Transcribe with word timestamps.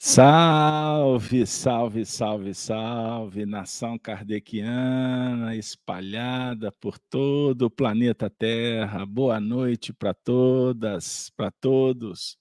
Salve, 0.00 1.44
salve, 1.44 2.06
salve, 2.06 2.54
salve, 2.54 3.44
nação 3.44 3.98
kardeciana 3.98 5.56
espalhada 5.56 6.70
por 6.70 7.00
todo 7.00 7.62
o 7.62 7.70
planeta 7.70 8.30
Terra. 8.30 9.04
Boa 9.04 9.40
noite 9.40 9.92
para 9.92 10.14
todas, 10.14 11.30
para 11.30 11.50
todos. 11.50 12.38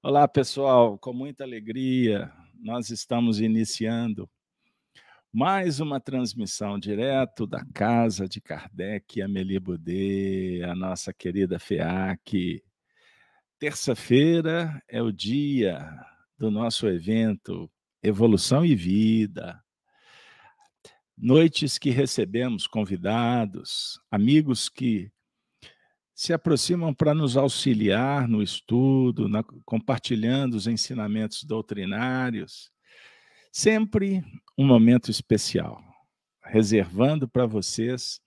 Olá, 0.00 0.28
pessoal, 0.28 0.96
com 0.96 1.12
muita 1.12 1.42
alegria, 1.42 2.32
nós 2.54 2.90
estamos 2.90 3.40
iniciando 3.40 4.30
mais 5.32 5.80
uma 5.80 5.98
transmissão 5.98 6.78
direto 6.78 7.44
da 7.44 7.64
casa 7.74 8.28
de 8.28 8.40
Kardec, 8.40 9.20
Amélie 9.20 9.58
Boudet, 9.58 10.62
a 10.62 10.76
nossa 10.76 11.12
querida 11.12 11.58
FEAC. 11.58 12.62
Terça-feira 13.58 14.80
é 14.88 15.02
o 15.02 15.10
dia 15.10 16.06
do 16.38 16.50
nosso 16.50 16.86
evento 16.86 17.70
Evolução 18.02 18.64
e 18.64 18.74
Vida. 18.74 19.62
Noites 21.16 21.78
que 21.78 21.90
recebemos 21.90 22.66
convidados, 22.68 24.00
amigos 24.08 24.68
que 24.68 25.10
se 26.14 26.32
aproximam 26.32 26.94
para 26.94 27.12
nos 27.12 27.36
auxiliar 27.36 28.28
no 28.28 28.42
estudo, 28.42 29.28
na, 29.28 29.42
compartilhando 29.64 30.54
os 30.54 30.66
ensinamentos 30.66 31.42
doutrinários. 31.42 32.70
Sempre 33.52 34.22
um 34.56 34.64
momento 34.64 35.10
especial, 35.10 35.82
reservando 36.44 37.28
para 37.28 37.46
vocês 37.46 38.20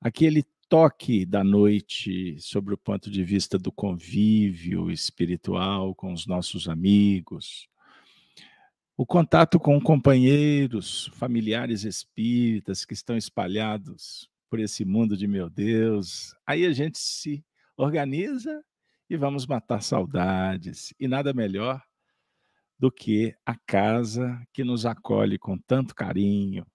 aquele 0.00 0.44
toque 0.68 1.24
da 1.24 1.42
noite 1.42 2.38
sobre 2.40 2.74
o 2.74 2.78
ponto 2.78 3.10
de 3.10 3.24
vista 3.24 3.58
do 3.58 3.72
convívio 3.72 4.90
espiritual 4.90 5.94
com 5.94 6.12
os 6.12 6.26
nossos 6.26 6.68
amigos, 6.68 7.68
o 8.94 9.06
contato 9.06 9.58
com 9.58 9.80
companheiros, 9.80 11.06
familiares 11.14 11.84
espíritas 11.84 12.84
que 12.84 12.92
estão 12.92 13.16
espalhados 13.16 14.28
por 14.50 14.60
esse 14.60 14.84
mundo 14.84 15.16
de 15.16 15.26
meu 15.26 15.48
Deus. 15.48 16.34
Aí 16.46 16.66
a 16.66 16.72
gente 16.72 16.98
se 16.98 17.44
organiza 17.76 18.62
e 19.08 19.16
vamos 19.16 19.46
matar 19.46 19.82
saudades. 19.82 20.92
E 20.98 21.08
nada 21.08 21.32
melhor 21.32 21.82
do 22.78 22.90
que 22.90 23.34
a 23.46 23.56
casa 23.56 24.42
que 24.52 24.64
nos 24.64 24.84
acolhe 24.84 25.38
com 25.38 25.56
tanto 25.56 25.94
carinho. 25.94 26.66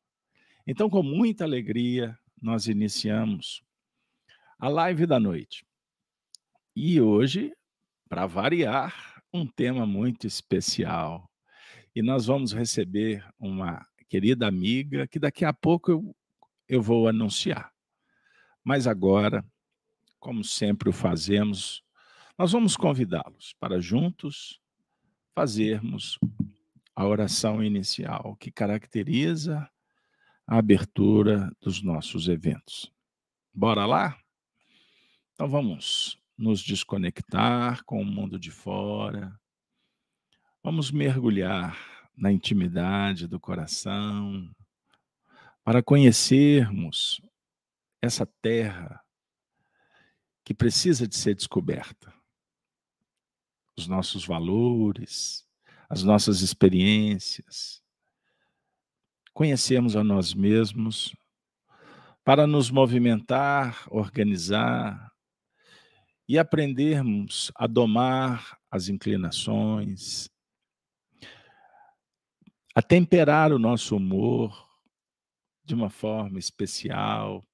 Então, 0.65 0.89
com 0.89 1.03
muita 1.03 1.43
alegria, 1.43 2.17
nós 2.41 2.67
iniciamos 2.67 3.61
a 4.63 4.69
live 4.69 5.05
da 5.05 5.19
noite. 5.19 5.65
E 6.73 7.01
hoje, 7.01 7.53
para 8.07 8.25
variar, 8.25 9.21
um 9.33 9.45
tema 9.45 9.85
muito 9.85 10.25
especial. 10.25 11.29
E 11.93 12.01
nós 12.01 12.27
vamos 12.27 12.53
receber 12.53 13.27
uma 13.37 13.85
querida 14.07 14.47
amiga 14.47 15.05
que 15.05 15.19
daqui 15.19 15.43
a 15.43 15.51
pouco 15.51 15.91
eu, 15.91 16.15
eu 16.65 16.81
vou 16.81 17.09
anunciar. 17.09 17.73
Mas 18.63 18.87
agora, 18.87 19.45
como 20.17 20.45
sempre 20.45 20.87
o 20.87 20.93
fazemos, 20.93 21.83
nós 22.37 22.53
vamos 22.53 22.77
convidá-los 22.77 23.53
para 23.59 23.81
juntos 23.81 24.61
fazermos 25.35 26.17
a 26.95 27.05
oração 27.05 27.61
inicial 27.61 28.37
que 28.37 28.49
caracteriza 28.49 29.69
a 30.47 30.57
abertura 30.57 31.51
dos 31.59 31.83
nossos 31.83 32.29
eventos. 32.29 32.89
Bora 33.53 33.85
lá? 33.85 34.22
Então 35.43 35.51
vamos 35.51 36.17
nos 36.37 36.61
desconectar 36.63 37.83
com 37.83 38.01
o 38.01 38.05
mundo 38.05 38.39
de 38.39 38.49
fora, 38.49 39.37
vamos 40.63 40.89
mergulhar 40.89 41.77
na 42.15 42.31
intimidade 42.31 43.27
do 43.27 43.37
coração, 43.41 44.49
para 45.61 45.83
conhecermos 45.83 47.21
essa 48.01 48.25
terra 48.41 49.03
que 50.45 50.53
precisa 50.53 51.05
de 51.05 51.17
ser 51.17 51.35
descoberta. 51.35 52.13
Os 53.77 53.85
nossos 53.85 54.25
valores, 54.25 55.45
as 55.89 56.03
nossas 56.03 56.39
experiências, 56.39 57.83
conhecermos 59.33 59.97
a 59.97 60.05
nós 60.05 60.33
mesmos 60.33 61.13
para 62.23 62.47
nos 62.47 62.71
movimentar, 62.71 63.85
organizar, 63.91 65.12
e 66.27 66.37
aprendermos 66.39 67.51
a 67.55 67.67
domar 67.67 68.57
as 68.71 68.89
inclinações, 68.89 70.29
a 72.75 72.81
temperar 72.81 73.51
o 73.51 73.59
nosso 73.59 73.95
humor 73.95 74.67
de 75.63 75.75
uma 75.75 75.89
forma 75.89 76.39
especial, 76.39 77.45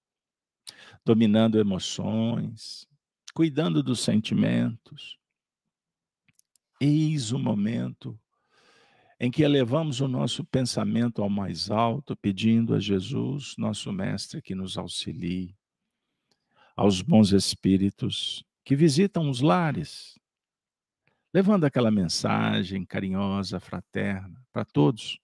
dominando 1.03 1.59
emoções, 1.59 2.88
cuidando 3.34 3.84
dos 3.84 4.00
sentimentos. 4.00 5.18
Eis 6.80 7.31
o 7.31 7.40
momento 7.40 8.19
em 9.19 9.30
que 9.30 9.44
elevamos 9.44 10.00
o 10.00 10.07
nosso 10.07 10.46
pensamento 10.46 11.22
ao 11.22 11.30
mais 11.30 11.69
alto, 11.69 12.16
pedindo 12.16 12.74
a 12.74 12.80
Jesus, 12.80 13.56
nosso 13.57 13.91
Mestre, 13.91 14.41
que 14.41 14.56
nos 14.56 14.78
auxilie, 14.78 15.57
aos 16.75 17.01
bons 17.01 17.34
espíritos, 17.34 18.46
que 18.69 18.75
visitam 18.75 19.31
os 19.31 19.41
lares, 19.41 20.19
levando 21.34 21.63
aquela 21.63 21.90
mensagem 21.90 22.85
carinhosa, 22.85 23.59
fraterna 23.59 24.46
para 24.53 24.63
todos. 24.63 25.19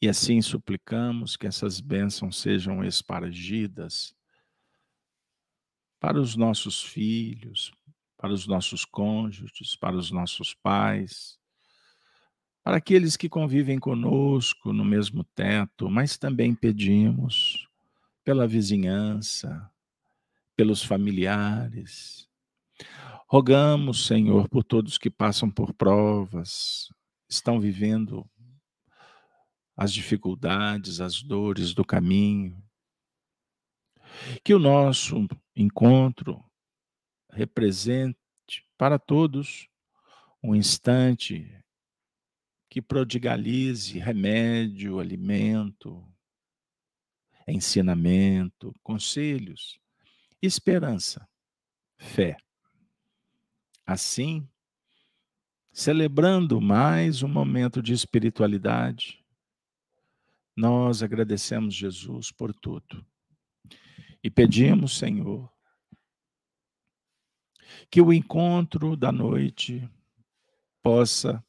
E 0.00 0.08
assim 0.08 0.40
suplicamos 0.40 1.36
que 1.36 1.46
essas 1.46 1.80
bênçãos 1.82 2.40
sejam 2.40 2.82
espargidas 2.82 4.16
para 6.00 6.18
os 6.18 6.34
nossos 6.34 6.82
filhos, 6.82 7.74
para 8.16 8.32
os 8.32 8.46
nossos 8.46 8.86
cônjuges, 8.86 9.76
para 9.76 9.94
os 9.94 10.10
nossos 10.10 10.54
pais, 10.54 11.38
para 12.64 12.78
aqueles 12.78 13.18
que 13.18 13.28
convivem 13.28 13.78
conosco 13.78 14.72
no 14.72 14.82
mesmo 14.82 15.24
teto, 15.34 15.90
mas 15.90 16.16
também 16.16 16.54
pedimos 16.54 17.68
pela 18.24 18.48
vizinhança, 18.48 19.70
pelos 20.58 20.82
familiares. 20.82 22.28
Rogamos, 23.28 24.06
Senhor, 24.06 24.48
por 24.48 24.64
todos 24.64 24.98
que 24.98 25.08
passam 25.08 25.48
por 25.48 25.72
provas, 25.72 26.92
estão 27.28 27.60
vivendo 27.60 28.28
as 29.76 29.92
dificuldades, 29.92 31.00
as 31.00 31.22
dores 31.22 31.72
do 31.72 31.84
caminho. 31.84 32.60
Que 34.42 34.52
o 34.52 34.58
nosso 34.58 35.28
encontro 35.54 36.44
represente 37.30 38.18
para 38.76 38.98
todos 38.98 39.68
um 40.42 40.56
instante 40.56 41.56
que 42.68 42.82
prodigalize 42.82 43.96
remédio, 44.00 44.98
alimento, 44.98 46.04
ensinamento, 47.46 48.74
conselhos 48.82 49.78
esperança, 50.42 51.28
fé. 51.96 52.36
Assim, 53.86 54.48
celebrando 55.72 56.60
mais 56.60 57.22
um 57.22 57.28
momento 57.28 57.82
de 57.82 57.92
espiritualidade, 57.92 59.24
nós 60.56 61.02
agradecemos 61.02 61.74
Jesus 61.74 62.30
por 62.30 62.52
tudo 62.52 63.04
e 64.22 64.30
pedimos, 64.30 64.98
Senhor, 64.98 65.50
que 67.90 68.00
o 68.00 68.12
encontro 68.12 68.96
da 68.96 69.12
noite 69.12 69.88
possa 70.82 71.44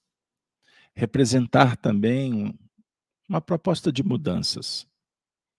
representar 0.94 1.78
também 1.78 2.58
uma 3.28 3.42
proposta 3.42 3.92
de 3.92 4.04
mudanças. 4.04 4.88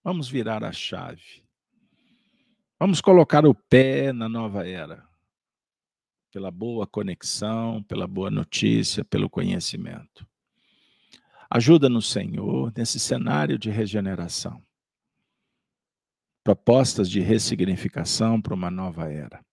Vamos 0.03 0.29
virar 0.29 0.65
a 0.65 0.73
chave. 0.73 1.43
Vamos 2.83 3.03
colocar 3.03 3.45
o 3.45 3.55
pé 3.55 4.11
na 4.11 4.27
nova 4.27 4.67
era, 4.67 5.07
pela 6.33 6.51
boa 6.51 6.87
conexão, 6.87 7.83
pela 7.83 8.07
boa 8.07 8.31
notícia, 8.31 9.05
pelo 9.05 9.29
conhecimento. 9.29 10.27
Ajuda-nos, 11.51 12.11
Senhor, 12.11 12.73
nesse 12.75 12.99
cenário 12.99 13.59
de 13.59 13.69
regeneração. 13.69 14.65
Propostas 16.43 17.11
de 17.11 17.21
ressignificação 17.21 18.41
para 18.41 18.55
uma 18.55 18.71
nova 18.71 19.13
era. 19.13 19.45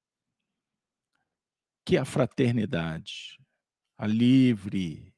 Que 1.83 1.97
a 1.97 2.06
fraternidade, 2.06 3.38
a 3.97 4.07
livre 4.07 5.13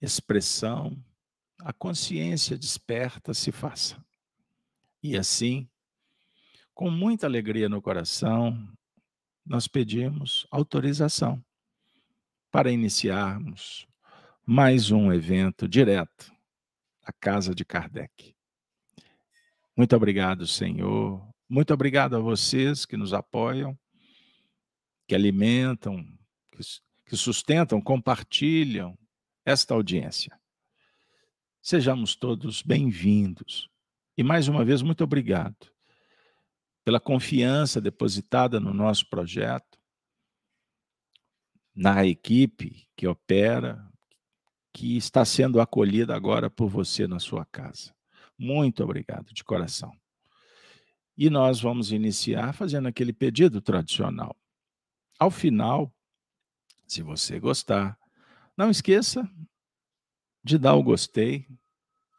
expressão, 0.00 0.96
a 1.58 1.74
consciência 1.74 2.56
desperta 2.56 3.34
se 3.34 3.52
faça. 3.52 4.02
E 5.02 5.16
assim, 5.16 5.68
com 6.74 6.90
muita 6.90 7.26
alegria 7.26 7.68
no 7.68 7.80
coração, 7.80 8.56
nós 9.46 9.68
pedimos 9.68 10.46
autorização 10.50 11.42
para 12.50 12.72
iniciarmos 12.72 13.86
mais 14.44 14.90
um 14.90 15.12
evento 15.12 15.68
direto 15.68 16.32
à 17.02 17.12
casa 17.12 17.54
de 17.54 17.64
Kardec. 17.64 18.34
Muito 19.76 19.94
obrigado, 19.94 20.46
Senhor. 20.46 21.22
Muito 21.48 21.72
obrigado 21.72 22.16
a 22.16 22.20
vocês 22.20 22.84
que 22.84 22.96
nos 22.96 23.14
apoiam, 23.14 23.78
que 25.06 25.14
alimentam, 25.14 26.04
que 27.06 27.16
sustentam, 27.16 27.80
compartilham 27.80 28.98
esta 29.44 29.74
audiência. 29.74 30.36
Sejamos 31.62 32.16
todos 32.16 32.62
bem-vindos. 32.62 33.70
E 34.18 34.22
mais 34.24 34.48
uma 34.48 34.64
vez, 34.64 34.82
muito 34.82 35.04
obrigado 35.04 35.72
pela 36.84 36.98
confiança 36.98 37.80
depositada 37.80 38.58
no 38.58 38.74
nosso 38.74 39.08
projeto, 39.08 39.78
na 41.72 42.04
equipe 42.04 42.88
que 42.96 43.06
opera, 43.06 43.88
que 44.72 44.96
está 44.96 45.24
sendo 45.24 45.60
acolhida 45.60 46.16
agora 46.16 46.50
por 46.50 46.68
você 46.68 47.06
na 47.06 47.20
sua 47.20 47.44
casa. 47.44 47.94
Muito 48.36 48.82
obrigado, 48.82 49.32
de 49.32 49.44
coração. 49.44 49.96
E 51.16 51.30
nós 51.30 51.60
vamos 51.60 51.92
iniciar 51.92 52.52
fazendo 52.52 52.88
aquele 52.88 53.12
pedido 53.12 53.60
tradicional. 53.60 54.36
Ao 55.16 55.30
final, 55.30 55.94
se 56.88 57.02
você 57.02 57.38
gostar, 57.38 57.96
não 58.56 58.68
esqueça 58.68 59.30
de 60.42 60.58
dar 60.58 60.74
o 60.74 60.82
gostei. 60.82 61.46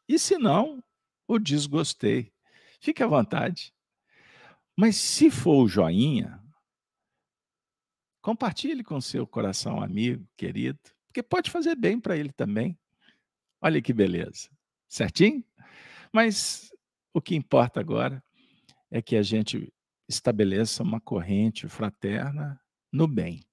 E 0.07 0.17
se 0.17 0.37
não, 0.37 0.81
o 1.29 1.37
desgostei. 1.37 2.33
Fique 2.81 3.03
à 3.03 3.07
vontade. 3.07 3.71
Mas 4.75 4.95
se 4.95 5.29
for 5.29 5.63
o 5.63 5.67
joinha, 5.67 6.41
compartilhe 8.19 8.83
com 8.83 8.99
seu 8.99 9.27
coração 9.27 9.79
amigo, 9.79 10.27
querido, 10.35 10.79
porque 11.05 11.21
pode 11.21 11.51
fazer 11.51 11.75
bem 11.75 11.99
para 11.99 12.17
ele 12.17 12.31
também. 12.31 12.77
Olha 13.61 13.79
que 13.79 13.93
beleza. 13.93 14.49
Certinho? 14.87 15.43
Mas 16.11 16.71
o 17.13 17.21
que 17.21 17.35
importa 17.35 17.79
agora 17.79 18.23
é 18.89 18.99
que 18.99 19.15
a 19.15 19.21
gente 19.21 19.71
estabeleça 20.07 20.81
uma 20.81 20.99
corrente 20.99 21.67
fraterna 21.67 22.59
no 22.91 23.07
bem. 23.07 23.43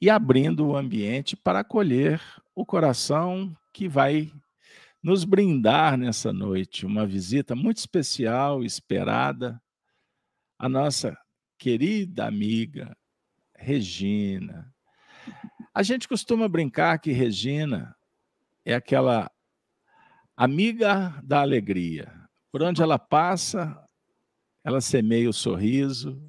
E 0.00 0.10
abrindo 0.10 0.66
o 0.66 0.76
ambiente 0.76 1.36
para 1.36 1.60
acolher 1.60 2.20
o 2.56 2.66
coração 2.66 3.56
que 3.72 3.88
vai 3.88 4.32
nos 5.02 5.24
brindar 5.24 5.98
nessa 5.98 6.32
noite 6.32 6.86
uma 6.86 7.04
visita 7.04 7.56
muito 7.56 7.78
especial, 7.78 8.62
esperada, 8.62 9.60
a 10.58 10.68
nossa 10.68 11.16
querida 11.58 12.26
amiga 12.26 12.96
Regina. 13.56 14.72
A 15.74 15.82
gente 15.82 16.06
costuma 16.06 16.48
brincar 16.48 16.98
que 16.98 17.10
Regina 17.10 17.96
é 18.64 18.74
aquela 18.74 19.30
amiga 20.36 21.20
da 21.24 21.40
alegria. 21.40 22.12
Por 22.50 22.62
onde 22.62 22.82
ela 22.82 22.98
passa, 22.98 23.76
ela 24.62 24.80
semeia 24.80 25.28
o 25.28 25.32
sorriso, 25.32 26.22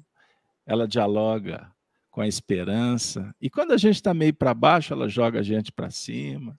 ela 0.66 0.88
dialoga 0.88 1.72
com 2.10 2.20
a 2.20 2.28
esperança. 2.28 3.34
E 3.40 3.48
quando 3.50 3.72
a 3.72 3.76
gente 3.76 3.96
está 3.96 4.14
meio 4.14 4.34
para 4.34 4.54
baixo, 4.54 4.92
ela 4.92 5.08
joga 5.08 5.40
a 5.40 5.42
gente 5.42 5.70
para 5.70 5.90
cima, 5.90 6.58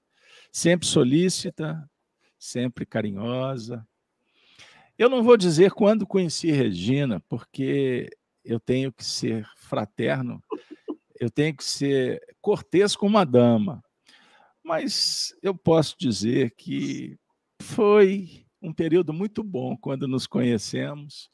sempre 0.51 0.87
solícita, 0.87 1.89
sempre 2.45 2.85
carinhosa. 2.85 3.85
Eu 4.97 5.09
não 5.09 5.23
vou 5.23 5.35
dizer 5.35 5.71
quando 5.71 6.07
conheci 6.07 6.51
Regina, 6.51 7.19
porque 7.27 8.09
eu 8.43 8.59
tenho 8.59 8.93
que 8.93 9.03
ser 9.03 9.45
fraterno, 9.57 10.41
eu 11.19 11.29
tenho 11.29 11.55
que 11.55 11.63
ser 11.63 12.21
cortês 12.41 12.95
com 12.95 13.07
uma 13.07 13.25
dama. 13.25 13.83
Mas 14.63 15.35
eu 15.41 15.53
posso 15.53 15.95
dizer 15.97 16.51
que 16.51 17.17
foi 17.61 18.45
um 18.61 18.73
período 18.73 19.13
muito 19.13 19.43
bom 19.43 19.75
quando 19.75 20.07
nos 20.07 20.25
conhecemos. 20.25 21.29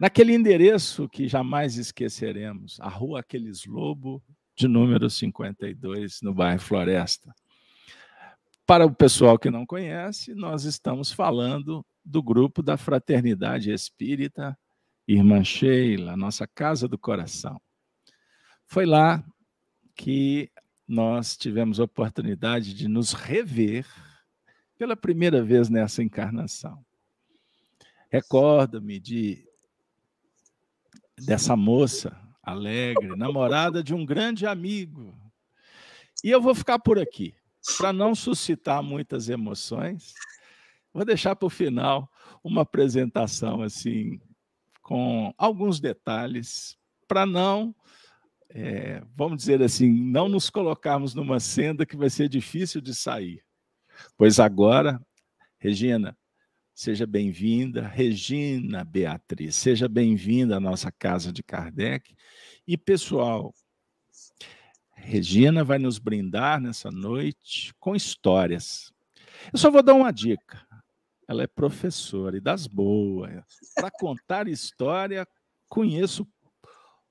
Naquele 0.00 0.34
endereço 0.34 1.08
que 1.08 1.26
jamais 1.26 1.76
esqueceremos, 1.76 2.78
a 2.80 2.88
Rua 2.88 3.20
Aqueles 3.20 3.64
Lobo, 3.66 4.22
de 4.56 4.66
número 4.66 5.08
52, 5.08 6.20
no 6.22 6.34
bairro 6.34 6.60
Floresta. 6.60 7.32
Para 8.68 8.84
o 8.84 8.94
pessoal 8.94 9.38
que 9.38 9.50
não 9.50 9.64
conhece, 9.64 10.34
nós 10.34 10.64
estamos 10.64 11.10
falando 11.10 11.82
do 12.04 12.22
grupo 12.22 12.62
da 12.62 12.76
Fraternidade 12.76 13.72
Espírita 13.72 14.58
Irmã 15.06 15.42
Sheila, 15.42 16.18
nossa 16.18 16.46
Casa 16.46 16.86
do 16.86 16.98
Coração. 16.98 17.58
Foi 18.66 18.84
lá 18.84 19.24
que 19.96 20.52
nós 20.86 21.34
tivemos 21.34 21.80
a 21.80 21.84
oportunidade 21.84 22.74
de 22.74 22.88
nos 22.88 23.14
rever 23.14 23.86
pela 24.76 24.94
primeira 24.94 25.42
vez 25.42 25.70
nessa 25.70 26.02
encarnação. 26.02 26.84
Recordo-me 28.10 29.00
de 29.00 29.48
dessa 31.18 31.56
moça 31.56 32.14
alegre, 32.42 33.16
namorada 33.16 33.82
de 33.82 33.94
um 33.94 34.04
grande 34.04 34.46
amigo. 34.46 35.18
E 36.22 36.28
eu 36.28 36.42
vou 36.42 36.54
ficar 36.54 36.78
por 36.78 36.98
aqui 36.98 37.37
para 37.76 37.92
não 37.92 38.14
suscitar 38.14 38.82
muitas 38.82 39.28
emoções, 39.28 40.14
vou 40.92 41.04
deixar 41.04 41.36
para 41.36 41.46
o 41.46 41.50
final 41.50 42.10
uma 42.42 42.62
apresentação 42.62 43.62
assim 43.62 44.20
com 44.82 45.34
alguns 45.36 45.80
detalhes 45.80 46.76
para 47.06 47.26
não, 47.26 47.74
é, 48.50 49.02
vamos 49.14 49.38
dizer 49.38 49.62
assim, 49.62 49.90
não 49.90 50.28
nos 50.28 50.48
colocarmos 50.48 51.14
numa 51.14 51.40
senda 51.40 51.84
que 51.84 51.96
vai 51.96 52.08
ser 52.08 52.28
difícil 52.28 52.80
de 52.80 52.94
sair. 52.94 53.42
Pois 54.16 54.38
agora, 54.38 55.00
Regina, 55.58 56.16
seja 56.74 57.06
bem-vinda, 57.06 57.86
Regina 57.86 58.84
Beatriz, 58.84 59.56
seja 59.56 59.88
bem-vinda 59.88 60.56
à 60.56 60.60
nossa 60.60 60.92
casa 60.92 61.32
de 61.32 61.42
Kardec. 61.42 62.14
E 62.66 62.76
pessoal, 62.76 63.52
Regina 65.08 65.64
vai 65.64 65.78
nos 65.78 65.98
brindar 65.98 66.60
nessa 66.60 66.90
noite 66.90 67.72
com 67.80 67.96
histórias. 67.96 68.92
Eu 69.50 69.58
só 69.58 69.70
vou 69.70 69.82
dar 69.82 69.94
uma 69.94 70.12
dica. 70.12 70.60
Ela 71.26 71.44
é 71.44 71.46
professora 71.46 72.36
e 72.36 72.40
das 72.42 72.66
boas. 72.66 73.42
Para 73.74 73.90
contar 73.90 74.46
história, 74.48 75.26
conheço 75.66 76.28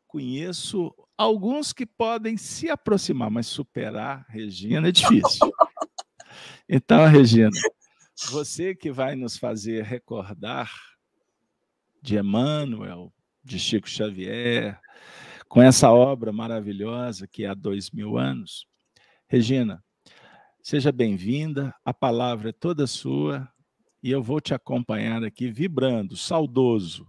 conheço 0.06 0.94
alguns 1.18 1.74
que 1.74 1.88
podem 1.88 2.38
se 2.38 2.70
aproximar, 2.70 3.32
mas 3.32 3.48
superar 3.48 4.28
Regina 4.30 4.90
é 4.90 4.92
difícil. 4.92 5.52
Então, 6.70 7.04
Regina, 7.08 7.50
você 8.30 8.76
que 8.76 8.92
vai 8.92 9.16
nos 9.16 9.38
fazer 9.38 9.84
recordar 9.84 10.72
de 12.00 12.16
Emmanuel, 12.16 13.12
de 13.44 13.58
Chico 13.58 13.90
Xavier, 13.90 14.80
com 15.48 15.62
essa 15.62 15.92
obra 15.92 16.32
maravilhosa 16.32 17.28
que 17.28 17.44
é 17.44 17.48
há 17.48 17.54
dois 17.54 17.90
mil 17.92 18.18
anos. 18.18 18.68
Regina, 19.28 19.84
seja 20.62 20.92
bem-vinda, 20.92 21.74
a 21.84 21.94
palavra 21.94 22.50
é 22.50 22.54
toda 22.54 22.88
sua 22.88 23.48
e 24.04 24.12
eu 24.12 24.22
vou 24.22 24.40
te 24.40 24.54
acompanhar 24.54 25.24
aqui 25.24 25.50
vibrando, 25.50 26.16
saudoso, 26.16 27.08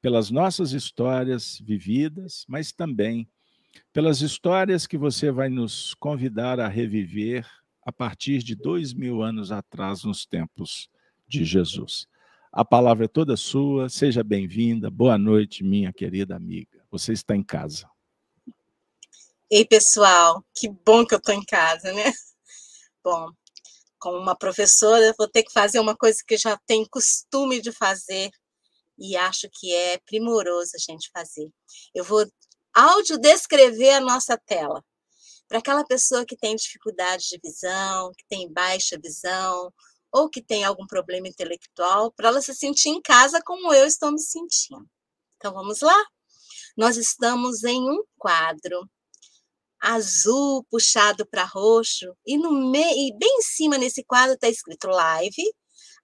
pelas 0.00 0.30
nossas 0.30 0.72
histórias 0.72 1.60
vividas, 1.64 2.44
mas 2.48 2.72
também 2.72 3.28
pelas 3.92 4.20
histórias 4.20 4.86
que 4.86 4.96
você 4.96 5.30
vai 5.30 5.48
nos 5.48 5.94
convidar 5.94 6.58
a 6.58 6.68
reviver 6.68 7.46
a 7.84 7.92
partir 7.92 8.42
de 8.42 8.54
dois 8.54 8.92
mil 8.92 9.22
anos 9.22 9.52
atrás, 9.52 10.02
nos 10.02 10.26
tempos 10.26 10.88
de 11.28 11.44
Jesus. 11.44 12.06
A 12.52 12.64
palavra 12.64 13.04
é 13.04 13.08
toda 13.08 13.36
sua, 13.36 13.88
seja 13.88 14.24
bem-vinda, 14.24 14.90
boa 14.90 15.18
noite, 15.18 15.62
minha 15.62 15.92
querida 15.92 16.34
amiga. 16.34 16.75
Você 16.98 17.12
está 17.12 17.36
em 17.36 17.42
casa. 17.42 17.88
Ei, 19.50 19.64
pessoal, 19.64 20.44
que 20.54 20.68
bom 20.68 21.06
que 21.06 21.14
eu 21.14 21.18
estou 21.18 21.34
em 21.34 21.44
casa, 21.44 21.92
né? 21.92 22.12
Bom, 23.04 23.30
como 23.98 24.18
uma 24.18 24.36
professora, 24.36 25.14
vou 25.18 25.28
ter 25.28 25.42
que 25.42 25.52
fazer 25.52 25.78
uma 25.78 25.96
coisa 25.96 26.18
que 26.26 26.36
já 26.36 26.58
tenho 26.66 26.88
costume 26.88 27.60
de 27.60 27.70
fazer 27.70 28.30
e 28.98 29.16
acho 29.16 29.48
que 29.52 29.74
é 29.74 29.98
primoroso 29.98 30.72
a 30.74 30.78
gente 30.78 31.10
fazer. 31.12 31.48
Eu 31.94 32.02
vou 32.02 32.26
audiodescrever 32.74 33.96
a 33.96 34.00
nossa 34.00 34.36
tela. 34.38 34.82
Para 35.46 35.58
aquela 35.58 35.84
pessoa 35.84 36.24
que 36.26 36.36
tem 36.36 36.56
dificuldade 36.56 37.28
de 37.28 37.38
visão, 37.42 38.10
que 38.16 38.24
tem 38.28 38.52
baixa 38.52 38.98
visão, 38.98 39.72
ou 40.10 40.28
que 40.30 40.42
tem 40.42 40.64
algum 40.64 40.86
problema 40.86 41.28
intelectual, 41.28 42.10
para 42.10 42.28
ela 42.28 42.40
se 42.40 42.54
sentir 42.54 42.88
em 42.88 43.02
casa 43.02 43.40
como 43.44 43.72
eu 43.72 43.86
estou 43.86 44.10
me 44.10 44.18
sentindo. 44.18 44.88
Então 45.36 45.52
vamos 45.52 45.80
lá? 45.82 46.06
Nós 46.76 46.98
estamos 46.98 47.64
em 47.64 47.80
um 47.90 48.04
quadro 48.18 48.86
azul 49.80 50.62
puxado 50.70 51.26
para 51.26 51.44
roxo 51.44 52.14
e 52.26 52.36
no 52.36 52.52
meio, 52.70 53.08
e 53.08 53.16
bem 53.16 53.38
em 53.38 53.42
cima 53.42 53.78
nesse 53.78 54.04
quadro 54.04 54.34
está 54.34 54.48
escrito 54.48 54.86
live, 54.88 55.42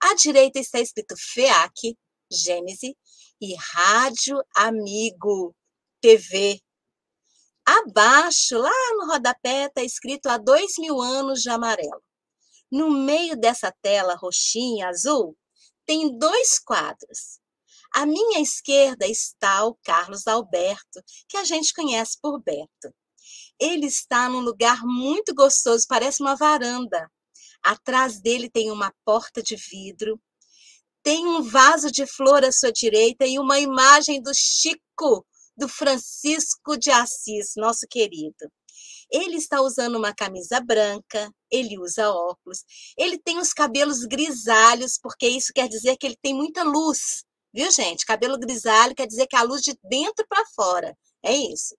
à 0.03 0.15
direita 0.15 0.59
está 0.59 0.81
escrito 0.81 1.15
FEAC, 1.19 1.97
Gênese, 2.31 2.97
e 3.41 3.55
Rádio 3.55 4.43
Amigo 4.57 5.55
TV. 6.01 6.59
Abaixo, 7.67 8.57
lá 8.57 8.95
no 8.97 9.07
rodapé, 9.13 9.67
está 9.67 9.83
escrito 9.83 10.29
há 10.29 10.39
dois 10.39 10.79
mil 10.79 11.03
anos 11.03 11.43
de 11.43 11.51
amarelo. 11.51 12.03
No 12.71 12.91
meio 12.91 13.37
dessa 13.37 13.71
tela 13.83 14.15
roxinha, 14.15 14.89
azul, 14.89 15.37
tem 15.85 16.17
dois 16.19 16.59
quadros. 16.59 17.42
À 17.95 18.07
minha 18.07 18.41
esquerda 18.41 19.07
está 19.07 19.65
o 19.67 19.77
Carlos 19.85 20.27
Alberto, 20.27 21.03
que 21.29 21.37
a 21.37 21.45
gente 21.45 21.75
conhece 21.75 22.19
por 22.21 22.41
Beto. 22.43 22.95
Ele 23.61 23.87
está 23.87 24.29
num 24.29 24.41
lugar 24.41 24.81
muito 24.83 25.35
gostoso, 25.35 25.85
parece 25.89 26.23
uma 26.23 26.35
varanda. 26.35 27.11
Atrás 27.63 28.21
dele 28.21 28.51
tem 28.51 28.71
uma 28.71 28.93
porta 29.05 29.43
de 29.43 29.57
vidro, 29.57 30.19
tem 31.03 31.27
um 31.27 31.43
vaso 31.43 31.91
de 31.91 32.07
flor 32.07 32.45
à 32.45 32.51
sua 32.51 32.73
direita 32.73 33.27
e 33.27 33.39
uma 33.39 33.59
imagem 33.59 34.23
do 34.23 34.33
Chico, 34.35 35.27
do 35.57 35.69
Francisco 35.69 36.77
de 36.77 36.91
Assis, 36.91 37.53
nosso 37.57 37.87
querido. 37.89 38.51
Ele 39.11 39.37
está 39.37 39.61
usando 39.61 39.97
uma 39.97 40.15
camisa 40.15 40.61
branca, 40.61 41.31
ele 41.51 41.79
usa 41.79 42.11
óculos, 42.11 42.65
ele 42.97 43.19
tem 43.19 43.39
os 43.39 43.53
cabelos 43.53 44.05
grisalhos, 44.05 44.99
porque 45.01 45.29
isso 45.29 45.53
quer 45.53 45.69
dizer 45.69 45.97
que 45.99 46.07
ele 46.07 46.17
tem 46.23 46.35
muita 46.35 46.63
luz, 46.63 47.23
viu, 47.53 47.71
gente? 47.71 48.07
Cabelo 48.07 48.39
grisalho 48.39 48.95
quer 48.95 49.07
dizer 49.07 49.27
que 49.27 49.37
a 49.37 49.43
luz 49.43 49.63
de 49.63 49.77
dentro 49.85 50.27
para 50.29 50.45
fora, 50.55 50.97
é 51.23 51.33
isso, 51.33 51.77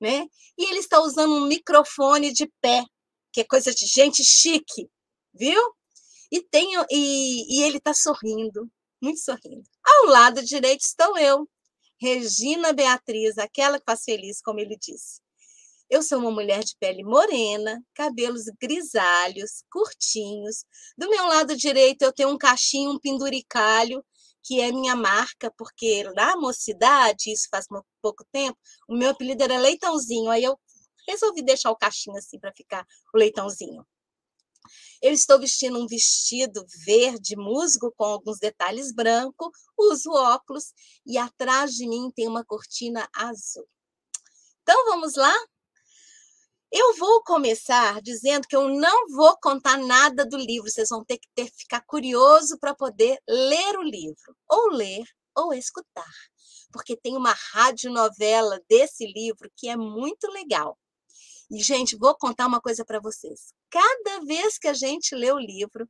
né? 0.00 0.26
E 0.58 0.64
ele 0.70 0.78
está 0.78 1.00
usando 1.00 1.34
um 1.34 1.46
microfone 1.46 2.32
de 2.32 2.50
pé, 2.60 2.84
que 3.32 3.40
é 3.40 3.44
coisa 3.44 3.74
de 3.74 3.86
gente 3.86 4.24
chique, 4.24 4.88
viu? 5.34 5.60
E, 6.30 6.42
tenho, 6.42 6.84
e, 6.90 7.58
e 7.58 7.62
ele 7.62 7.78
está 7.78 7.94
sorrindo, 7.94 8.70
muito 9.00 9.20
sorrindo. 9.20 9.64
Ao 9.84 10.06
lado 10.06 10.42
direito 10.42 10.80
estou 10.80 11.16
eu, 11.18 11.48
Regina 12.00 12.72
Beatriz, 12.72 13.38
aquela 13.38 13.78
que 13.78 13.84
faz 13.86 14.02
feliz, 14.04 14.40
como 14.42 14.60
ele 14.60 14.76
disse. 14.76 15.20
Eu 15.88 16.02
sou 16.02 16.18
uma 16.18 16.32
mulher 16.32 16.64
de 16.64 16.76
pele 16.80 17.04
morena, 17.04 17.80
cabelos 17.94 18.46
grisalhos, 18.60 19.62
curtinhos. 19.70 20.64
Do 20.98 21.08
meu 21.08 21.26
lado 21.26 21.56
direito 21.56 22.02
eu 22.02 22.12
tenho 22.12 22.30
um 22.30 22.38
cachinho, 22.38 22.90
um 22.90 22.98
penduricalho, 22.98 24.04
que 24.46 24.60
é 24.60 24.70
minha 24.70 24.94
marca, 24.94 25.52
porque 25.58 26.04
na 26.14 26.36
mocidade, 26.36 27.32
isso 27.32 27.48
faz 27.50 27.66
pouco 28.00 28.24
tempo, 28.30 28.56
o 28.88 28.96
meu 28.96 29.10
apelido 29.10 29.42
era 29.42 29.58
Leitãozinho, 29.58 30.30
aí 30.30 30.44
eu 30.44 30.56
resolvi 31.08 31.42
deixar 31.42 31.72
o 31.72 31.76
cachinho 31.76 32.16
assim 32.16 32.38
para 32.38 32.52
ficar 32.52 32.86
o 33.12 33.18
Leitãozinho. 33.18 33.84
Eu 35.02 35.12
estou 35.12 35.38
vestindo 35.38 35.80
um 35.80 35.86
vestido 35.86 36.64
verde 36.84 37.36
musgo 37.36 37.92
com 37.96 38.04
alguns 38.04 38.38
detalhes 38.38 38.92
brancos, 38.92 39.48
uso 39.76 40.10
óculos 40.12 40.72
e 41.04 41.18
atrás 41.18 41.72
de 41.72 41.88
mim 41.88 42.10
tem 42.14 42.28
uma 42.28 42.44
cortina 42.44 43.08
azul. 43.14 43.68
Então 44.62 44.84
vamos 44.86 45.16
lá? 45.16 45.34
Eu 46.70 46.96
vou 46.96 47.22
começar 47.22 48.02
dizendo 48.02 48.46
que 48.48 48.56
eu 48.56 48.68
não 48.68 49.08
vou 49.08 49.36
contar 49.40 49.78
nada 49.78 50.26
do 50.26 50.36
livro, 50.36 50.70
vocês 50.70 50.88
vão 50.88 51.04
ter 51.04 51.18
que 51.18 51.28
ter, 51.34 51.50
ficar 51.56 51.80
curioso 51.86 52.58
para 52.58 52.74
poder 52.74 53.18
ler 53.28 53.78
o 53.78 53.82
livro, 53.82 54.36
ou 54.48 54.70
ler 54.70 55.04
ou 55.34 55.54
escutar, 55.54 56.10
porque 56.72 56.96
tem 56.96 57.16
uma 57.16 57.32
radionovela 57.52 58.60
desse 58.68 59.06
livro 59.06 59.50
que 59.56 59.68
é 59.68 59.76
muito 59.76 60.26
legal. 60.30 60.78
E, 61.50 61.62
gente, 61.62 61.96
vou 61.96 62.16
contar 62.16 62.46
uma 62.46 62.60
coisa 62.60 62.84
para 62.84 62.98
vocês. 62.98 63.52
Cada 63.70 64.24
vez 64.24 64.58
que 64.58 64.66
a 64.66 64.74
gente 64.74 65.14
lê 65.14 65.30
o 65.30 65.38
livro, 65.38 65.88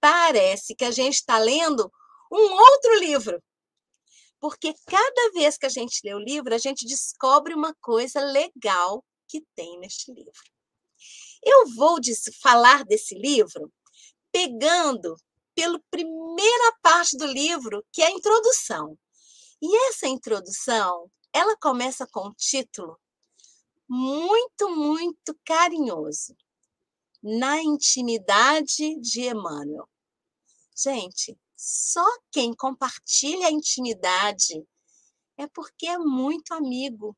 parece 0.00 0.74
que 0.74 0.84
a 0.84 0.90
gente 0.90 1.14
está 1.14 1.38
lendo 1.38 1.90
um 2.30 2.52
outro 2.52 2.98
livro. 2.98 3.42
Porque 4.38 4.74
cada 4.86 5.32
vez 5.32 5.56
que 5.56 5.64
a 5.64 5.70
gente 5.70 6.00
lê 6.04 6.12
o 6.12 6.18
livro, 6.18 6.54
a 6.54 6.58
gente 6.58 6.84
descobre 6.84 7.54
uma 7.54 7.74
coisa 7.80 8.20
legal 8.20 9.02
que 9.32 9.40
tem 9.56 9.78
neste 9.78 10.12
livro. 10.12 10.42
Eu 11.42 11.74
vou 11.74 11.98
falar 12.42 12.84
desse 12.84 13.14
livro 13.14 13.72
pegando 14.30 15.16
pela 15.54 15.80
primeira 15.90 16.76
parte 16.82 17.16
do 17.16 17.24
livro, 17.24 17.82
que 17.90 18.02
é 18.02 18.08
a 18.08 18.10
introdução. 18.10 18.98
E 19.60 19.88
essa 19.88 20.06
introdução, 20.06 21.10
ela 21.32 21.56
começa 21.56 22.06
com 22.06 22.28
o 22.28 22.34
título 22.34 22.98
muito, 23.88 24.68
muito 24.76 25.34
carinhoso. 25.46 26.36
Na 27.22 27.62
intimidade 27.62 29.00
de 29.00 29.28
Emmanuel. 29.28 29.88
Gente, 30.76 31.38
só 31.56 32.04
quem 32.30 32.52
compartilha 32.52 33.46
a 33.46 33.52
intimidade 33.52 34.62
é 35.38 35.46
porque 35.46 35.86
é 35.86 35.96
muito 35.96 36.52
amigo 36.52 37.16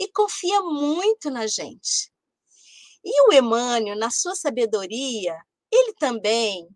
e 0.00 0.10
confia 0.10 0.62
muito 0.62 1.30
na 1.30 1.46
gente. 1.46 2.10
E 3.04 3.28
o 3.28 3.32
Emmanuel, 3.34 3.98
na 3.98 4.10
sua 4.10 4.34
sabedoria, 4.34 5.38
ele 5.70 5.92
também 5.94 6.66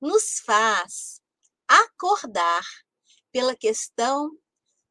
nos 0.00 0.38
faz 0.46 1.20
acordar 1.66 2.64
pela 3.32 3.56
questão 3.56 4.30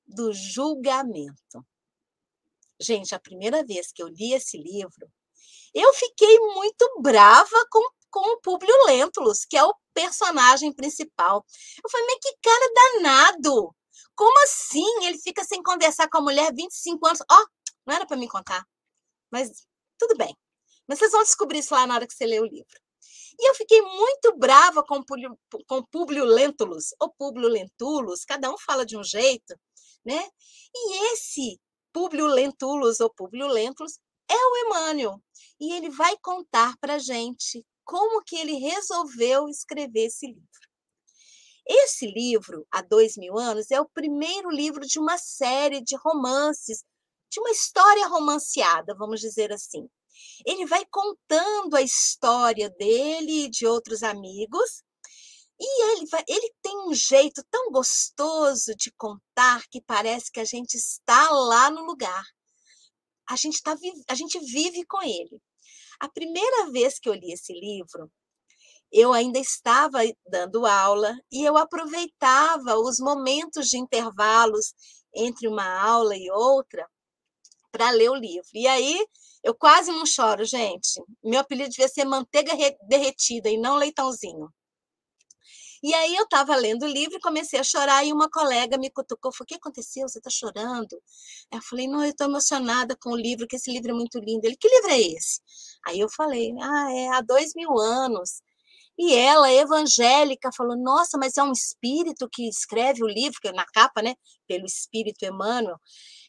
do 0.06 0.34
julgamento. 0.34 1.65
Gente, 2.79 3.15
a 3.15 3.20
primeira 3.20 3.65
vez 3.65 3.91
que 3.94 4.03
eu 4.03 4.08
li 4.10 4.34
esse 4.34 4.58
livro, 4.58 5.10
eu 5.74 5.94
fiquei 5.94 6.39
muito 6.39 7.01
brava 7.01 7.67
com, 7.72 7.89
com 8.12 8.34
o 8.34 8.41
Públio 8.41 8.86
Lentulus, 8.86 9.46
que 9.46 9.56
é 9.56 9.63
o 9.63 9.74
personagem 9.94 10.74
principal. 10.74 11.46
Eu 11.84 11.89
falei, 11.89 12.06
mas 12.08 12.20
que 12.22 12.38
cara 12.41 12.74
danado! 12.75 13.74
Como 14.15 14.44
assim? 14.44 15.06
Ele 15.06 15.20
fica 15.20 15.44
sem 15.44 15.62
conversar 15.62 16.10
com 16.10 16.17
a 16.17 16.22
mulher 16.22 16.51
25 16.53 17.08
anos. 17.08 17.22
Ó, 17.32 17.36
oh, 17.36 17.48
não 17.88 17.96
era 17.96 18.06
para 18.06 18.17
me 18.17 18.27
contar, 18.27 18.67
mas 19.32 19.65
tudo 19.98 20.17
bem. 20.17 20.36
Mas 20.88 21.00
vocês 21.00 21.12
vão 21.12 21.24
descobrir 21.24 21.60
isso 21.60 21.74
lá 21.74 21.88
na 21.88 21.96
hora 21.96 22.08
que 22.08 22.13
você 22.13 22.25
ler 22.25 22.41
o 22.41 22.46
livro. 22.46 22.79
E 23.39 23.50
eu 23.50 23.56
fiquei 23.56 23.82
muito 23.82 24.38
brava 24.38 24.84
com, 24.84 25.03
com 25.67 25.84
Públio 25.86 26.25
Lentulus, 26.25 26.88
ou 27.00 27.13
Públio 27.13 27.48
Lentulus, 27.48 28.25
cada 28.25 28.51
um 28.51 28.58
fala 28.58 28.86
de 28.86 28.98
um 28.98 29.03
jeito, 29.03 29.56
né? 30.06 30.27
E 30.74 31.13
esse 31.13 31.60
Públio 31.94 32.25
Lentulus 32.25 33.00
ou 33.00 33.13
Públio 33.13 33.48
Lentulus 33.48 34.00
é 34.29 34.36
o 34.36 34.58
Emmanuel. 34.65 35.22
E 35.60 35.74
ele 35.74 35.89
vai 35.89 36.17
contar 36.17 36.75
para 36.79 37.00
gente 37.00 37.65
como 37.84 38.24
que 38.24 38.36
ele 38.36 38.53
resolveu 38.53 39.48
escrever 39.48 40.08
esse 40.08 40.27
livro. 40.27 40.67
Esse 41.65 42.08
livro, 42.08 42.65
há 42.72 42.82
dois 42.82 43.17
mil 43.17 43.38
anos, 43.38 43.72
é 43.72 43.79
o 43.79 43.89
primeiro 43.89 44.50
livro 44.50 44.82
de 44.82 45.00
uma 45.00 45.17
série 45.17 45.82
de 45.82 45.96
romances, 45.98 46.84
de 47.30 47.40
uma 47.40 47.52
história 47.52 48.08
romanceada, 48.08 48.96
vamos 48.96 49.20
dizer 49.20 49.52
assim. 49.52 49.88
Ele 50.46 50.66
vai 50.66 50.86
contando 50.86 51.76
a 51.76 51.82
história 51.82 52.70
dele 52.70 53.46
e 53.46 53.50
de 53.50 53.66
outros 53.68 54.04
amigos, 54.04 54.84
e 55.60 55.84
ele, 55.92 56.06
vai, 56.08 56.24
ele 56.28 56.54
tem 56.62 56.78
um 56.88 56.94
jeito 56.94 57.44
tão 57.50 57.72
gostoso 57.72 58.76
de 58.76 58.92
contar 58.92 59.68
que 59.70 59.82
parece 59.82 60.32
que 60.32 60.40
a 60.40 60.46
gente 60.46 60.76
está 60.76 61.32
lá 61.32 61.72
no 61.72 61.84
lugar. 61.84 62.24
A 63.28 63.36
gente, 63.36 63.62
tá, 63.62 63.76
a 64.08 64.16
gente 64.16 64.40
vive 64.40 64.86
com 64.86 65.02
ele. 65.02 65.42
A 66.00 66.08
primeira 66.08 66.70
vez 66.70 67.00
que 67.00 67.10
eu 67.10 67.14
li 67.14 67.34
esse 67.34 67.54
livro, 67.54 68.12
eu 68.92 69.12
ainda 69.14 69.40
estava 69.40 70.00
dando 70.30 70.66
aula 70.66 71.18
e 71.32 71.44
eu 71.44 71.58
aproveitava 71.58 72.76
os 72.78 73.00
momentos 73.00 73.68
de 73.68 73.78
intervalos 73.78 74.74
entre 75.14 75.48
uma 75.48 75.68
aula 75.82 76.16
e 76.16 76.30
outra 76.30 76.88
para 77.78 77.92
ler 77.92 78.10
o 78.10 78.16
livro. 78.16 78.50
E 78.56 78.68
aí 78.68 79.06
eu 79.44 79.54
quase 79.54 79.92
não 79.92 80.06
choro, 80.06 80.44
gente. 80.44 81.00
Meu 81.24 81.40
apelido 81.42 81.70
devia 81.70 81.88
ser 81.88 82.06
manteiga 82.06 82.52
derretida 82.88 83.50
e 83.50 83.58
não 83.58 83.76
leitãozinho. 83.76 84.52
E 85.84 85.94
aí 85.94 86.16
eu 86.16 86.24
estava 86.24 86.56
lendo 86.56 86.84
o 86.84 86.88
livro 86.88 87.18
e 87.18 87.22
comecei 87.22 87.60
a 87.60 87.64
chorar 87.64 88.04
e 88.04 88.12
uma 88.12 88.28
colega 88.28 88.80
me 88.80 88.90
cutucou, 88.90 89.32
falou, 89.32 89.44
o 89.44 89.46
que 89.46 89.56
aconteceu? 89.56 90.10
Você 90.10 90.18
está 90.18 90.30
chorando? 90.32 91.00
Eu 91.52 91.62
falei, 91.62 91.88
não, 91.88 92.04
eu 92.04 92.10
estou 92.10 92.26
emocionada 92.26 92.98
com 93.00 93.12
o 93.12 93.16
livro, 93.16 93.46
que 93.46 93.58
esse 93.58 93.72
livro 93.72 93.92
é 93.92 93.94
muito 93.94 94.18
lindo. 94.20 94.48
Ele, 94.48 94.58
que 94.58 94.68
livro 94.68 94.90
é 94.90 95.00
esse? 95.00 95.40
Aí 95.86 96.00
eu 96.00 96.10
falei, 96.10 96.52
ah, 96.60 96.92
é 96.92 97.08
há 97.10 97.22
dois 97.22 97.54
mil 97.56 97.78
anos. 97.78 98.42
E 98.98 99.14
ela, 99.14 99.52
evangélica, 99.52 100.50
falou: 100.52 100.76
Nossa, 100.76 101.20
mas 101.20 101.38
é 101.38 101.44
um 101.44 101.52
espírito 101.52 102.28
que 102.28 102.50
escreve 102.50 103.04
o 103.04 103.08
livro, 103.08 103.40
que 103.40 103.48
é 103.48 103.52
na 103.52 103.66
capa, 103.66 104.02
né? 104.02 104.16
Pelo 104.48 104.66
espírito 104.66 105.24
Emmanuel. 105.24 105.78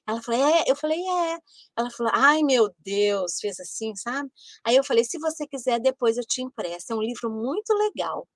Ela 0.08 0.22
falou, 0.22 0.40
é, 0.40 0.64
eu 0.66 0.74
falei, 0.74 0.98
é. 0.98 1.38
Ela 1.76 1.90
falou, 1.90 2.10
ai 2.14 2.42
meu 2.42 2.74
Deus, 2.78 3.38
fez 3.40 3.60
assim, 3.60 3.94
sabe? 3.94 4.30
Aí 4.64 4.74
eu 4.74 4.82
falei, 4.82 5.04
se 5.04 5.18
você 5.18 5.46
quiser, 5.46 5.78
depois 5.80 6.16
eu 6.16 6.24
te 6.24 6.42
empresto. 6.42 6.92
É 6.92 6.96
um 6.96 7.02
livro 7.02 7.30
muito 7.30 7.74
legal. 7.74 8.26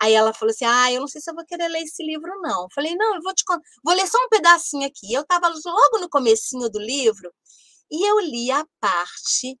Aí 0.00 0.12
ela 0.12 0.34
falou 0.34 0.50
assim, 0.50 0.66
ah, 0.66 0.92
eu 0.92 1.00
não 1.00 1.08
sei 1.08 1.22
se 1.22 1.30
eu 1.30 1.34
vou 1.34 1.44
querer 1.46 1.68
ler 1.68 1.82
esse 1.82 2.04
livro, 2.04 2.30
não. 2.42 2.64
Eu 2.64 2.68
falei, 2.74 2.94
não, 2.96 3.14
eu 3.16 3.22
vou 3.22 3.34
te 3.34 3.44
vou 3.84 3.94
ler 3.94 4.06
só 4.06 4.18
um 4.18 4.28
pedacinho 4.28 4.86
aqui. 4.86 5.12
Eu 5.12 5.22
estava 5.22 5.48
logo 5.48 5.98
no 6.00 6.08
comecinho 6.10 6.68
do 6.70 6.78
livro 6.78 7.32
e 7.90 8.04
eu 8.10 8.20
li 8.20 8.50
a 8.50 8.64
parte 8.80 9.58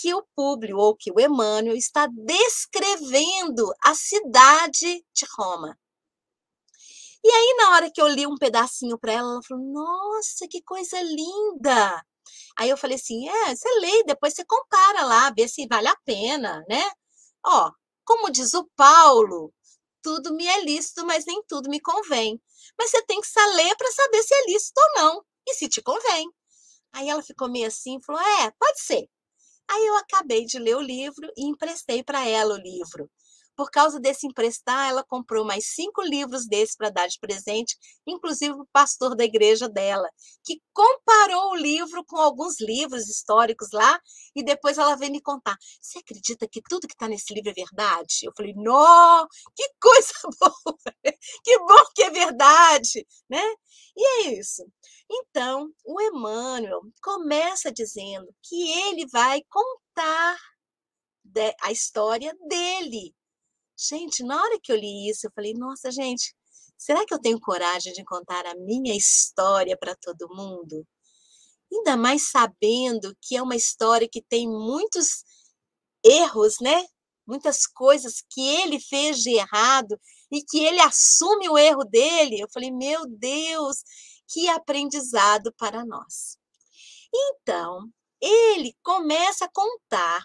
que 0.00 0.14
o 0.14 0.24
Públio, 0.36 0.76
ou 0.78 0.96
que 0.96 1.10
o 1.10 1.20
Emmanuel, 1.20 1.76
está 1.76 2.06
descrevendo 2.06 3.72
a 3.84 3.94
cidade 3.94 5.04
de 5.14 5.26
Roma. 5.36 5.76
E 7.24 7.30
aí, 7.30 7.54
na 7.58 7.70
hora 7.72 7.90
que 7.90 8.00
eu 8.00 8.08
li 8.08 8.26
um 8.26 8.36
pedacinho 8.36 8.98
para 8.98 9.12
ela, 9.12 9.32
ela 9.32 9.42
falou: 9.42 9.64
Nossa, 9.64 10.46
que 10.48 10.62
coisa 10.62 11.00
linda! 11.02 12.02
Aí 12.58 12.70
eu 12.70 12.76
falei 12.76 12.96
assim: 12.96 13.28
é, 13.28 13.54
você 13.56 13.68
lê, 13.80 14.04
depois 14.04 14.34
você 14.34 14.44
compara 14.44 15.04
lá, 15.04 15.30
vê 15.30 15.48
se 15.48 15.66
vale 15.68 15.88
a 15.88 15.96
pena, 16.04 16.64
né? 16.68 16.90
Ó, 17.46 17.70
como 18.04 18.30
diz 18.30 18.54
o 18.54 18.68
Paulo, 18.76 19.52
tudo 20.02 20.34
me 20.34 20.46
é 20.46 20.64
lícito, 20.64 21.06
mas 21.06 21.24
nem 21.26 21.42
tudo 21.48 21.70
me 21.70 21.80
convém. 21.80 22.40
Mas 22.78 22.90
você 22.90 23.02
tem 23.06 23.20
que 23.20 23.28
ler 23.56 23.76
para 23.76 23.90
saber 23.92 24.22
se 24.22 24.34
é 24.34 24.46
lícito 24.46 24.80
ou 24.80 25.02
não, 25.02 25.24
e 25.48 25.54
se 25.54 25.68
te 25.68 25.82
convém. 25.82 26.28
Aí 26.92 27.08
ela 27.08 27.22
ficou 27.22 27.48
meio 27.50 27.68
assim, 27.68 28.00
falou: 28.02 28.20
é, 28.22 28.52
pode 28.58 28.80
ser. 28.80 29.08
Aí 29.70 29.86
eu 29.86 29.96
acabei 29.96 30.44
de 30.46 30.58
ler 30.58 30.76
o 30.76 30.80
livro 30.80 31.30
e 31.36 31.46
emprestei 31.46 32.02
para 32.02 32.26
ela 32.26 32.54
o 32.54 32.58
livro. 32.58 33.10
Por 33.58 33.72
causa 33.72 33.98
desse 33.98 34.24
emprestar, 34.24 34.88
ela 34.88 35.02
comprou 35.02 35.44
mais 35.44 35.66
cinco 35.74 36.00
livros 36.00 36.46
desses 36.46 36.76
para 36.76 36.90
dar 36.90 37.08
de 37.08 37.18
presente, 37.18 37.76
inclusive 38.06 38.52
o 38.52 38.68
pastor 38.72 39.16
da 39.16 39.24
igreja 39.24 39.68
dela, 39.68 40.08
que 40.44 40.62
comparou 40.72 41.50
o 41.50 41.56
livro 41.56 42.04
com 42.06 42.18
alguns 42.18 42.60
livros 42.60 43.08
históricos 43.08 43.70
lá, 43.72 44.00
e 44.36 44.44
depois 44.44 44.78
ela 44.78 44.94
veio 44.94 45.10
me 45.10 45.20
contar. 45.20 45.56
Você 45.82 45.98
acredita 45.98 46.46
que 46.46 46.62
tudo 46.62 46.86
que 46.86 46.94
está 46.94 47.08
nesse 47.08 47.34
livro 47.34 47.50
é 47.50 47.52
verdade? 47.52 48.20
Eu 48.22 48.32
falei, 48.36 48.54
nó, 48.54 49.26
que 49.56 49.68
coisa 49.80 50.12
boa! 50.40 50.78
Que 51.42 51.58
bom 51.58 51.84
que 51.96 52.02
é 52.04 52.10
verdade, 52.10 53.04
né? 53.28 53.42
E 53.96 54.06
é 54.06 54.38
isso. 54.38 54.62
Então, 55.10 55.68
o 55.84 56.00
Emmanuel 56.00 56.82
começa 57.02 57.72
dizendo 57.72 58.32
que 58.40 58.70
ele 58.70 59.04
vai 59.08 59.42
contar 59.50 60.36
a 61.60 61.72
história 61.72 62.32
dele, 62.48 63.14
Gente, 63.78 64.24
na 64.24 64.36
hora 64.42 64.58
que 64.60 64.72
eu 64.72 64.76
li 64.76 65.08
isso, 65.08 65.26
eu 65.26 65.30
falei: 65.32 65.54
nossa, 65.54 65.90
gente, 65.92 66.34
será 66.76 67.06
que 67.06 67.14
eu 67.14 67.20
tenho 67.20 67.40
coragem 67.40 67.92
de 67.92 68.04
contar 68.04 68.44
a 68.44 68.56
minha 68.56 68.96
história 68.96 69.76
para 69.78 69.94
todo 69.94 70.34
mundo? 70.34 70.84
Ainda 71.72 71.96
mais 71.96 72.28
sabendo 72.30 73.16
que 73.22 73.36
é 73.36 73.42
uma 73.42 73.54
história 73.54 74.08
que 74.10 74.22
tem 74.22 74.48
muitos 74.48 75.22
erros, 76.04 76.56
né? 76.60 76.86
Muitas 77.26 77.66
coisas 77.66 78.22
que 78.30 78.40
ele 78.40 78.80
fez 78.80 79.18
de 79.18 79.30
errado 79.30 80.00
e 80.32 80.42
que 80.42 80.58
ele 80.64 80.80
assume 80.80 81.48
o 81.48 81.56
erro 81.56 81.84
dele. 81.84 82.40
Eu 82.40 82.48
falei: 82.52 82.72
meu 82.72 83.06
Deus, 83.06 83.84
que 84.28 84.48
aprendizado 84.48 85.54
para 85.56 85.84
nós. 85.84 86.36
Então, 87.14 87.88
ele 88.20 88.74
começa 88.82 89.44
a 89.44 89.50
contar 89.52 90.24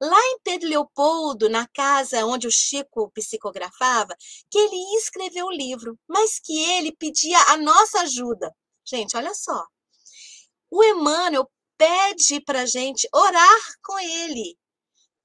Lá 0.00 0.20
em 0.20 0.38
Pedro 0.44 0.68
Leopoldo, 0.68 1.48
na 1.48 1.66
casa 1.68 2.24
onde 2.24 2.46
o 2.46 2.52
Chico 2.52 3.10
psicografava, 3.12 4.14
que 4.50 4.58
ele 4.58 4.96
escreveu 4.96 5.46
o 5.46 5.52
livro, 5.52 5.98
mas 6.06 6.38
que 6.38 6.56
ele 6.70 6.94
pedia 6.94 7.38
a 7.48 7.56
nossa 7.56 8.02
ajuda. 8.02 8.54
Gente, 8.86 9.16
olha 9.16 9.34
só. 9.34 9.66
O 10.70 10.84
Emmanuel 10.84 11.50
pede 11.76 12.40
para 12.44 12.66
gente 12.66 13.08
orar 13.12 13.60
com 13.82 13.98
ele, 13.98 14.56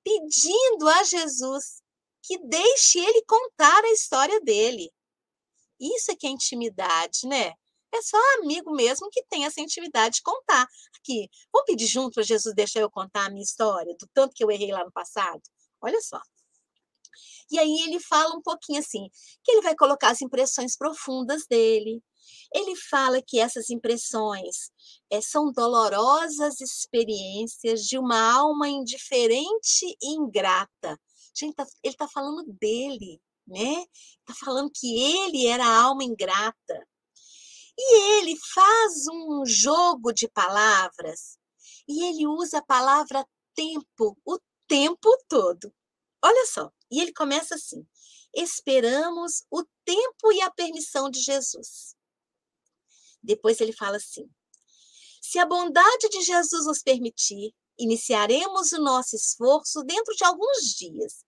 pedindo 0.03 0.87
a 0.87 1.03
Jesus 1.03 1.81
que 2.23 2.37
deixe 2.47 2.99
ele 2.99 3.23
contar 3.25 3.83
a 3.83 3.91
história 3.91 4.39
dele. 4.41 4.89
Isso 5.79 6.11
é 6.11 6.15
que 6.15 6.25
é 6.25 6.29
intimidade, 6.29 7.27
né? 7.27 7.53
É 7.93 8.01
só 8.01 8.17
amigo 8.39 8.71
mesmo 8.71 9.09
que 9.11 9.23
tem 9.29 9.45
essa 9.45 9.61
intimidade 9.61 10.15
de 10.15 10.23
contar. 10.23 10.67
Aqui, 10.97 11.29
vamos 11.51 11.67
pedir 11.67 11.85
junto 11.85 12.15
para 12.15 12.23
Jesus 12.23 12.55
deixar 12.55 12.79
eu 12.79 12.89
contar 12.89 13.25
a 13.27 13.29
minha 13.29 13.43
história, 13.43 13.95
do 13.99 14.07
tanto 14.13 14.33
que 14.33 14.43
eu 14.43 14.49
errei 14.49 14.71
lá 14.71 14.83
no 14.83 14.91
passado? 14.91 15.41
Olha 15.79 16.01
só. 16.01 16.19
E 17.51 17.59
aí 17.59 17.81
ele 17.81 17.99
fala 17.99 18.35
um 18.35 18.41
pouquinho 18.41 18.79
assim, 18.79 19.09
que 19.43 19.51
ele 19.51 19.61
vai 19.61 19.75
colocar 19.75 20.09
as 20.09 20.21
impressões 20.21 20.75
profundas 20.75 21.45
dele. 21.47 22.01
Ele 22.51 22.75
fala 22.75 23.21
que 23.21 23.39
essas 23.39 23.69
impressões 23.69 24.71
é, 25.11 25.21
são 25.21 25.51
dolorosas 25.51 26.59
experiências 26.61 27.81
de 27.81 27.99
uma 27.99 28.33
alma 28.33 28.67
indiferente 28.67 29.85
e 30.01 30.15
ingrata. 30.15 30.99
Gente, 31.35 31.53
tá, 31.55 31.65
ele 31.83 31.93
está 31.93 32.07
falando 32.07 32.43
dele, 32.59 33.21
né? 33.45 33.85
Está 34.21 34.33
falando 34.45 34.71
que 34.73 34.99
ele 34.99 35.45
era 35.45 35.65
a 35.65 35.83
alma 35.83 36.03
ingrata. 36.03 36.87
E 37.77 38.17
ele 38.17 38.37
faz 38.53 39.07
um 39.07 39.45
jogo 39.45 40.11
de 40.11 40.27
palavras 40.27 41.37
e 41.87 42.03
ele 42.05 42.27
usa 42.27 42.59
a 42.59 42.65
palavra 42.65 43.25
tempo 43.55 44.17
o 44.25 44.39
tempo 44.67 45.09
todo. 45.27 45.73
Olha 46.23 46.45
só, 46.45 46.71
e 46.89 47.01
ele 47.01 47.13
começa 47.13 47.55
assim: 47.55 47.85
esperamos 48.33 49.43
o 49.51 49.63
tempo 49.83 50.31
e 50.31 50.41
a 50.41 50.51
permissão 50.51 51.09
de 51.09 51.19
Jesus. 51.19 51.95
Depois 53.21 53.59
ele 53.59 53.73
fala 53.73 53.97
assim: 53.97 54.29
se 55.21 55.39
a 55.39 55.45
bondade 55.45 56.09
de 56.09 56.21
Jesus 56.21 56.65
nos 56.65 56.81
permitir, 56.81 57.53
iniciaremos 57.77 58.71
o 58.71 58.81
nosso 58.81 59.15
esforço 59.15 59.83
dentro 59.83 60.15
de 60.15 60.23
alguns 60.23 60.75
dias, 60.75 61.25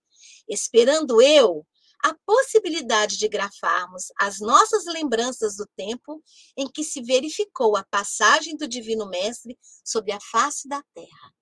esperando 0.48 1.20
eu 1.20 1.66
a 2.06 2.14
possibilidade 2.24 3.16
de 3.16 3.26
grafarmos 3.26 4.12
as 4.16 4.38
nossas 4.38 4.84
lembranças 4.84 5.56
do 5.56 5.66
tempo 5.76 6.22
em 6.56 6.70
que 6.70 6.84
se 6.84 7.02
verificou 7.02 7.76
a 7.76 7.82
passagem 7.82 8.56
do 8.56 8.68
Divino 8.68 9.08
Mestre 9.08 9.58
sobre 9.84 10.12
a 10.12 10.20
face 10.20 10.68
da 10.68 10.80
Terra. 10.94 11.34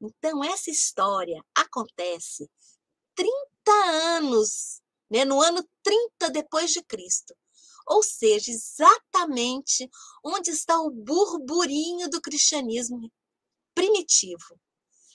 Então, 0.00 0.42
essa 0.42 0.70
história 0.70 1.44
acontece 1.54 2.50
30 3.14 3.30
anos, 4.16 4.80
né, 5.10 5.26
no 5.26 5.38
ano 5.42 5.62
30 5.82 6.30
depois 6.30 6.70
de 6.70 6.82
Cristo. 6.82 7.36
Ou 7.86 8.02
seja, 8.02 8.50
exatamente 8.50 9.86
onde 10.24 10.50
está 10.50 10.80
o 10.80 10.90
burburinho 10.90 12.08
do 12.08 12.22
cristianismo 12.22 13.12
primitivo. 13.74 14.58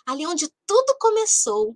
Ali 0.05 0.27
onde 0.27 0.47
tudo 0.67 0.95
começou, 0.99 1.75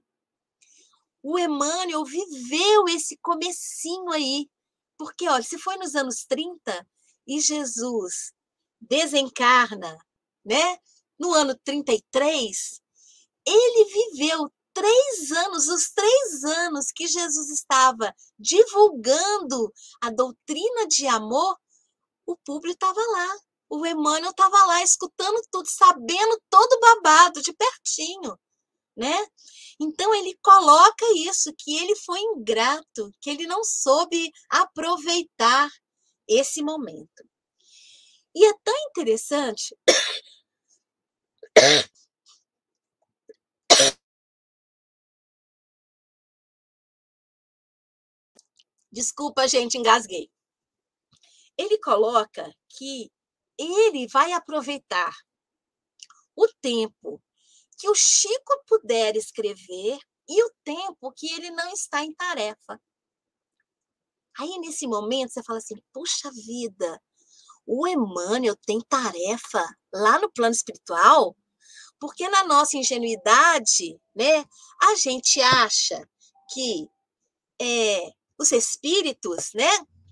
o 1.22 1.38
Emmanuel 1.38 2.04
viveu 2.06 2.88
esse 2.88 3.18
comecinho 3.18 4.12
aí. 4.12 4.50
Porque, 4.98 5.28
olha, 5.28 5.44
se 5.44 5.58
foi 5.58 5.78
nos 5.78 5.96
anos 5.96 6.26
30 6.26 6.88
e 7.28 7.40
Jesus 7.40 8.34
desencarna, 8.80 9.98
né? 10.46 10.78
No 11.18 11.34
ano 11.34 11.58
33, 11.64 12.82
ele 13.46 13.86
viveu 13.86 14.50
três 14.74 15.32
anos, 15.32 15.68
os 15.68 15.92
três 15.92 16.44
anos 16.44 16.92
que 16.94 17.08
Jesus 17.08 17.50
estava 17.50 18.14
divulgando 18.38 19.74
a 20.02 20.10
doutrina 20.10 20.88
de 20.88 21.08
amor, 21.08 21.58
o 22.26 22.38
público 22.38 22.74
estava 22.74 23.02
lá. 23.12 23.38
O 23.70 23.86
Emmanuel 23.86 24.32
estava 24.32 24.66
lá 24.66 24.82
escutando 24.82 25.42
tudo, 25.52 25.68
sabendo 25.68 26.42
todo 26.50 26.80
babado 26.80 27.42
de 27.42 27.54
pertinho, 27.54 28.40
né? 29.00 29.28
Então 29.80 30.14
ele 30.14 30.38
coloca 30.44 31.06
isso, 31.16 31.54
que 31.58 31.78
ele 31.78 31.96
foi 31.96 32.20
ingrato, 32.20 33.14
que 33.22 33.30
ele 33.30 33.48
não 33.48 33.64
soube 33.64 34.30
aproveitar 34.50 35.70
esse 36.28 36.62
momento. 36.62 37.24
E 38.36 38.46
é 38.46 38.54
tão 38.64 38.76
interessante. 38.90 39.76
Desculpa, 48.92 49.48
gente, 49.48 49.78
engasguei. 49.78 50.30
Ele 51.58 51.78
coloca 51.80 52.54
que 52.70 53.10
ele 53.58 54.08
vai 54.08 54.34
aproveitar 54.34 55.16
o 56.36 56.48
tempo 56.62 57.22
que 57.80 57.90
o 57.90 57.96
Chico 57.96 58.64
puder 58.68 59.16
escrever 59.16 59.98
e 60.28 60.44
o 60.44 60.52
tempo 60.64 61.12
que 61.16 61.32
ele 61.34 61.50
não 61.50 61.72
está 61.72 62.04
em 62.04 62.14
tarefa. 62.14 62.80
Aí, 64.38 64.60
nesse 64.60 64.86
momento, 64.86 65.32
você 65.32 65.42
fala 65.42 65.58
assim: 65.60 65.76
puxa 65.94 66.30
vida, 66.32 67.02
o 67.66 67.88
Emmanuel 67.88 68.56
tem 68.66 68.80
tarefa 68.82 69.66
lá 69.94 70.20
no 70.20 70.32
plano 70.32 70.54
espiritual? 70.54 71.36
Porque 72.00 72.28
na 72.30 72.44
nossa 72.44 72.78
ingenuidade, 72.78 74.00
né, 74.16 74.46
a 74.82 74.96
gente 74.96 75.42
acha 75.42 76.08
que 76.54 76.88
é, 77.62 78.12
os 78.38 78.52
espíritos, 78.52 79.52
né, 79.54 79.70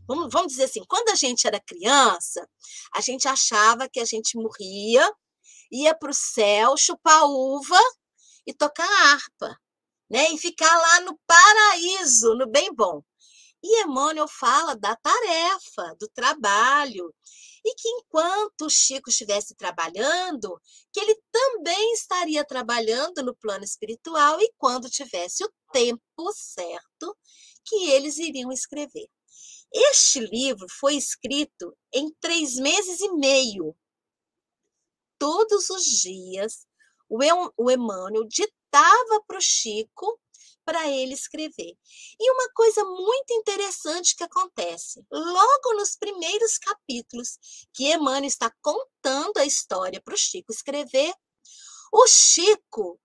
vamos, 0.07 0.29
vamos 0.31 0.51
dizer 0.51 0.65
assim, 0.65 0.83
quando 0.87 1.09
a 1.09 1.15
gente 1.15 1.47
era 1.47 1.61
criança, 1.61 2.47
a 2.93 3.01
gente 3.01 3.27
achava 3.27 3.87
que 3.87 3.99
a 3.99 4.05
gente 4.05 4.37
morria 4.37 5.09
ia 5.71 5.95
para 5.95 6.11
o 6.11 6.13
céu 6.13 6.75
chupar 6.77 7.25
uva 7.25 7.79
e 8.45 8.53
tocar 8.53 8.87
harpa, 9.13 9.57
né? 10.09 10.31
E 10.31 10.37
ficar 10.37 10.75
lá 10.77 11.01
no 11.01 11.19
paraíso, 11.25 12.35
no 12.35 12.47
bem 12.47 12.73
bom. 12.73 13.03
E 13.63 13.83
Emmanuel 13.83 14.27
fala 14.27 14.75
da 14.75 14.95
tarefa, 14.95 15.95
do 15.99 16.07
trabalho, 16.09 17.13
e 17.65 17.75
que 17.75 17.89
enquanto 17.89 18.61
o 18.61 18.69
Chico 18.69 19.09
estivesse 19.09 19.55
trabalhando, 19.55 20.59
que 20.93 20.99
ele 20.99 21.19
também 21.31 21.93
estaria 21.93 22.45
trabalhando 22.45 23.23
no 23.23 23.35
plano 23.35 23.65
espiritual 23.65 24.39
e 24.39 24.53
quando 24.57 24.89
tivesse 24.89 25.43
o 25.43 25.51
tempo 25.73 26.31
certo, 26.33 27.17
que 27.65 27.89
eles 27.91 28.17
iriam 28.17 28.51
escrever. 28.51 29.07
Este 29.73 30.19
livro 30.21 30.65
foi 30.79 30.95
escrito 30.95 31.75
em 31.93 32.09
três 32.21 32.55
meses 32.55 33.01
e 33.01 33.11
meio, 33.13 33.75
todos 35.17 35.69
os 35.69 35.83
dias 35.83 36.65
o 37.09 37.71
Emmanuel 37.71 38.27
ditava 38.27 39.23
para 39.25 39.37
o 39.37 39.41
Chico 39.41 40.19
para 40.65 40.85
ele 40.89 41.13
escrever. 41.13 41.77
E 42.19 42.31
uma 42.31 42.49
coisa 42.53 42.83
muito 42.83 43.31
interessante 43.31 44.15
que 44.15 44.23
acontece, 44.23 45.01
logo 45.09 45.73
nos 45.75 45.95
primeiros 45.95 46.57
capítulos, 46.57 47.37
que 47.73 47.85
Emmanuel 47.85 48.25
está 48.25 48.53
contando 48.61 49.37
a 49.37 49.45
história 49.45 50.01
para 50.01 50.13
o 50.13 50.17
Chico 50.17 50.51
escrever, 50.51 51.13
o 51.93 52.05
Chico 52.05 52.99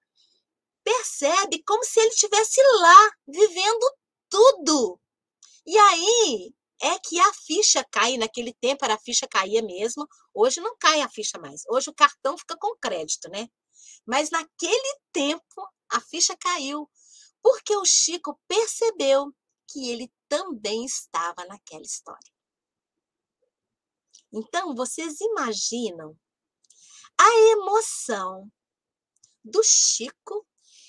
percebe 0.82 1.62
como 1.64 1.84
se 1.84 2.00
ele 2.00 2.10
estivesse 2.10 2.60
lá, 2.80 3.10
vivendo 3.28 3.94
tudo. 4.28 5.00
E 5.64 5.78
aí 5.78 6.52
é 6.82 6.98
que 6.98 7.20
a 7.20 7.32
ficha 7.32 7.86
cai, 7.92 8.16
naquele 8.16 8.52
tempo 8.54 8.84
era 8.84 8.94
a 8.94 8.98
ficha 8.98 9.28
caía 9.28 9.62
mesmo, 9.62 10.04
hoje 10.34 10.60
não 10.60 10.76
cai 10.76 11.00
a 11.00 11.08
ficha 11.08 11.38
mais. 11.38 11.62
Hoje 11.68 11.90
o 11.90 11.94
cartão 11.94 12.36
fica 12.36 12.56
com 12.56 12.76
crédito, 12.76 13.28
né? 13.30 13.48
Mas 14.06 14.30
naquele 14.30 14.98
tempo 15.12 15.68
a 15.90 16.00
ficha 16.00 16.36
caiu, 16.36 16.90
porque 17.42 17.76
o 17.76 17.84
Chico 17.84 18.40
percebeu 18.48 19.32
que 19.68 19.90
ele 19.90 20.12
também 20.28 20.84
estava 20.84 21.44
naquela 21.46 21.82
história. 21.82 22.32
Então, 24.32 24.74
vocês 24.74 25.20
imaginam 25.20 26.16
a 27.18 27.34
emoção 27.52 28.50
do 29.44 29.62
Chico 29.62 30.46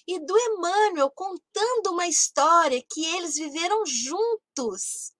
e 0.07 0.19
do 0.25 0.37
Emmanuel 0.37 1.11
contando 1.11 1.91
uma 1.91 2.07
história 2.07 2.83
que 2.89 3.05
eles 3.05 3.35
viveram 3.35 3.85
juntos. 3.85 5.12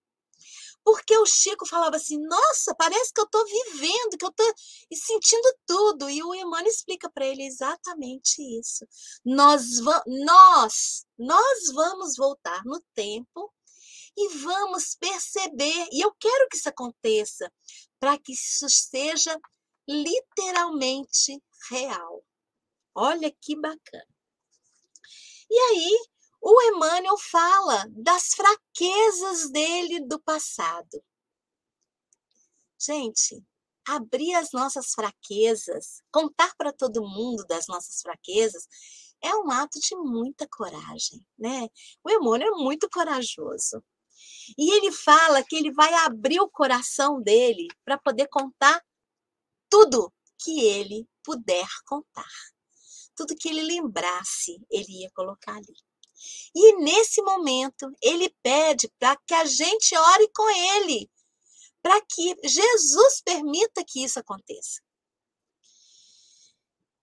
Porque 0.84 1.16
o 1.16 1.24
Chico 1.24 1.66
falava 1.66 1.96
assim: 1.96 2.18
Nossa, 2.18 2.74
parece 2.74 3.12
que 3.12 3.20
eu 3.20 3.24
estou 3.24 3.44
vivendo, 3.46 4.18
que 4.18 4.24
eu 4.24 4.28
estou 4.28 4.54
sentindo 4.92 5.56
tudo. 5.66 6.10
E 6.10 6.22
o 6.22 6.34
Emmanuel 6.34 6.66
explica 6.66 7.10
para 7.10 7.26
ele 7.26 7.44
exatamente 7.44 8.42
isso. 8.58 8.86
Nós, 9.24 9.80
nós, 10.06 11.06
nós 11.18 11.72
vamos 11.72 12.16
voltar 12.16 12.62
no 12.64 12.80
tempo 12.94 13.52
e 14.16 14.28
vamos 14.36 14.94
perceber. 14.94 15.88
E 15.90 16.04
eu 16.04 16.12
quero 16.12 16.48
que 16.48 16.56
isso 16.56 16.68
aconteça 16.68 17.50
para 17.98 18.18
que 18.18 18.32
isso 18.32 18.68
seja 18.68 19.40
literalmente 19.88 21.42
real. 21.70 22.22
Olha 22.94 23.34
que 23.40 23.56
bacana. 23.56 24.06
E 25.50 25.58
aí, 25.58 26.06
o 26.46 26.60
Emmanuel 26.60 27.16
fala 27.16 27.86
das 27.88 28.34
fraquezas 28.34 29.50
dele 29.50 30.00
do 30.00 30.20
passado. 30.20 31.02
Gente, 32.78 33.42
abrir 33.88 34.34
as 34.34 34.52
nossas 34.52 34.92
fraquezas, 34.92 36.02
contar 36.12 36.54
para 36.58 36.70
todo 36.70 37.00
mundo 37.00 37.46
das 37.46 37.66
nossas 37.66 38.02
fraquezas, 38.02 38.68
é 39.22 39.34
um 39.36 39.50
ato 39.50 39.80
de 39.80 39.96
muita 39.96 40.46
coragem, 40.46 41.24
né? 41.38 41.66
O 42.04 42.10
Emmanuel 42.10 42.54
é 42.54 42.62
muito 42.62 42.90
corajoso. 42.90 43.82
E 44.58 44.70
ele 44.76 44.92
fala 44.92 45.42
que 45.42 45.56
ele 45.56 45.72
vai 45.72 45.94
abrir 45.94 46.40
o 46.40 46.50
coração 46.50 47.22
dele 47.22 47.68
para 47.82 47.96
poder 47.96 48.28
contar 48.28 48.84
tudo 49.70 50.12
que 50.38 50.60
ele 50.60 51.08
puder 51.22 51.66
contar. 51.86 52.28
Tudo 53.16 53.34
que 53.34 53.48
ele 53.48 53.62
lembrasse, 53.62 54.60
ele 54.70 55.04
ia 55.04 55.10
colocar 55.14 55.56
ali. 55.56 55.74
E 56.54 56.76
nesse 56.76 57.20
momento, 57.22 57.90
ele 58.02 58.34
pede 58.42 58.90
para 58.98 59.16
que 59.26 59.34
a 59.34 59.44
gente 59.44 59.96
ore 59.96 60.30
com 60.34 60.48
ele, 60.50 61.10
para 61.82 62.00
que 62.02 62.34
Jesus 62.44 63.20
permita 63.24 63.84
que 63.86 64.02
isso 64.04 64.18
aconteça. 64.18 64.80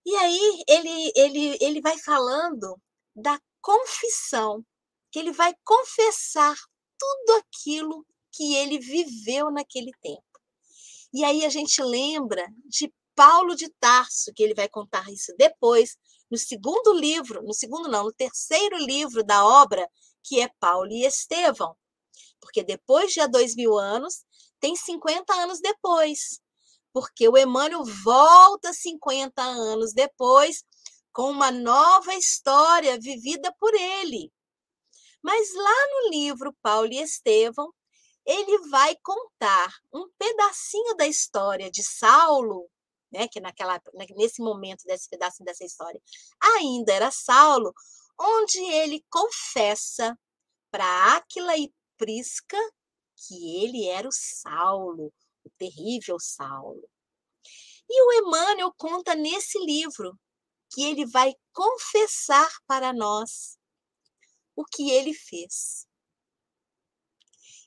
E 0.06 0.16
aí 0.16 0.64
ele, 0.68 1.12
ele, 1.16 1.58
ele 1.62 1.82
vai 1.82 1.98
falando 2.00 2.82
da 3.16 3.40
confissão, 3.62 4.66
que 5.12 5.20
ele 5.20 5.32
vai 5.32 5.54
confessar 5.64 6.56
tudo 6.98 7.38
aquilo 7.40 8.06
que 8.32 8.56
ele 8.56 8.80
viveu 8.80 9.52
naquele 9.52 9.92
tempo. 10.02 10.24
E 11.14 11.24
aí 11.24 11.46
a 11.46 11.50
gente 11.50 11.84
lembra 11.84 12.48
de 12.66 12.92
Paulo 13.14 13.56
de 13.56 13.70
Tarso, 13.80 14.32
que 14.34 14.42
ele 14.42 14.54
vai 14.54 14.70
contar 14.70 15.12
isso 15.12 15.34
depois, 15.38 15.98
no 16.32 16.38
segundo 16.38 16.94
livro, 16.94 17.44
no 17.44 17.54
segundo 17.54 17.90
não, 17.90 18.06
no 18.06 18.14
terceiro 18.14 18.78
livro 18.78 19.22
da 19.24 19.46
obra, 19.46 19.86
que 20.24 20.40
é 20.40 20.50
Paulo 20.60 20.90
e 20.90 21.06
Estevão. 21.06 21.76
Porque 22.40 22.64
depois 22.64 23.12
de 23.12 23.20
há 23.20 23.28
dois 23.28 23.54
mil 23.54 23.78
anos, 23.78 24.24
tem 24.60 24.76
50 24.76 25.34
anos 25.34 25.60
depois. 25.60 26.40
Porque 26.94 27.28
o 27.28 27.38
Emmanuel 27.38 27.84
volta 28.04 28.72
50 28.72 29.42
anos 29.42 29.94
depois 29.94 30.64
com 31.14 31.30
uma 31.30 31.52
nova 31.52 32.16
história 32.16 32.98
vivida 32.98 33.54
por 33.60 33.74
ele. 33.74 34.32
Mas 35.22 35.54
lá 35.54 35.88
no 35.90 36.10
livro 36.12 36.56
Paulo 36.62 36.92
e 36.92 37.02
Estevão, 37.02 37.72
ele 38.26 38.70
vai 38.70 38.96
contar 39.04 39.74
um 39.94 40.08
pedacinho 40.18 40.96
da 40.96 41.06
história 41.06 41.70
de 41.70 41.84
Saulo 41.84 42.70
né, 43.12 43.28
que 43.28 43.40
naquela, 43.40 43.82
nesse 44.16 44.42
momento 44.42 44.84
desse 44.86 45.10
pedaço 45.10 45.44
dessa 45.44 45.64
história, 45.64 46.02
ainda 46.42 46.94
era 46.94 47.12
Saulo, 47.12 47.74
onde 48.20 48.60
ele 48.60 49.04
confessa 49.10 50.18
para 50.72 51.16
Áquila 51.16 51.58
e 51.58 51.74
Prisca 51.98 52.58
que 53.28 53.64
ele 53.64 53.88
era 53.88 54.08
o 54.08 54.12
Saulo, 54.12 55.14
o 55.44 55.50
terrível 55.58 56.18
Saulo. 56.20 56.90
E 57.90 58.02
o 58.04 58.14
Emmanuel 58.14 58.74
conta 58.78 59.14
nesse 59.14 59.60
livro 59.60 60.18
que 60.74 60.84
ele 60.84 61.06
vai 61.06 61.36
confessar 61.52 62.50
para 62.66 62.94
nós 62.94 63.60
o 64.56 64.64
que 64.64 64.90
ele 64.90 65.14
fez. 65.14 65.86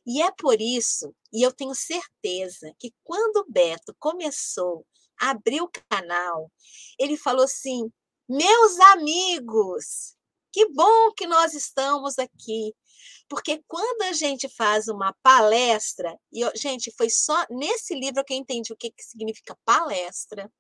E 0.06 0.22
é 0.22 0.30
por 0.32 0.60
isso, 0.60 1.14
e 1.32 1.42
eu 1.42 1.52
tenho 1.52 1.74
certeza, 1.74 2.74
que 2.78 2.92
quando 3.02 3.46
Beto 3.48 3.94
começou 3.98 4.86
abriu 5.30 5.64
o 5.64 5.70
canal, 5.88 6.50
ele 6.98 7.16
falou 7.16 7.44
assim: 7.44 7.90
meus 8.28 8.78
amigos, 8.92 10.16
que 10.52 10.68
bom 10.70 11.12
que 11.12 11.26
nós 11.26 11.52
estamos 11.52 12.18
aqui. 12.18 12.74
Porque 13.28 13.62
quando 13.66 14.02
a 14.02 14.12
gente 14.12 14.48
faz 14.48 14.88
uma 14.88 15.14
palestra, 15.22 16.16
e 16.32 16.40
gente, 16.56 16.92
foi 16.96 17.10
só 17.10 17.44
nesse 17.50 17.94
livro 17.94 18.24
que 18.24 18.32
eu 18.32 18.38
entendi 18.38 18.72
o 18.72 18.76
que, 18.76 18.90
que 18.90 19.02
significa 19.02 19.58
palestra. 19.64 20.50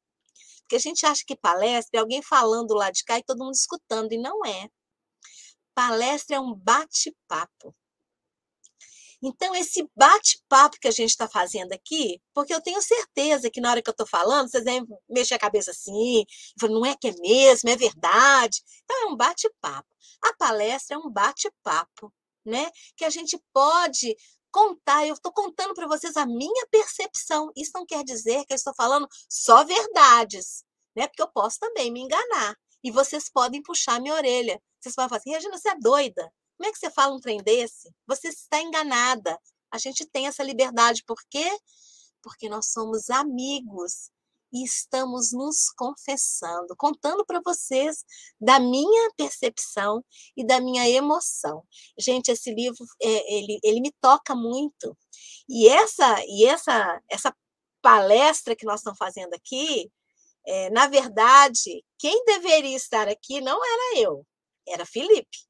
Porque 0.60 0.76
a 0.76 0.80
gente 0.80 1.04
acha 1.06 1.22
que 1.26 1.36
palestra 1.36 1.98
é 1.98 2.00
alguém 2.00 2.22
falando 2.22 2.74
lá 2.74 2.90
de 2.90 3.04
cá 3.04 3.18
e 3.18 3.22
todo 3.22 3.44
mundo 3.44 3.54
escutando, 3.54 4.12
e 4.12 4.18
não 4.18 4.44
é. 4.44 4.68
Palestra 5.74 6.36
é 6.36 6.40
um 6.40 6.54
bate-papo. 6.54 7.74
Então, 9.26 9.54
esse 9.54 9.88
bate-papo 9.96 10.76
que 10.78 10.86
a 10.86 10.90
gente 10.90 11.08
está 11.08 11.26
fazendo 11.26 11.72
aqui, 11.72 12.20
porque 12.34 12.52
eu 12.52 12.60
tenho 12.60 12.82
certeza 12.82 13.50
que 13.50 13.58
na 13.58 13.70
hora 13.70 13.80
que 13.80 13.88
eu 13.88 13.92
estou 13.92 14.06
falando, 14.06 14.50
vocês 14.50 14.62
devem 14.62 14.86
mexer 15.08 15.32
a 15.32 15.38
cabeça 15.38 15.70
assim, 15.70 16.26
não 16.62 16.84
é 16.84 16.94
que 16.94 17.08
é 17.08 17.14
mesmo, 17.18 17.70
é 17.70 17.76
verdade. 17.76 18.62
Então, 18.84 19.04
é 19.04 19.06
um 19.06 19.16
bate-papo. 19.16 19.88
A 20.22 20.34
palestra 20.34 20.96
é 20.96 20.98
um 20.98 21.10
bate-papo, 21.10 22.12
né? 22.44 22.70
Que 22.98 23.04
a 23.06 23.08
gente 23.08 23.42
pode 23.50 24.14
contar, 24.52 25.06
eu 25.06 25.14
estou 25.14 25.32
contando 25.32 25.72
para 25.72 25.86
vocês 25.86 26.18
a 26.18 26.26
minha 26.26 26.66
percepção. 26.70 27.50
Isso 27.56 27.72
não 27.74 27.86
quer 27.86 28.04
dizer 28.04 28.44
que 28.44 28.52
eu 28.52 28.56
estou 28.56 28.74
falando 28.76 29.08
só 29.26 29.64
verdades, 29.64 30.64
né? 30.94 31.06
Porque 31.06 31.22
eu 31.22 31.32
posso 31.32 31.58
também 31.58 31.90
me 31.90 32.00
enganar. 32.00 32.54
E 32.82 32.90
vocês 32.90 33.30
podem 33.30 33.62
puxar 33.62 34.02
minha 34.02 34.14
orelha. 34.14 34.60
Vocês 34.78 34.94
podem 34.94 35.08
falar 35.08 35.18
assim, 35.18 35.30
Regina, 35.30 35.56
você 35.56 35.70
é 35.70 35.78
doida. 35.80 36.30
Como 36.64 36.70
é 36.70 36.72
que 36.72 36.78
você 36.78 36.90
fala 36.90 37.14
um 37.14 37.20
trem 37.20 37.42
desse? 37.42 37.94
Você 38.06 38.28
está 38.28 38.58
enganada. 38.58 39.38
A 39.70 39.76
gente 39.76 40.06
tem 40.06 40.28
essa 40.28 40.42
liberdade. 40.42 41.04
Por 41.06 41.18
quê? 41.28 41.46
Porque 42.22 42.48
nós 42.48 42.72
somos 42.72 43.10
amigos 43.10 44.10
e 44.50 44.64
estamos 44.64 45.30
nos 45.30 45.68
confessando, 45.76 46.74
contando 46.78 47.22
para 47.26 47.42
vocês 47.44 48.02
da 48.40 48.58
minha 48.58 49.12
percepção 49.14 50.02
e 50.34 50.42
da 50.42 50.58
minha 50.58 50.88
emoção. 50.88 51.62
Gente, 51.98 52.30
esse 52.30 52.50
livro 52.54 52.82
é, 53.02 53.34
ele, 53.34 53.58
ele 53.62 53.80
me 53.82 53.92
toca 54.00 54.34
muito. 54.34 54.96
E 55.46 55.68
essa 55.68 56.16
e 56.26 56.46
essa 56.46 56.98
essa 57.10 57.36
palestra 57.82 58.56
que 58.56 58.64
nós 58.64 58.80
estamos 58.80 58.98
fazendo 58.98 59.34
aqui, 59.34 59.92
é, 60.46 60.70
na 60.70 60.86
verdade, 60.86 61.84
quem 61.98 62.24
deveria 62.24 62.74
estar 62.74 63.06
aqui 63.06 63.42
não 63.42 63.60
era 63.62 64.00
eu, 64.00 64.26
era 64.66 64.86
Felipe 64.86 65.44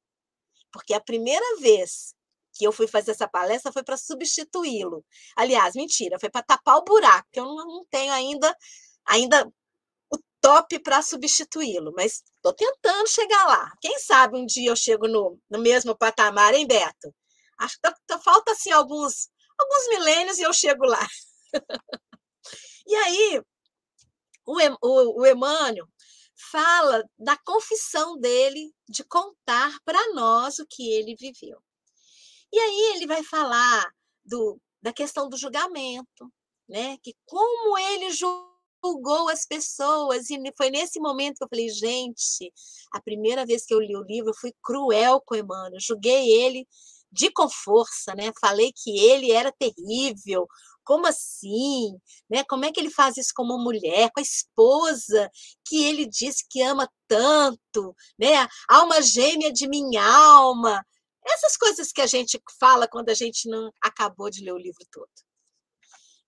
porque 0.75 0.93
a 0.93 0.99
primeira 0.99 1.57
vez 1.61 2.13
que 2.53 2.67
eu 2.67 2.71
fui 2.73 2.85
fazer 2.85 3.11
essa 3.11 3.29
palestra 3.29 3.71
foi 3.71 3.81
para 3.81 3.95
substituí-lo. 3.95 5.05
Aliás, 5.33 5.73
mentira, 5.73 6.19
foi 6.19 6.29
para 6.29 6.43
tapar 6.43 6.75
o 6.75 6.83
buraco, 6.83 7.29
que 7.31 7.39
eu 7.39 7.45
não, 7.45 7.85
tenho 7.89 8.11
ainda, 8.11 8.53
ainda 9.05 9.49
o 10.11 10.17
top 10.41 10.77
para 10.79 11.01
substituí-lo, 11.01 11.93
mas 11.95 12.21
estou 12.35 12.53
tentando 12.53 13.07
chegar 13.07 13.45
lá. 13.45 13.71
Quem 13.79 13.97
sabe 13.99 14.37
um 14.37 14.45
dia 14.45 14.69
eu 14.69 14.75
chego 14.75 15.07
no, 15.07 15.39
no 15.49 15.59
mesmo 15.59 15.97
patamar, 15.97 16.53
hein, 16.53 16.67
Beto? 16.67 17.15
Acho 17.57 17.75
que 17.75 17.81
tá, 17.81 17.95
tá, 18.05 18.19
falta 18.19 18.51
assim 18.51 18.71
alguns, 18.71 19.29
alguns 19.57 19.87
milênios 19.87 20.39
e 20.39 20.41
eu 20.41 20.51
chego 20.51 20.85
lá. 20.85 21.07
e 22.85 22.95
aí, 22.95 23.41
o, 24.45 24.57
o, 24.81 25.21
o 25.21 25.25
Emmanuel 25.25 25.87
fala 26.51 27.03
da 27.17 27.37
confissão 27.37 28.17
dele 28.17 28.73
de 28.87 29.03
contar 29.03 29.77
para 29.83 30.13
nós 30.13 30.59
o 30.59 30.65
que 30.67 30.91
ele 30.91 31.15
viveu. 31.15 31.59
E 32.51 32.59
aí 32.59 32.95
ele 32.95 33.07
vai 33.07 33.23
falar 33.23 33.85
do, 34.23 34.59
da 34.81 34.93
questão 34.93 35.29
do 35.29 35.37
julgamento, 35.37 36.31
né? 36.67 36.97
Que 37.03 37.13
como 37.25 37.77
ele 37.77 38.11
julgou 38.11 39.29
as 39.29 39.45
pessoas 39.45 40.29
e 40.29 40.39
foi 40.55 40.69
nesse 40.69 40.99
momento 40.99 41.37
que 41.37 41.43
eu 41.43 41.49
falei, 41.49 41.69
gente, 41.69 42.53
a 42.91 43.01
primeira 43.01 43.45
vez 43.45 43.65
que 43.65 43.73
eu 43.73 43.79
li 43.79 43.95
o 43.95 44.03
livro 44.03 44.29
eu 44.29 44.35
fui 44.39 44.53
cruel 44.63 45.21
com 45.25 45.35
Emmanuel, 45.35 45.79
julguei 45.79 46.31
ele 46.31 46.67
de 47.15 47.31
com 47.31 47.49
força, 47.49 48.13
né? 48.15 48.31
Falei 48.41 48.71
que 48.75 48.99
ele 48.99 49.31
era 49.31 49.51
terrível, 49.51 50.45
como 50.83 51.07
assim? 51.07 51.97
Né? 52.29 52.43
Como 52.47 52.65
é 52.65 52.71
que 52.71 52.79
ele 52.79 52.91
faz 52.91 53.17
isso 53.17 53.31
com 53.35 53.43
uma 53.43 53.57
mulher, 53.57 54.11
com 54.11 54.19
a 54.19 54.23
esposa 54.23 55.29
que 55.65 55.83
ele 55.83 56.05
disse 56.05 56.45
que 56.49 56.61
ama 56.61 56.89
tanto, 57.07 57.95
né? 58.19 58.47
Alma 58.69 59.01
gêmea 59.01 59.51
de 59.51 59.67
minha 59.67 60.03
alma. 60.05 60.85
Essas 61.25 61.57
coisas 61.57 61.91
que 61.91 62.01
a 62.01 62.07
gente 62.07 62.39
fala 62.59 62.87
quando 62.87 63.09
a 63.09 63.13
gente 63.15 63.49
não 63.49 63.71
acabou 63.81 64.29
de 64.29 64.43
ler 64.43 64.53
o 64.53 64.57
livro 64.57 64.85
todo. 64.91 65.09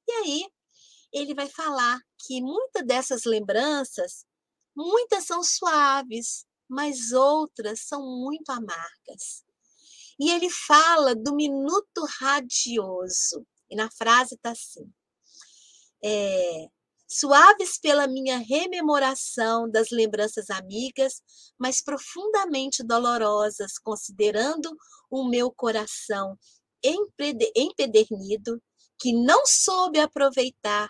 E 0.07 0.11
aí, 0.11 0.45
ele 1.13 1.35
vai 1.35 1.47
falar 1.49 1.99
que 2.25 2.41
muitas 2.41 2.85
dessas 2.85 3.25
lembranças, 3.25 4.25
muitas 4.75 5.25
são 5.25 5.43
suaves, 5.43 6.45
mas 6.67 7.11
outras 7.11 7.81
são 7.81 8.01
muito 8.01 8.49
amargas. 8.51 9.43
E 10.19 10.31
ele 10.31 10.49
fala 10.49 11.15
do 11.15 11.35
minuto 11.35 12.05
radioso. 12.19 13.45
E 13.69 13.75
na 13.75 13.89
frase 13.91 14.35
está 14.35 14.51
assim: 14.51 14.91
é, 16.03 16.67
suaves 17.07 17.79
pela 17.79 18.07
minha 18.07 18.37
rememoração 18.37 19.69
das 19.69 19.89
lembranças 19.91 20.49
amigas, 20.49 21.21
mas 21.57 21.81
profundamente 21.81 22.83
dolorosas, 22.83 23.77
considerando 23.77 24.75
o 25.09 25.27
meu 25.27 25.51
coração 25.51 26.37
empedernido, 26.83 28.61
que 28.99 29.13
não 29.13 29.45
soube 29.45 29.99
aproveitar 29.99 30.89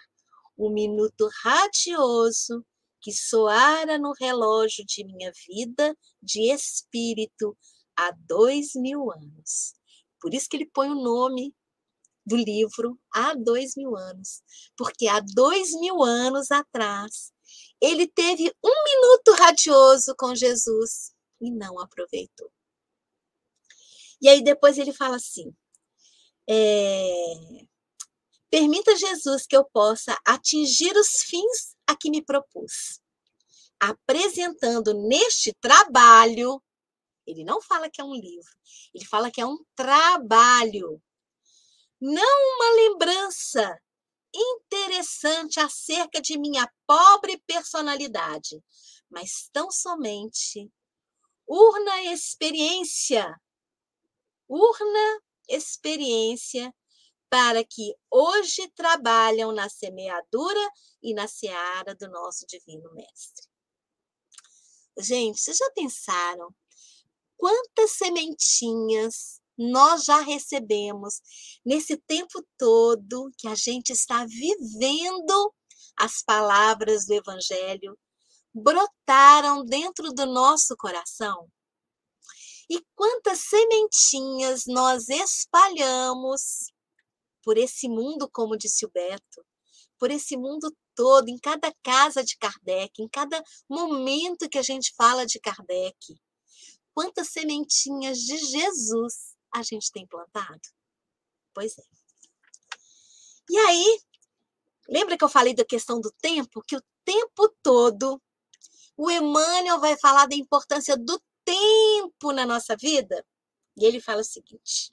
o 0.56 0.70
minuto 0.70 1.30
radioso 1.44 2.66
que 3.00 3.13
soara 3.13 3.98
no 3.98 4.12
relógio 4.20 4.84
de 4.86 5.04
minha 5.06 5.32
vida 5.48 5.96
de 6.22 6.52
espírito 6.52 7.56
há 7.98 8.12
dois 8.28 8.76
mil 8.76 9.12
anos. 9.12 9.74
Por 10.22 10.34
isso 10.34 10.48
que 10.50 10.58
ele 10.58 10.70
põe 10.74 10.90
o 10.90 10.96
nome 10.96 11.56
do 12.26 12.36
livro 12.36 13.00
há 13.14 13.34
dois 13.34 13.76
mil 13.76 13.96
anos, 13.96 14.42
porque 14.78 15.08
há 15.08 15.20
dois 15.22 15.72
mil 15.80 16.04
anos 16.04 16.52
atrás 16.52 17.32
ele 17.82 18.08
teve 18.08 18.54
um 18.64 18.84
minuto 18.84 19.32
radioso 19.40 20.14
com 20.18 20.36
Jesus 20.36 21.14
e 21.40 21.52
não 21.52 21.80
aproveitou. 21.80 22.52
E 24.22 24.28
aí 24.28 24.44
depois 24.44 24.78
ele 24.78 24.92
fala 24.92 25.16
assim: 25.16 25.56
é, 26.50 27.34
permita 28.50 28.96
Jesus 28.96 29.46
que 29.46 29.56
eu 29.56 29.66
possa 29.66 30.18
atingir 30.26 30.96
os 30.98 31.22
fins 31.24 31.76
a 31.88 31.96
que 31.96 32.10
me 32.10 32.24
propus, 32.24 33.00
apresentando 33.80 34.94
neste 35.08 35.54
trabalho. 35.62 36.62
Ele 37.28 37.44
não 37.44 37.62
fala 37.62 37.90
que 37.90 38.02
é 38.02 38.04
um 38.04 38.16
livro, 38.16 38.56
ele 38.94 39.06
fala 39.06 39.30
que 39.30 39.42
é 39.42 39.46
um 39.46 39.58
trabalho 39.76 41.02
não 42.00 42.56
uma 42.56 42.76
lembrança 42.76 43.82
interessante 44.34 45.60
acerca 45.60 46.22
de 46.22 46.38
minha 46.38 46.72
pobre 46.86 47.38
personalidade, 47.48 48.63
mas 49.10 49.50
tão 49.52 49.72
somente 49.72 50.72
urna 51.48 52.04
experiência, 52.13 53.36
urna 54.48 55.22
experiência 55.50 56.74
para 57.30 57.63
que 57.63 57.96
hoje 58.12 58.72
trabalham 58.76 59.52
na 59.52 59.68
semeadura 59.68 60.72
e 61.02 61.13
na 61.13 61.28
seara 61.28 61.96
do 61.96 62.10
nosso 62.10 62.46
divino 62.48 62.94
mestre. 62.94 63.48
Gente, 65.00 65.40
vocês 65.40 65.58
já 65.58 65.72
pensaram 65.72 66.54
quantas 67.38 67.91
sementinhas 67.91 69.39
nós 69.58 70.04
já 70.04 70.19
recebemos 70.19 71.21
nesse 71.65 71.97
tempo 71.97 72.45
todo 72.58 73.32
que 73.38 73.47
a 73.47 73.56
gente 73.56 73.91
está 73.91 74.26
vivendo 74.26 75.54
as 75.97 76.21
palavras 76.21 77.06
do 77.08 77.13
Evangelho, 77.13 77.97
brotaram 78.54 79.65
dentro 79.65 80.13
do 80.13 80.26
nosso 80.26 80.76
coração. 80.78 81.50
E 82.69 82.84
quantas 82.95 83.39
sementinhas 83.39 84.65
nós 84.67 85.10
espalhamos 85.10 86.71
por 87.43 87.58
esse 87.58 87.88
mundo, 87.88 88.30
como 88.32 88.58
disse 88.58 88.86
o 88.86 88.91
Beto, 88.91 89.45
por 89.97 90.12
esse 90.12 90.38
mundo 90.38 90.76
todo, 90.93 91.30
em 91.30 91.39
cada 91.39 91.73
casa 91.82 92.23
de 92.23 92.38
Kardec, 92.38 93.02
em 93.02 93.08
cada 93.08 93.41
momento 93.69 94.50
que 94.50 94.58
a 94.58 94.63
gente 94.63 94.93
fala 94.95 95.26
de 95.26 95.39
Kardec. 95.39 95.95
Quantas 96.98 97.28
sementinhas 97.28 98.18
de 98.18 98.36
Jesus 98.40 99.38
a 99.54 99.62
gente 99.62 99.92
tem 99.92 100.08
plantado? 100.08 100.60
Pois 101.54 101.78
é. 101.78 101.84
E 103.48 103.56
aí, 103.56 104.02
lembra 104.90 105.16
que 105.16 105.24
eu 105.24 105.30
falei 105.30 105.54
da 105.54 105.64
questão 105.64 106.02
do 106.02 106.12
tempo? 106.14 106.60
Que 106.64 106.76
o 106.76 106.84
tempo 107.06 107.56
todo 107.62 108.20
o 108.98 109.12
Emmanuel 109.12 109.80
vai 109.80 109.96
falar 109.96 110.26
da 110.26 110.36
importância 110.36 110.98
do 110.98 111.22
tempo 111.46 112.32
na 112.32 112.48
nossa 112.48 112.76
vida. 112.76 113.24
E 113.80 113.86
ele 113.86 114.02
fala 114.02 114.22
o 114.22 114.26
seguinte: 114.26 114.92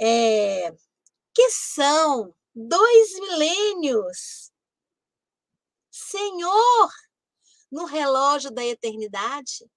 é, 0.00 0.72
que 1.32 1.50
são 1.52 2.34
dois 2.52 3.12
milênios, 3.20 4.50
Senhor, 5.88 6.90
no 7.70 7.84
relógio 7.84 8.50
da 8.50 8.64
eternidade. 8.64 9.70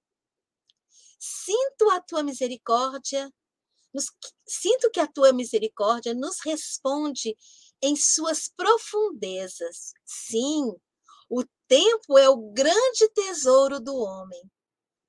Sinto 1.20 1.90
a 1.92 2.00
tua 2.00 2.24
misericórdia, 2.24 3.30
nos, 3.94 4.06
sinto 4.48 4.90
que 4.90 5.00
a 5.00 5.08
tua 5.08 5.34
misericórdia 5.34 6.14
nos 6.14 6.40
responde 6.40 7.36
em 7.82 7.96
suas 7.96 8.48
profundezas. 8.48 9.94
Sim, 10.06 10.74
o 11.30 11.44
tempo 11.68 12.18
é 12.18 12.30
o 12.30 12.52
grande 12.52 13.10
tesouro 13.14 13.80
do 13.80 13.96
homem. 13.96 14.42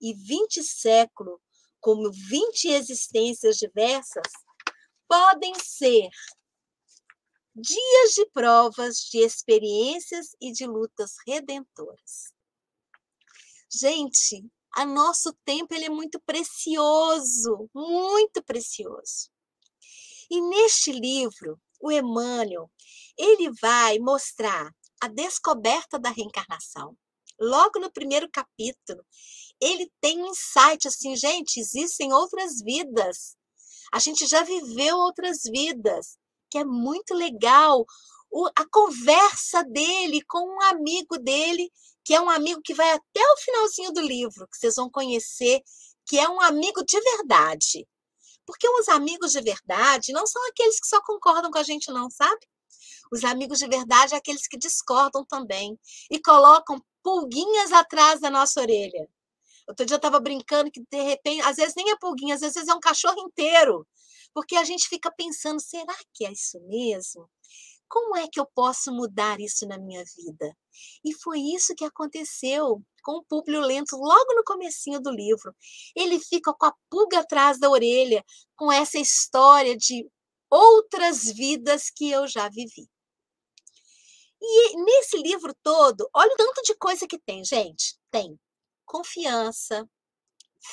E 0.00 0.12
vinte 0.14 0.62
séculos, 0.62 1.38
como 1.78 2.10
vinte 2.10 2.68
existências 2.68 3.56
diversas, 3.56 4.26
podem 5.06 5.54
ser 5.54 6.08
dias 7.54 8.14
de 8.14 8.26
provas, 8.30 8.98
de 9.10 9.18
experiências 9.18 10.34
e 10.40 10.52
de 10.52 10.66
lutas 10.66 11.16
redentoras. 11.26 12.32
Gente, 13.72 14.44
a 14.74 14.86
nosso 14.86 15.32
tempo 15.44 15.74
ele 15.74 15.86
é 15.86 15.90
muito 15.90 16.20
precioso, 16.20 17.68
muito 17.74 18.42
precioso. 18.42 19.30
E 20.30 20.40
neste 20.40 20.92
livro, 20.92 21.60
o 21.80 21.90
Emmanuel, 21.90 22.70
ele 23.18 23.50
vai 23.60 23.98
mostrar 23.98 24.70
a 25.00 25.08
descoberta 25.08 25.98
da 25.98 26.10
reencarnação. 26.10 26.96
Logo 27.40 27.80
no 27.80 27.90
primeiro 27.90 28.28
capítulo, 28.30 29.02
ele 29.60 29.90
tem 30.00 30.22
um 30.22 30.26
insight 30.26 30.86
assim, 30.86 31.16
gente, 31.16 31.58
existem 31.58 32.12
outras 32.12 32.60
vidas. 32.62 33.36
A 33.92 33.98
gente 33.98 34.26
já 34.26 34.42
viveu 34.42 34.98
outras 34.98 35.40
vidas, 35.42 36.18
que 36.50 36.58
é 36.58 36.64
muito 36.64 37.14
legal. 37.14 37.84
O, 38.30 38.46
a 38.54 38.64
conversa 38.70 39.64
dele 39.64 40.22
com 40.28 40.38
um 40.38 40.62
amigo 40.62 41.18
dele 41.18 41.72
que 42.04 42.14
é 42.14 42.20
um 42.20 42.30
amigo 42.30 42.60
que 42.62 42.74
vai 42.74 42.90
até 42.90 43.20
o 43.20 43.36
finalzinho 43.38 43.92
do 43.92 44.00
livro, 44.00 44.48
que 44.48 44.56
vocês 44.56 44.74
vão 44.76 44.90
conhecer, 44.90 45.62
que 46.06 46.18
é 46.18 46.28
um 46.28 46.40
amigo 46.40 46.84
de 46.84 47.00
verdade. 47.00 47.86
Porque 48.46 48.68
os 48.68 48.88
amigos 48.88 49.32
de 49.32 49.40
verdade 49.40 50.12
não 50.12 50.26
são 50.26 50.44
aqueles 50.48 50.80
que 50.80 50.88
só 50.88 51.00
concordam 51.02 51.50
com 51.50 51.58
a 51.58 51.62
gente, 51.62 51.90
não, 51.92 52.10
sabe? 52.10 52.40
Os 53.12 53.24
amigos 53.24 53.58
de 53.58 53.68
verdade 53.68 54.14
é 54.14 54.18
aqueles 54.18 54.46
que 54.46 54.58
discordam 54.58 55.24
também 55.24 55.78
e 56.10 56.20
colocam 56.20 56.82
pulguinhas 57.02 57.72
atrás 57.72 58.20
da 58.20 58.30
nossa 58.30 58.60
orelha. 58.60 59.08
Outro 59.68 59.86
dia 59.86 59.94
eu 59.94 59.98
estava 59.98 60.18
brincando 60.18 60.70
que, 60.70 60.82
de 60.90 61.02
repente, 61.02 61.42
às 61.42 61.56
vezes 61.56 61.74
nem 61.76 61.90
é 61.90 61.96
pulguinha, 61.96 62.34
às 62.34 62.40
vezes 62.40 62.66
é 62.66 62.74
um 62.74 62.80
cachorro 62.80 63.20
inteiro. 63.20 63.86
Porque 64.34 64.56
a 64.56 64.64
gente 64.64 64.88
fica 64.88 65.12
pensando, 65.16 65.60
será 65.60 65.94
que 66.12 66.26
é 66.26 66.32
isso 66.32 66.60
mesmo? 66.62 67.28
Como 67.90 68.16
é 68.16 68.28
que 68.28 68.38
eu 68.38 68.46
posso 68.54 68.92
mudar 68.92 69.40
isso 69.40 69.66
na 69.66 69.76
minha 69.76 70.04
vida? 70.16 70.56
E 71.04 71.12
foi 71.12 71.40
isso 71.40 71.74
que 71.74 71.84
aconteceu 71.84 72.80
com 73.02 73.16
o 73.16 73.24
Públio 73.24 73.60
Lento 73.60 73.96
logo 73.96 74.34
no 74.34 74.44
comecinho 74.44 75.00
do 75.00 75.10
livro. 75.10 75.52
Ele 75.96 76.20
fica 76.20 76.54
com 76.54 76.66
a 76.66 76.74
pulga 76.88 77.18
atrás 77.18 77.58
da 77.58 77.68
orelha 77.68 78.24
com 78.56 78.70
essa 78.70 78.96
história 78.96 79.76
de 79.76 80.08
outras 80.48 81.24
vidas 81.24 81.90
que 81.90 82.08
eu 82.08 82.28
já 82.28 82.48
vivi. 82.48 82.88
E 84.40 84.76
nesse 84.84 85.18
livro 85.18 85.52
todo, 85.60 86.08
olha 86.14 86.32
o 86.32 86.36
tanto 86.36 86.62
de 86.62 86.74
coisa 86.76 87.08
que 87.08 87.18
tem, 87.18 87.44
gente. 87.44 87.98
Tem 88.08 88.38
confiança, 88.86 89.84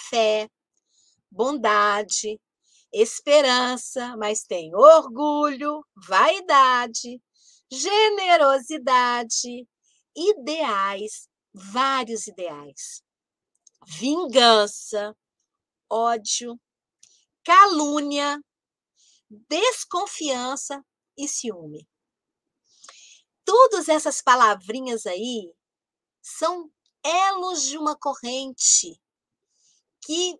fé, 0.09 0.47
bondade, 1.31 2.39
esperança, 2.93 4.15
mas 4.17 4.43
tem 4.43 4.73
orgulho, 4.75 5.85
vaidade, 6.07 7.21
generosidade, 7.71 9.67
ideais, 10.15 11.27
vários 11.53 12.27
ideais, 12.27 13.03
vingança, 13.85 15.15
ódio, 15.89 16.59
calúnia, 17.43 18.39
desconfiança 19.29 20.83
e 21.17 21.27
ciúme. 21.27 21.87
Todas 23.45 23.87
essas 23.87 24.21
palavrinhas 24.21 25.05
aí 25.05 25.53
são 26.21 26.69
elos 27.03 27.63
de 27.63 27.77
uma 27.77 27.97
corrente 27.97 29.01
que 30.03 30.37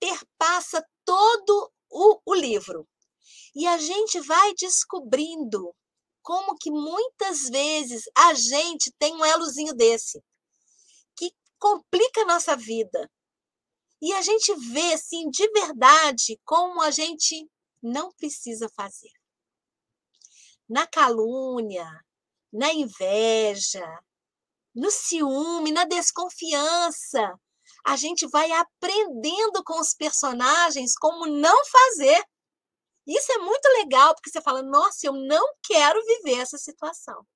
perpassa 0.00 0.84
todo 1.10 1.72
o, 1.90 2.20
o 2.24 2.34
livro. 2.36 2.88
E 3.52 3.66
a 3.66 3.76
gente 3.78 4.20
vai 4.20 4.54
descobrindo 4.54 5.74
como 6.22 6.56
que 6.56 6.70
muitas 6.70 7.48
vezes 7.48 8.04
a 8.16 8.32
gente 8.32 8.92
tem 8.96 9.12
um 9.16 9.24
elozinho 9.24 9.74
desse, 9.74 10.22
que 11.16 11.32
complica 11.58 12.20
a 12.20 12.26
nossa 12.26 12.54
vida. 12.54 13.10
E 14.00 14.12
a 14.12 14.22
gente 14.22 14.54
vê, 14.72 14.92
assim, 14.92 15.28
de 15.30 15.50
verdade, 15.50 16.40
como 16.44 16.80
a 16.80 16.92
gente 16.92 17.50
não 17.82 18.12
precisa 18.12 18.68
fazer. 18.76 19.10
Na 20.68 20.86
calúnia, 20.86 21.90
na 22.52 22.72
inveja, 22.72 23.84
no 24.72 24.92
ciúme, 24.92 25.72
na 25.72 25.84
desconfiança, 25.84 27.34
a 27.84 27.96
gente 27.96 28.26
vai 28.26 28.50
aprendendo 28.52 29.62
com 29.64 29.80
os 29.80 29.94
personagens 29.94 30.94
como 30.94 31.26
não 31.26 31.64
fazer. 31.64 32.24
Isso 33.06 33.32
é 33.32 33.38
muito 33.38 33.66
legal, 33.78 34.14
porque 34.14 34.30
você 34.30 34.40
fala, 34.40 34.62
nossa, 34.62 35.06
eu 35.06 35.12
não 35.12 35.54
quero 35.62 36.00
viver 36.04 36.38
essa 36.38 36.58
situação. 36.58 37.26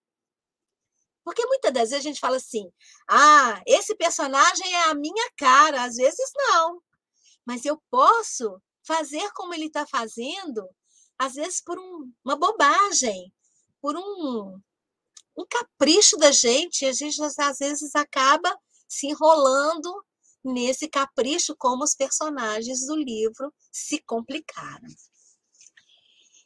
Porque 1.24 1.44
muitas 1.46 1.72
das 1.72 1.90
vezes 1.90 2.04
a 2.04 2.08
gente 2.08 2.20
fala 2.20 2.36
assim, 2.36 2.70
ah, 3.08 3.62
esse 3.66 3.94
personagem 3.96 4.72
é 4.74 4.84
a 4.84 4.94
minha 4.94 5.30
cara. 5.36 5.82
Às 5.82 5.96
vezes 5.96 6.30
não. 6.34 6.82
Mas 7.46 7.64
eu 7.64 7.82
posso 7.90 8.60
fazer 8.86 9.32
como 9.32 9.54
ele 9.54 9.66
está 9.66 9.86
fazendo, 9.86 10.68
às 11.18 11.34
vezes 11.34 11.62
por 11.62 11.78
um, 11.78 12.12
uma 12.22 12.36
bobagem, 12.36 13.32
por 13.80 13.96
um, 13.96 14.60
um 15.36 15.46
capricho 15.48 16.18
da 16.18 16.30
gente. 16.30 16.84
A 16.84 16.92
gente 16.92 17.18
às 17.22 17.58
vezes 17.58 17.94
acaba 17.94 18.54
se 18.86 19.06
enrolando 19.06 20.04
nesse 20.44 20.88
capricho 20.88 21.54
como 21.58 21.84
os 21.84 21.94
personagens 21.94 22.86
do 22.86 22.96
livro 22.96 23.52
se 23.72 24.02
complicaram. 24.02 24.88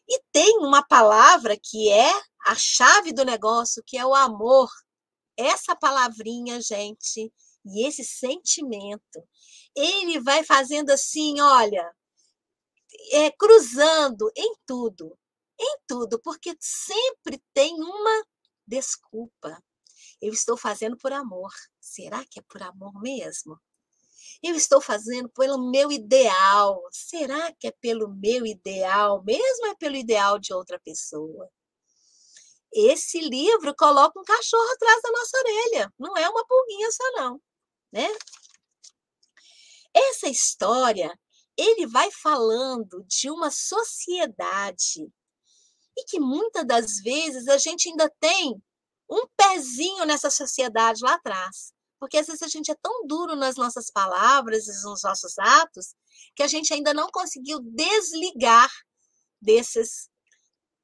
E 0.08 0.22
tem 0.32 0.58
uma 0.58 0.82
palavra 0.82 1.58
que 1.60 1.90
é 1.90 2.12
a 2.46 2.54
chave 2.54 3.12
do 3.12 3.24
negócio, 3.24 3.82
que 3.86 3.98
é 3.98 4.06
o 4.06 4.14
amor. 4.14 4.70
Essa 5.36 5.76
palavrinha, 5.76 6.60
gente, 6.60 7.32
e 7.64 7.86
esse 7.86 8.02
sentimento, 8.02 9.22
ele 9.76 10.18
vai 10.20 10.42
fazendo 10.44 10.90
assim, 10.90 11.40
olha, 11.40 11.94
é, 13.12 13.30
cruzando 13.32 14.30
em 14.36 14.54
tudo, 14.66 15.18
em 15.60 15.78
tudo, 15.86 16.18
porque 16.20 16.56
sempre 16.58 17.42
tem 17.52 17.74
uma 17.74 18.24
desculpa. 18.66 19.62
Eu 20.20 20.32
estou 20.32 20.56
fazendo 20.56 20.96
por 20.96 21.12
amor. 21.12 21.50
Será 21.80 22.24
que 22.24 22.38
é 22.40 22.42
por 22.48 22.62
amor 22.62 23.00
mesmo? 23.00 23.58
Eu 24.42 24.54
estou 24.54 24.80
fazendo 24.80 25.28
pelo 25.30 25.70
meu 25.70 25.90
ideal. 25.90 26.80
Será 26.92 27.52
que 27.52 27.66
é 27.68 27.72
pelo 27.72 28.08
meu 28.08 28.46
ideal, 28.46 29.22
mesmo 29.24 29.66
é 29.66 29.74
pelo 29.74 29.96
ideal 29.96 30.38
de 30.38 30.52
outra 30.52 30.78
pessoa? 30.78 31.50
Esse 32.72 33.20
livro 33.20 33.74
coloca 33.74 34.18
um 34.20 34.24
cachorro 34.24 34.70
atrás 34.72 35.00
da 35.02 35.10
nossa 35.10 35.38
orelha. 35.38 35.94
Não 35.98 36.16
é 36.16 36.28
uma 36.28 36.46
pulguinha 36.46 36.90
só, 36.92 37.10
não. 37.12 37.40
Né? 37.92 38.08
Essa 39.94 40.28
história, 40.28 41.18
ele 41.56 41.86
vai 41.86 42.10
falando 42.12 43.04
de 43.04 43.30
uma 43.30 43.50
sociedade 43.50 45.10
e 45.96 46.04
que 46.04 46.20
muitas 46.20 46.64
das 46.64 46.98
vezes 46.98 47.48
a 47.48 47.58
gente 47.58 47.88
ainda 47.88 48.08
tem 48.20 48.62
um 49.10 49.26
pezinho 49.36 50.04
nessa 50.04 50.30
sociedade 50.30 51.02
lá 51.02 51.14
atrás. 51.14 51.72
Porque 51.98 52.18
às 52.18 52.26
vezes 52.26 52.42
a 52.42 52.48
gente 52.48 52.70
é 52.70 52.76
tão 52.80 53.06
duro 53.06 53.34
nas 53.34 53.56
nossas 53.56 53.90
palavras 53.90 54.66
e 54.66 54.84
nos 54.84 55.02
nossos 55.02 55.38
atos 55.38 55.94
que 56.34 56.42
a 56.42 56.46
gente 56.46 56.72
ainda 56.72 56.94
não 56.94 57.08
conseguiu 57.08 57.60
desligar 57.60 58.70
desses, 59.40 60.08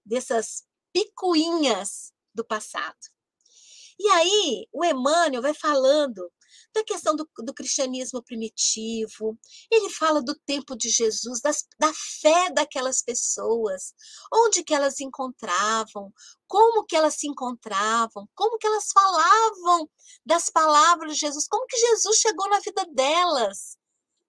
dessas 0.04 0.64
picuinhas 0.92 2.12
do 2.34 2.44
passado. 2.44 2.96
E 3.98 4.08
aí, 4.08 4.66
o 4.72 4.84
Emmanuel 4.84 5.42
vai 5.42 5.54
falando 5.54 6.30
da 6.74 6.84
questão 6.84 7.14
do, 7.14 7.28
do, 7.38 7.54
cristianismo 7.54 8.22
primitivo, 8.22 9.38
ele 9.70 9.90
fala 9.90 10.22
do 10.22 10.34
tempo 10.46 10.76
de 10.76 10.88
Jesus, 10.88 11.40
das, 11.40 11.66
da 11.78 11.92
fé 11.94 12.50
daquelas 12.50 13.02
pessoas, 13.02 13.94
onde 14.32 14.64
que 14.64 14.74
elas 14.74 15.00
encontravam, 15.00 16.12
como 16.46 16.84
que 16.84 16.96
elas 16.96 17.14
se 17.14 17.26
encontravam, 17.28 18.28
como 18.34 18.58
que 18.58 18.66
elas 18.66 18.86
falavam 18.92 19.88
das 20.24 20.50
palavras 20.50 21.14
de 21.14 21.20
Jesus, 21.20 21.46
como 21.48 21.66
que 21.66 21.76
Jesus 21.76 22.18
chegou 22.18 22.48
na 22.48 22.60
vida 22.60 22.84
delas, 22.92 23.76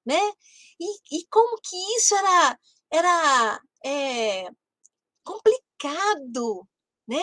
né? 0.05 0.21
E, 0.79 1.19
e 1.19 1.27
como 1.29 1.57
que 1.61 1.77
isso 1.97 2.15
era, 2.15 2.59
era 2.91 3.61
é, 3.85 4.49
complicado, 5.23 6.67
né? 7.07 7.21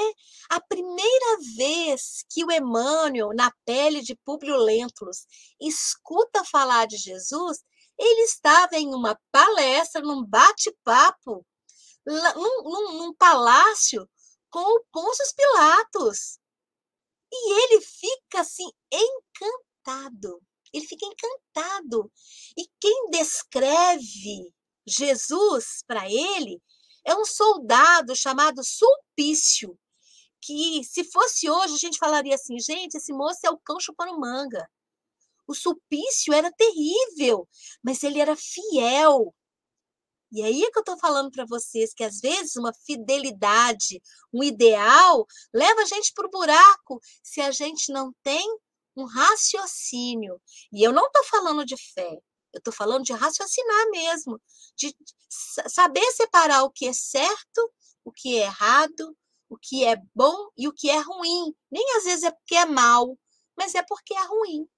A 0.51 0.61
primeira 0.61 1.38
vez 1.57 2.25
que 2.31 2.45
o 2.45 2.53
Emmanuel, 2.53 3.31
na 3.35 3.53
pele 3.64 4.01
de 4.01 4.14
Públio 4.25 4.57
Lentulus, 4.57 5.27
escuta 5.61 6.45
falar 6.45 6.87
de 6.87 6.97
Jesus, 6.97 7.59
ele 7.99 8.23
estava 8.23 8.77
em 8.77 8.95
uma 8.95 9.18
palestra, 9.31 10.01
num 10.01 10.25
bate-papo, 10.25 11.45
num, 12.07 12.62
num, 12.62 12.99
num 12.99 13.14
palácio 13.14 14.09
com 14.51 14.61
o 14.61 14.85
Pôncio 14.92 15.25
Pilatos. 15.37 16.38
E 17.33 17.53
ele 17.53 17.81
fica 17.81 18.40
assim 18.40 18.68
encantado. 18.92 20.40
Ele 20.73 20.87
fica 20.87 21.07
encantado. 21.07 22.11
E 22.57 22.66
quem 22.81 23.11
descreve 23.11 24.53
Jesus 24.87 25.83
para 25.87 26.11
ele 26.11 26.61
é 27.04 27.14
um 27.14 27.24
soldado 27.24 28.14
chamado 28.14 28.62
Sulpício, 28.64 29.78
que 30.40 30.82
se 30.84 31.04
fosse 31.04 31.48
hoje 31.48 31.74
a 31.74 31.78
gente 31.78 31.98
falaria 31.98 32.34
assim, 32.34 32.58
gente, 32.58 32.96
esse 32.96 33.12
moço 33.12 33.40
é 33.44 33.50
o 33.50 33.58
cão 33.58 33.78
chupando 33.78 34.18
manga. 34.18 34.68
O 35.46 35.54
Sulpício 35.54 36.32
era 36.32 36.52
terrível, 36.52 37.48
mas 37.82 38.02
ele 38.02 38.20
era 38.20 38.36
fiel. 38.36 39.34
E 40.32 40.42
aí 40.42 40.64
é 40.64 40.70
que 40.70 40.78
eu 40.78 40.82
estou 40.82 40.98
falando 40.98 41.30
para 41.30 41.44
vocês 41.44 41.92
que 41.92 42.02
às 42.02 42.20
vezes 42.20 42.56
uma 42.56 42.72
fidelidade, 42.72 44.00
um 44.32 44.42
ideal, 44.42 45.26
leva 45.52 45.82
a 45.82 45.84
gente 45.84 46.12
para 46.14 46.26
o 46.26 46.30
buraco 46.30 47.00
se 47.22 47.40
a 47.40 47.50
gente 47.50 47.92
não 47.92 48.14
tem 48.22 48.46
um 48.96 49.04
raciocínio. 49.04 50.40
E 50.72 50.82
eu 50.82 50.92
não 50.92 51.06
estou 51.06 51.24
falando 51.24 51.64
de 51.64 51.76
fé, 51.76 52.18
eu 52.52 52.58
estou 52.58 52.72
falando 52.72 53.04
de 53.04 53.12
raciocinar 53.12 53.90
mesmo, 53.90 54.40
de 54.76 54.94
saber 55.68 56.04
separar 56.12 56.64
o 56.64 56.70
que 56.70 56.86
é 56.86 56.92
certo, 56.92 57.72
o 58.05 58.12
que 58.12 58.38
é 58.38 58.42
errado, 58.42 59.16
o 59.48 59.57
que 59.57 59.84
é 59.84 59.96
bom 60.14 60.48
e 60.57 60.68
o 60.68 60.72
que 60.72 60.90
é 60.90 61.00
ruim. 61.00 61.55
Nem 61.70 61.96
às 61.96 62.05
vezes 62.05 62.24
é 62.24 62.30
porque 62.30 62.55
é 62.55 62.66
mal, 62.66 63.18
mas 63.57 63.74
é 63.74 63.82
porque 63.82 64.14
é 64.14 64.26
ruim. 64.26 64.68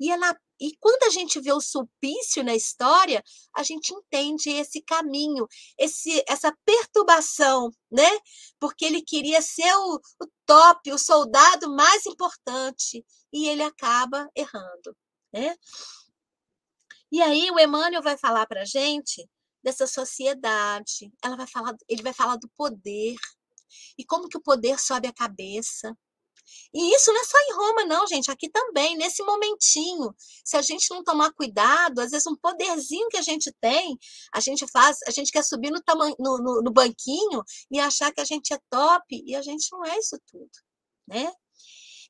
E, 0.00 0.10
é 0.10 0.16
na, 0.16 0.36
e 0.60 0.76
quando 0.78 1.02
a 1.04 1.10
gente 1.10 1.40
vê 1.40 1.52
o 1.52 1.60
sulpício 1.60 2.44
na 2.44 2.54
história, 2.54 3.22
a 3.54 3.62
gente 3.62 3.92
entende 3.92 4.50
esse 4.50 4.80
caminho, 4.82 5.46
esse, 5.76 6.22
essa 6.28 6.56
perturbação, 6.64 7.70
né? 7.90 8.08
Porque 8.60 8.84
ele 8.84 9.02
queria 9.02 9.42
ser 9.42 9.72
o, 9.74 9.96
o 9.96 10.26
top, 10.46 10.92
o 10.92 10.98
soldado 10.98 11.74
mais 11.74 12.06
importante, 12.06 13.04
e 13.32 13.48
ele 13.48 13.62
acaba 13.62 14.28
errando, 14.34 14.96
né? 15.32 15.56
E 17.10 17.22
aí 17.22 17.50
o 17.50 17.58
Emmanuel 17.58 18.02
vai 18.02 18.16
falar 18.16 18.46
para 18.46 18.62
a 18.62 18.64
gente 18.64 19.28
dessa 19.62 19.86
sociedade. 19.86 21.12
Ela 21.22 21.36
vai 21.36 21.46
falar, 21.46 21.74
ele 21.88 22.02
vai 22.02 22.12
falar 22.12 22.36
do 22.36 22.48
poder 22.56 23.16
e 23.98 24.04
como 24.04 24.28
que 24.28 24.38
o 24.38 24.42
poder 24.42 24.78
sobe 24.78 25.08
a 25.08 25.12
cabeça. 25.12 25.96
E 26.72 26.94
isso 26.94 27.12
não 27.12 27.20
é 27.20 27.24
só 27.24 27.38
em 27.38 27.54
Roma, 27.54 27.84
não, 27.84 28.06
gente. 28.06 28.30
Aqui 28.30 28.48
também, 28.48 28.96
nesse 28.96 29.22
momentinho, 29.22 30.14
se 30.44 30.56
a 30.56 30.62
gente 30.62 30.88
não 30.90 31.04
tomar 31.04 31.32
cuidado, 31.32 32.00
às 32.00 32.10
vezes 32.10 32.26
um 32.26 32.36
poderzinho 32.36 33.08
que 33.08 33.18
a 33.18 33.22
gente 33.22 33.52
tem, 33.60 33.98
a 34.32 34.40
gente 34.40 34.66
faz, 34.66 34.98
a 35.06 35.10
gente 35.10 35.30
quer 35.30 35.44
subir 35.44 35.70
no, 35.70 35.80
no, 36.18 36.38
no, 36.38 36.62
no 36.62 36.70
banquinho 36.70 37.42
e 37.70 37.78
achar 37.78 38.12
que 38.12 38.20
a 38.20 38.24
gente 38.24 38.52
é 38.54 38.58
top, 38.70 39.04
e 39.10 39.34
a 39.36 39.42
gente 39.42 39.68
não 39.72 39.84
é 39.84 39.98
isso 39.98 40.18
tudo. 40.26 40.50
né? 41.06 41.32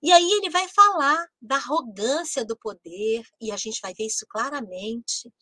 E 0.03 0.13
aí 0.13 0.31
ele 0.33 0.51
vai 0.51 0.69
falar 0.69 1.27
da 1.41 1.57
arrogância 1.57 2.45
do 2.45 2.57
poder, 2.57 3.25
e 3.41 3.51
a 3.51 3.57
gente 3.57 3.81
vai 3.81 3.93
ver 3.95 4.07
isso 4.07 4.27
claramente. 4.29 5.33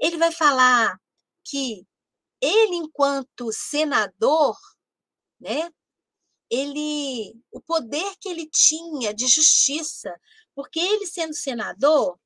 Ele 0.00 0.16
vai 0.16 0.32
falar 0.32 0.98
que 1.44 1.86
ele, 2.40 2.76
enquanto 2.76 3.52
senador, 3.52 4.56
né, 5.40 5.70
ele, 6.50 7.34
o 7.52 7.60
poder 7.60 8.14
que 8.20 8.28
ele 8.28 8.48
tinha 8.50 9.14
de 9.14 9.26
justiça, 9.26 10.12
porque 10.54 10.80
ele 10.80 11.06
sendo 11.06 11.34
senador, 11.34 12.18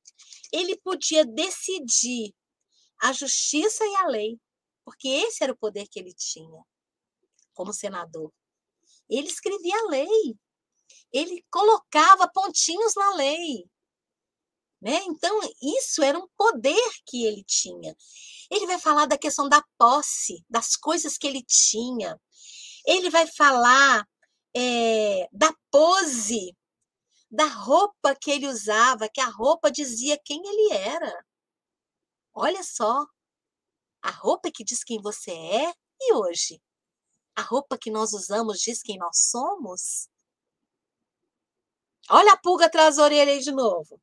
ele 0.53 0.77
podia 0.79 1.25
decidir 1.25 2.35
a 3.01 3.13
justiça 3.13 3.85
e 3.85 3.97
a 3.97 4.07
lei, 4.07 4.41
porque 4.85 5.09
esse 5.09 5.45
era 5.45 5.53
o 5.53 5.59
poder 5.59 5.87
que 5.89 5.99
ele 5.99 6.15
tinha 6.15 6.63
como 7.55 7.73
senador. 7.73 8.33
Ele 9.09 9.29
escrevia 9.29 9.77
a 9.77 9.91
lei, 9.91 10.37
ele 11.13 11.45
colocava 11.51 12.31
pontinhos 12.33 12.95
na 12.95 13.15
lei. 13.15 13.69
Né? 14.81 15.03
Então, 15.05 15.41
isso 15.61 16.03
era 16.03 16.19
um 16.19 16.29
poder 16.37 16.91
que 17.05 17.25
ele 17.25 17.43
tinha. 17.45 17.97
Ele 18.51 18.67
vai 18.67 18.79
falar 18.79 19.07
da 19.07 19.19
questão 19.19 19.49
da 19.49 19.63
posse, 19.77 20.45
das 20.49 20.77
coisas 20.77 21.19
que 21.19 21.27
ele 21.27 21.43
tinha. 21.43 22.21
Ele 22.87 23.11
vai 23.11 23.27
falar 23.27 24.07
é, 24.55 25.29
da 25.33 25.53
pose, 25.71 26.57
da 27.31 27.47
roupa 27.47 28.15
que 28.15 28.31
ele 28.31 28.47
usava, 28.47 29.09
que 29.09 29.21
a 29.21 29.29
roupa 29.29 29.71
dizia 29.71 30.19
quem 30.25 30.41
ele 30.45 30.73
era. 30.75 31.27
Olha 32.33 32.63
só, 32.63 33.05
a 34.01 34.11
roupa 34.11 34.51
que 34.51 34.65
diz 34.65 34.85
quem 34.85 35.01
você 35.03 35.33
é 35.33 35.75
e 36.01 36.15
hoje? 36.15 36.63
A 37.37 37.43
roupa 37.43 37.77
que 37.77 37.91
nós 37.91 38.13
usamos 38.13 38.61
diz 38.61 38.81
quem 38.81 38.97
nós 38.97 39.29
somos? 39.31 40.09
Olha 42.11 42.33
a 42.33 42.37
pulga 42.37 42.67
atrás 42.67 42.97
da 42.97 43.05
orelha 43.05 43.33
aí 43.33 43.41
de 43.41 43.53
novo. 43.53 44.01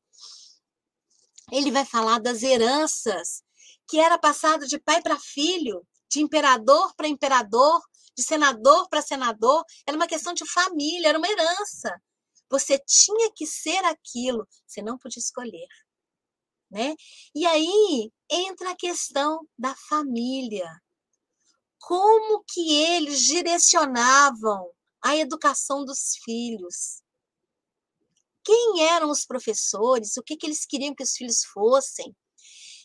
Ele 1.50 1.70
vai 1.70 1.84
falar 1.84 2.18
das 2.20 2.42
heranças 2.42 3.42
que 3.88 3.98
era 3.98 4.18
passado 4.18 4.66
de 4.66 4.78
pai 4.78 5.00
para 5.00 5.18
filho, 5.18 5.86
de 6.10 6.20
imperador 6.20 6.94
para 6.96 7.08
imperador, 7.08 7.80
de 8.16 8.22
senador 8.22 8.88
para 8.88 9.02
senador. 9.02 9.64
Era 9.86 9.96
uma 9.96 10.06
questão 10.06 10.34
de 10.34 10.44
família, 10.48 11.08
era 11.08 11.18
uma 11.18 11.28
herança. 11.28 12.00
Você 12.50 12.78
tinha 12.78 13.30
que 13.34 13.46
ser 13.46 13.84
aquilo, 13.84 14.46
você 14.66 14.82
não 14.82 14.98
podia 14.98 15.20
escolher. 15.20 15.68
Né? 16.70 16.94
E 17.34 17.46
aí 17.46 18.12
entra 18.30 18.70
a 18.70 18.76
questão 18.76 19.46
da 19.58 19.74
família. 19.88 20.68
Como 21.78 22.42
que 22.44 22.82
eles 22.82 23.20
direcionavam 23.22 24.70
a 25.02 25.16
educação 25.16 25.84
dos 25.84 26.16
filhos? 26.24 27.05
Quem 28.46 28.84
eram 28.84 29.10
os 29.10 29.26
professores, 29.26 30.16
o 30.16 30.22
que, 30.22 30.36
que 30.36 30.46
eles 30.46 30.64
queriam 30.64 30.94
que 30.94 31.02
os 31.02 31.16
filhos 31.16 31.44
fossem, 31.52 32.14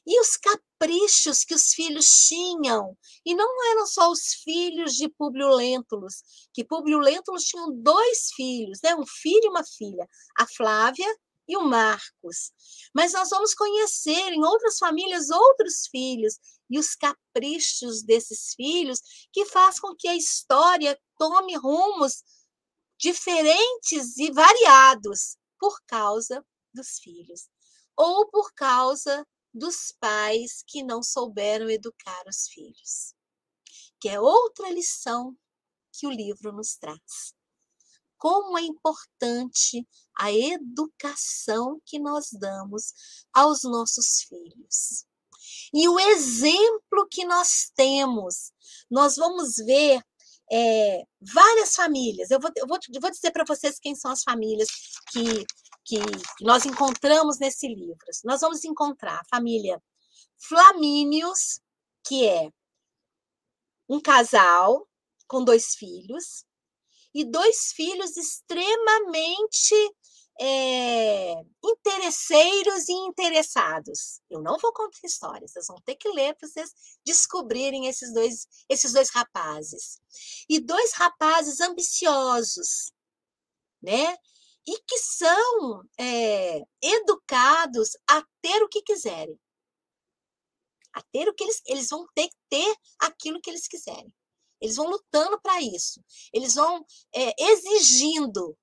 e 0.07 0.19
os 0.19 0.35
caprichos 0.35 1.43
que 1.43 1.53
os 1.53 1.71
filhos 1.75 2.07
tinham. 2.27 2.97
E 3.23 3.35
não 3.35 3.71
eram 3.71 3.85
só 3.85 4.09
os 4.09 4.33
filhos 4.43 4.93
de 4.93 5.07
Públio 5.07 5.49
Lentulus, 5.49 6.23
que 6.51 6.65
Públio 6.65 6.97
Lentulus 6.97 7.43
tinha 7.43 7.63
dois 7.75 8.31
filhos, 8.35 8.79
né? 8.83 8.95
um 8.95 9.05
filho 9.05 9.43
e 9.43 9.49
uma 9.49 9.63
filha, 9.63 10.09
a 10.39 10.47
Flávia 10.47 11.15
e 11.47 11.55
o 11.55 11.63
Marcos. 11.63 12.51
Mas 12.95 13.13
nós 13.13 13.29
vamos 13.29 13.53
conhecer 13.53 14.33
em 14.33 14.43
outras 14.43 14.79
famílias 14.79 15.29
outros 15.29 15.85
filhos 15.91 16.39
e 16.71 16.79
os 16.79 16.95
caprichos 16.95 18.01
desses 18.01 18.55
filhos 18.55 18.99
que 19.31 19.45
faz 19.45 19.79
com 19.79 19.95
que 19.95 20.07
a 20.07 20.15
história 20.15 20.99
tome 21.19 21.55
rumos 21.55 22.23
diferentes 22.97 24.17
e 24.17 24.31
variados 24.31 25.37
por 25.61 25.79
causa 25.85 26.43
dos 26.73 26.97
filhos, 26.97 27.47
ou 27.95 28.27
por 28.31 28.51
causa 28.55 29.23
dos 29.53 29.93
pais 29.99 30.63
que 30.65 30.81
não 30.81 31.03
souberam 31.03 31.69
educar 31.69 32.23
os 32.27 32.47
filhos. 32.47 33.13
Que 33.99 34.09
é 34.09 34.19
outra 34.19 34.71
lição 34.71 35.37
que 35.93 36.07
o 36.07 36.09
livro 36.09 36.51
nos 36.51 36.77
traz. 36.77 37.35
Como 38.17 38.57
é 38.57 38.63
importante 38.63 39.87
a 40.17 40.31
educação 40.31 41.79
que 41.85 41.99
nós 41.99 42.29
damos 42.31 42.93
aos 43.31 43.61
nossos 43.61 44.23
filhos. 44.23 45.05
E 45.71 45.87
o 45.87 45.99
exemplo 45.99 47.07
que 47.09 47.23
nós 47.23 47.71
temos, 47.75 48.51
nós 48.89 49.15
vamos 49.15 49.57
ver 49.57 50.03
é, 50.51 51.03
várias 51.21 51.73
famílias. 51.73 52.29
Eu 52.29 52.39
vou, 52.39 52.51
eu 52.57 52.67
vou, 52.67 52.77
eu 52.93 53.01
vou 53.01 53.09
dizer 53.09 53.31
para 53.31 53.45
vocês 53.47 53.79
quem 53.79 53.95
são 53.95 54.11
as 54.11 54.21
famílias 54.21 54.67
que, 55.11 55.45
que, 55.85 55.97
nós 56.41 56.65
encontramos 56.65 57.39
nesse 57.39 57.67
livro. 57.67 57.97
Nós 58.25 58.41
vamos 58.41 58.65
encontrar 58.65 59.19
a 59.19 59.35
família 59.35 59.81
Flamínios, 60.37 61.61
que 62.05 62.27
é 62.27 62.49
um 63.87 64.01
casal 64.01 64.87
com 65.27 65.43
dois 65.43 65.75
filhos, 65.75 66.45
e 67.13 67.23
dois 67.23 67.71
filhos 67.73 68.17
extremamente 68.17 69.75
é, 70.43 71.45
interesseiros 71.63 72.89
e 72.89 72.93
interessados. 72.93 74.19
Eu 74.27 74.41
não 74.41 74.57
vou 74.57 74.73
contar 74.73 74.97
histórias, 75.03 75.51
vocês 75.51 75.67
vão 75.67 75.79
ter 75.85 75.95
que 75.95 76.09
ler 76.09 76.35
para 76.35 76.47
vocês 76.47 76.73
descobrirem 77.05 77.85
esses 77.85 78.11
dois, 78.11 78.47
esses 78.67 78.91
dois 78.91 79.11
rapazes. 79.11 79.99
E 80.49 80.59
dois 80.59 80.93
rapazes 80.93 81.61
ambiciosos, 81.61 82.91
né? 83.79 84.17
E 84.67 84.79
que 84.87 84.97
são 84.97 85.83
é, 85.99 86.63
educados 86.81 87.91
a 88.09 88.23
ter 88.41 88.63
o 88.63 88.69
que 88.69 88.81
quiserem. 88.81 89.39
A 90.93 91.03
ter 91.03 91.29
o 91.29 91.35
que 91.35 91.43
eles, 91.43 91.61
eles 91.67 91.89
vão 91.89 92.07
ter 92.15 92.27
que 92.27 92.37
ter 92.49 92.75
aquilo 92.99 93.39
que 93.39 93.49
eles 93.49 93.67
quiserem. 93.67 94.11
Eles 94.59 94.75
vão 94.75 94.87
lutando 94.89 95.39
para 95.39 95.61
isso. 95.61 96.03
Eles 96.33 96.55
vão 96.55 96.83
é, 97.13 97.33
exigindo 97.51 98.57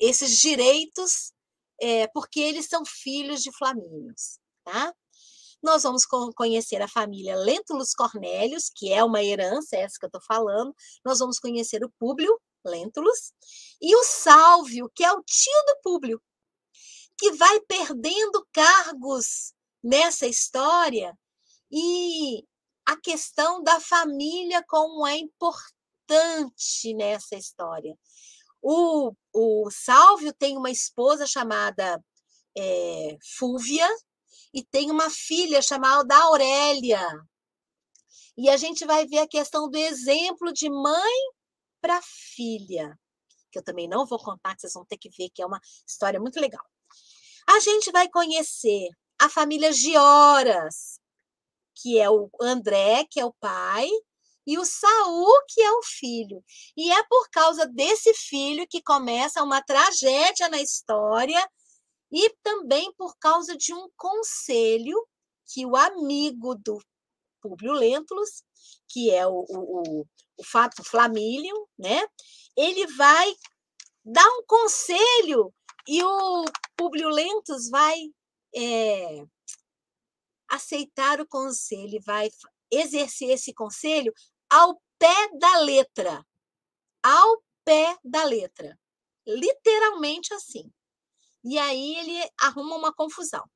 esses 0.00 0.38
direitos, 0.38 1.32
é, 1.80 2.08
porque 2.08 2.40
eles 2.40 2.66
são 2.66 2.84
filhos 2.84 3.42
de 3.42 3.52
flamínios, 3.52 4.38
tá? 4.64 4.94
Nós 5.62 5.82
vamos 5.82 6.06
conhecer 6.34 6.80
a 6.80 6.88
família 6.88 7.36
Lentulus 7.36 7.92
Cornélios, 7.92 8.70
que 8.74 8.92
é 8.92 9.04
uma 9.04 9.22
herança, 9.22 9.76
essa 9.76 9.98
que 9.98 10.06
eu 10.06 10.08
estou 10.08 10.22
falando. 10.22 10.74
Nós 11.04 11.18
vamos 11.18 11.38
conhecer 11.38 11.84
o 11.84 11.92
Públio 11.98 12.40
Lentulus 12.64 13.32
e 13.80 13.94
o 13.94 14.04
Sálvio, 14.04 14.90
que 14.94 15.04
é 15.04 15.12
o 15.12 15.22
tio 15.22 15.64
do 15.66 15.80
Públio, 15.82 16.22
que 17.18 17.32
vai 17.32 17.60
perdendo 17.60 18.46
cargos 18.52 19.52
nessa 19.82 20.26
história 20.26 21.14
e 21.70 22.42
a 22.86 22.96
questão 22.96 23.62
da 23.62 23.78
família 23.80 24.64
como 24.66 25.06
é 25.06 25.16
importante 25.16 26.94
nessa 26.94 27.36
história. 27.36 27.96
O, 28.62 29.12
o 29.32 29.70
Sálvio 29.70 30.32
tem 30.32 30.56
uma 30.56 30.70
esposa 30.70 31.26
chamada 31.26 32.02
é, 32.56 33.16
Fúvia 33.38 33.88
e 34.52 34.64
tem 34.64 34.90
uma 34.90 35.08
filha 35.10 35.62
chamada 35.62 36.16
Aurélia. 36.16 37.06
E 38.36 38.48
a 38.48 38.56
gente 38.56 38.84
vai 38.84 39.06
ver 39.06 39.18
a 39.18 39.28
questão 39.28 39.68
do 39.68 39.76
exemplo 39.76 40.52
de 40.52 40.68
mãe 40.68 41.14
para 41.80 42.00
filha, 42.02 42.98
que 43.50 43.58
eu 43.58 43.62
também 43.62 43.88
não 43.88 44.06
vou 44.06 44.18
contar, 44.18 44.54
que 44.54 44.62
vocês 44.62 44.72
vão 44.72 44.84
ter 44.84 44.98
que 44.98 45.10
ver, 45.10 45.30
que 45.30 45.42
é 45.42 45.46
uma 45.46 45.60
história 45.86 46.20
muito 46.20 46.40
legal. 46.40 46.64
A 47.48 47.60
gente 47.60 47.90
vai 47.90 48.08
conhecer 48.08 48.88
a 49.18 49.28
família 49.28 49.72
Gioras, 49.72 51.00
que 51.74 51.98
é 51.98 52.08
o 52.10 52.30
André, 52.40 53.04
que 53.10 53.20
é 53.20 53.24
o 53.24 53.34
pai, 53.34 53.88
e 54.50 54.58
o 54.58 54.64
Saul, 54.64 55.44
que 55.46 55.62
é 55.62 55.70
o 55.70 55.82
filho. 55.84 56.44
E 56.76 56.90
é 56.90 57.04
por 57.04 57.30
causa 57.30 57.68
desse 57.68 58.12
filho 58.14 58.66
que 58.68 58.82
começa 58.82 59.44
uma 59.44 59.62
tragédia 59.62 60.48
na 60.48 60.60
história 60.60 61.48
e 62.10 62.28
também 62.42 62.92
por 62.94 63.16
causa 63.16 63.56
de 63.56 63.72
um 63.72 63.88
conselho 63.96 65.06
que 65.46 65.64
o 65.64 65.76
amigo 65.76 66.56
do 66.56 66.82
Públio 67.40 67.72
Lentulus, 67.74 68.42
que 68.88 69.12
é 69.12 69.24
o, 69.24 69.44
o, 69.48 70.00
o 70.36 70.44
fato 70.44 70.82
Flamílio, 70.82 71.68
né? 71.78 72.04
Ele 72.56 72.88
vai 72.96 73.32
dar 74.04 74.28
um 74.30 74.42
conselho 74.48 75.54
e 75.86 76.02
o 76.02 76.44
Públio 76.76 77.08
Lentulus 77.08 77.70
vai 77.70 77.96
é, 78.56 79.24
aceitar 80.48 81.20
o 81.20 81.28
conselho, 81.28 82.00
vai 82.04 82.28
exercer 82.70 83.30
esse 83.30 83.52
conselho 83.52 84.12
ao 84.50 84.82
pé 84.98 85.30
da 85.38 85.58
letra. 85.60 86.26
Ao 87.02 87.42
pé 87.64 87.96
da 88.04 88.24
letra. 88.24 88.78
Literalmente 89.26 90.34
assim. 90.34 90.70
E 91.42 91.58
aí 91.58 91.96
ele 91.96 92.30
arruma 92.38 92.76
uma 92.76 92.92
confusão, 92.92 93.48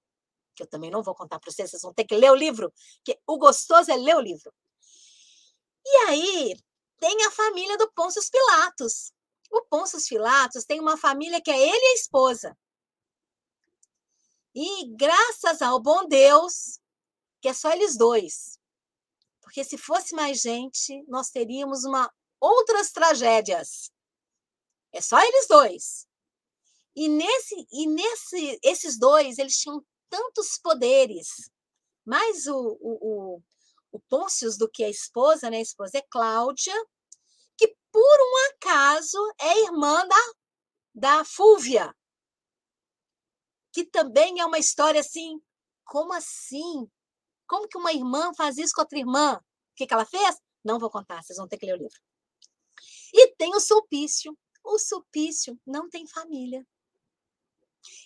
que 0.55 0.63
eu 0.63 0.67
também 0.67 0.91
não 0.91 1.03
vou 1.03 1.15
contar 1.15 1.39
para 1.39 1.51
vocês, 1.51 1.71
vocês 1.71 1.83
vão 1.83 1.93
ter 1.93 2.05
que 2.05 2.17
ler 2.17 2.31
o 2.31 2.35
livro, 2.35 2.73
que 3.05 3.19
o 3.27 3.37
gostoso 3.37 3.91
é 3.91 3.97
ler 3.97 4.17
o 4.17 4.21
livro. 4.21 4.53
E 5.85 5.97
aí 6.09 6.57
tem 6.99 7.25
a 7.25 7.31
família 7.31 7.77
do 7.77 7.91
Pôncio 7.93 8.23
Pilatos. 8.31 9.13
O 9.51 9.63
Pôncio 9.63 9.99
Pilatos 10.09 10.65
tem 10.65 10.81
uma 10.81 10.97
família 10.97 11.43
que 11.43 11.51
é 11.51 11.61
ele 11.61 11.85
e 11.85 11.91
a 11.91 11.95
esposa. 11.95 12.57
E 14.55 14.97
graças 14.97 15.61
ao 15.61 15.81
bom 15.81 16.07
Deus, 16.07 16.79
que 17.43 17.49
é 17.49 17.53
só 17.53 17.71
eles 17.73 17.97
dois. 17.97 18.59
Porque 19.55 19.63
se 19.63 19.79
fosse 19.79 20.17
mais 20.17 20.41
gente, 20.41 21.05
nós 21.07 21.31
teríamos 21.31 21.85
uma 21.85 22.13
outras 22.41 22.91
tragédias. 22.91 23.89
É 24.93 25.01
só 25.01 25.17
eles 25.21 25.47
dois. 25.47 26.09
E 26.97 27.09
nesse 27.09 27.65
e 27.71 27.87
nesse 27.87 28.59
esses 28.65 28.99
dois, 28.99 29.39
eles 29.39 29.57
tinham 29.57 29.81
tantos 30.11 30.59
poderes. 30.59 31.29
Mais 32.05 32.49
o, 32.49 32.77
o, 32.81 32.99
o, 33.37 33.43
o 33.93 34.01
Pôncio 34.09 34.51
do 34.59 34.69
que 34.69 34.83
a 34.83 34.91
esposa, 34.91 35.49
né? 35.49 35.59
A 35.59 35.63
esposa 35.63 35.99
é 35.99 36.07
Cláudia, 36.11 36.75
que 37.57 37.69
por 37.93 38.01
um 38.01 38.55
acaso 38.57 39.19
é 39.41 39.63
irmã 39.67 40.05
da, 40.09 40.33
da 40.97 41.25
Fúvia, 41.25 41.95
que 43.73 43.85
também 43.85 44.41
é 44.41 44.45
uma 44.45 44.59
história 44.59 45.01
assim, 45.01 45.41
como 45.85 46.13
assim? 46.13 46.91
Como 47.55 47.69
que 47.69 47.79
uma 47.79 47.93
irmã 47.93 48.35
faz 48.35 48.59
isso 48.59 48.75
com 48.75 48.81
outra 48.81 48.99
irmã? 48.99 49.37
O 49.37 49.75
que, 49.77 49.87
que 49.87 49.95
ela 49.95 50.05
fez? 50.05 50.43
Não 50.65 50.77
vou 50.77 50.91
contar, 50.91 51.23
vocês 51.23 51.37
vão 51.37 51.47
ter 51.47 51.57
que 51.57 51.65
ler 51.65 51.75
o 51.75 51.83
livro. 51.83 52.01
E 53.13 53.29
tem 53.37 53.55
o 53.55 53.61
Sulpício. 53.61 54.37
O 54.65 54.77
Sulpício 54.77 55.57
não 55.65 55.89
tem 55.89 56.05
família. 56.05 56.67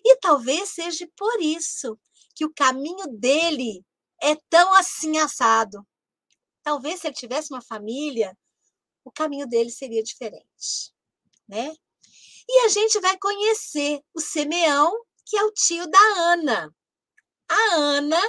E 0.05 0.17
talvez 0.17 0.69
seja 0.69 1.09
por 1.17 1.41
isso 1.41 1.99
que 2.35 2.45
o 2.45 2.53
caminho 2.53 3.07
dele 3.07 3.83
é 4.23 4.37
tão 4.51 4.75
assim 4.75 5.17
assado. 5.17 5.83
Talvez 6.63 7.01
se 7.01 7.07
ele 7.07 7.17
tivesse 7.17 7.51
uma 7.51 7.63
família, 7.63 8.37
o 9.03 9.11
caminho 9.11 9.49
dele 9.49 9.71
seria 9.71 10.03
diferente, 10.03 10.93
né? 11.49 11.75
E 12.47 12.67
a 12.67 12.69
gente 12.69 13.01
vai 13.01 13.17
conhecer 13.17 14.03
o 14.13 14.21
Simeão, 14.21 14.93
que 15.25 15.39
é 15.39 15.43
o 15.43 15.53
tio 15.53 15.87
da 15.87 15.99
Ana. 16.19 16.71
A 17.49 17.75
Ana 17.77 18.21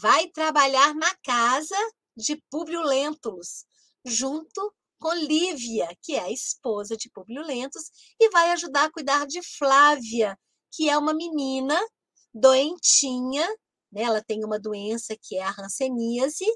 vai 0.00 0.28
trabalhar 0.28 0.94
na 0.94 1.14
casa 1.22 1.76
de 2.16 2.36
Públio 2.50 2.82
Lentulus, 2.82 3.64
junto 4.04 4.74
com 4.98 5.12
Lívia, 5.14 5.88
que 6.02 6.14
é 6.14 6.20
a 6.20 6.30
esposa 6.30 6.96
de 6.96 7.10
Públio 7.10 7.42
Lentulus, 7.42 7.90
e 8.18 8.30
vai 8.30 8.52
ajudar 8.52 8.84
a 8.84 8.92
cuidar 8.92 9.26
de 9.26 9.40
Flávia, 9.58 10.38
que 10.72 10.88
é 10.88 10.96
uma 10.96 11.12
menina 11.12 11.78
doentinha, 12.32 13.46
né? 13.92 14.02
ela 14.02 14.22
tem 14.22 14.44
uma 14.44 14.58
doença 14.58 15.16
que 15.20 15.36
é 15.36 15.42
a 15.42 15.54
hanseníase, 15.58 16.46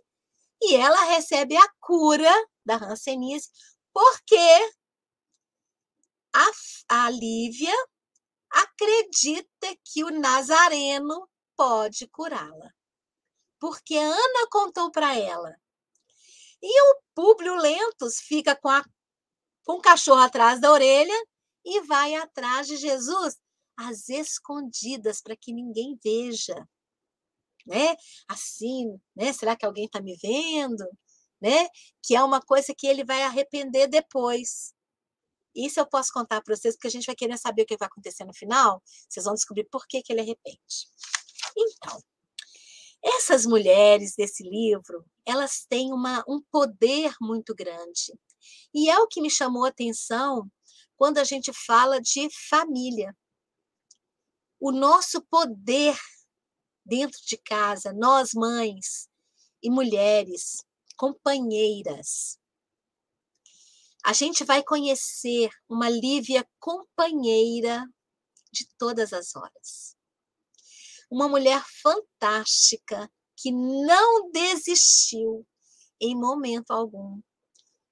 e 0.60 0.74
ela 0.74 1.04
recebe 1.04 1.56
a 1.56 1.68
cura 1.80 2.32
da 2.64 2.76
hanseníase, 2.76 3.48
porque 3.92 4.72
a, 6.34 7.04
a 7.04 7.10
Lívia 7.10 7.74
acredita 8.50 9.76
que 9.84 10.04
o 10.04 10.10
Nazareno 10.10 11.28
pode 11.56 12.06
curá-la. 12.08 12.77
Porque 13.58 13.96
Ana 13.96 14.48
contou 14.50 14.90
para 14.90 15.16
ela. 15.16 15.56
E 16.62 16.82
o 16.82 17.02
Públio 17.14 17.56
Lentos 17.56 18.20
fica 18.20 18.54
com, 18.56 18.68
a, 18.68 18.84
com 19.64 19.74
o 19.74 19.82
cachorro 19.82 20.20
atrás 20.20 20.60
da 20.60 20.72
orelha 20.72 21.14
e 21.64 21.80
vai 21.82 22.14
atrás 22.14 22.66
de 22.66 22.76
Jesus 22.76 23.36
às 23.76 24.08
escondidas 24.08 25.20
para 25.20 25.36
que 25.36 25.52
ninguém 25.52 25.98
veja. 26.02 26.68
Né? 27.66 27.96
Assim, 28.26 28.98
né? 29.14 29.32
Será 29.32 29.54
que 29.54 29.64
alguém 29.64 29.84
está 29.84 30.00
me 30.00 30.16
vendo? 30.16 30.84
Né? 31.40 31.68
Que 32.02 32.16
é 32.16 32.22
uma 32.22 32.40
coisa 32.40 32.74
que 32.76 32.86
ele 32.86 33.04
vai 33.04 33.22
arrepender 33.22 33.86
depois. 33.86 34.74
Isso 35.54 35.78
eu 35.78 35.86
posso 35.86 36.12
contar 36.12 36.40
para 36.42 36.56
vocês, 36.56 36.74
porque 36.74 36.88
a 36.88 36.90
gente 36.90 37.06
vai 37.06 37.14
querer 37.14 37.38
saber 37.38 37.62
o 37.62 37.66
que 37.66 37.76
vai 37.76 37.86
acontecer 37.86 38.24
no 38.24 38.34
final. 38.34 38.82
Vocês 39.08 39.24
vão 39.24 39.34
descobrir 39.34 39.64
por 39.64 39.86
que, 39.86 40.02
que 40.02 40.12
ele 40.12 40.20
arrepende. 40.20 40.86
Então, 41.56 42.00
essas 43.02 43.46
mulheres 43.46 44.14
desse 44.16 44.42
livro, 44.42 45.04
elas 45.24 45.64
têm 45.68 45.92
uma, 45.92 46.24
um 46.28 46.40
poder 46.50 47.14
muito 47.20 47.54
grande. 47.54 48.12
E 48.74 48.90
é 48.90 48.98
o 48.98 49.06
que 49.06 49.20
me 49.20 49.30
chamou 49.30 49.64
a 49.64 49.68
atenção 49.68 50.50
quando 50.96 51.18
a 51.18 51.24
gente 51.24 51.52
fala 51.52 52.00
de 52.00 52.28
família. 52.48 53.16
O 54.60 54.72
nosso 54.72 55.22
poder 55.22 55.96
dentro 56.84 57.20
de 57.26 57.36
casa, 57.36 57.92
nós 57.92 58.30
mães 58.34 59.08
e 59.62 59.70
mulheres, 59.70 60.64
companheiras. 60.96 62.38
A 64.04 64.12
gente 64.12 64.44
vai 64.44 64.62
conhecer 64.62 65.50
uma 65.68 65.88
Lívia 65.88 66.48
companheira 66.58 67.84
de 68.50 68.66
todas 68.78 69.12
as 69.12 69.36
horas 69.36 69.97
uma 71.10 71.28
mulher 71.28 71.62
fantástica 71.82 73.10
que 73.36 73.50
não 73.52 74.30
desistiu 74.30 75.46
em 76.00 76.14
momento 76.14 76.70
algum 76.70 77.20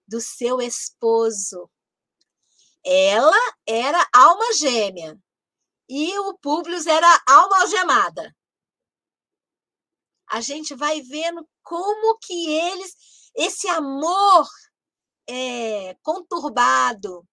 do 0.06 0.20
seu 0.20 0.60
esposo. 0.60 1.70
Ela 2.84 3.56
era 3.66 4.08
alma 4.12 4.52
gêmea 4.54 5.18
e 5.88 6.18
o 6.20 6.36
Públio 6.38 6.78
era 6.88 7.22
alma 7.28 7.60
algemada. 7.60 8.36
A 10.28 10.40
gente 10.40 10.74
vai 10.74 11.00
vendo 11.02 11.48
como 11.62 12.18
que 12.18 12.50
eles, 12.50 12.94
esse 13.34 13.68
amor 13.68 14.48
é, 15.28 15.94
conturbado, 16.02 17.26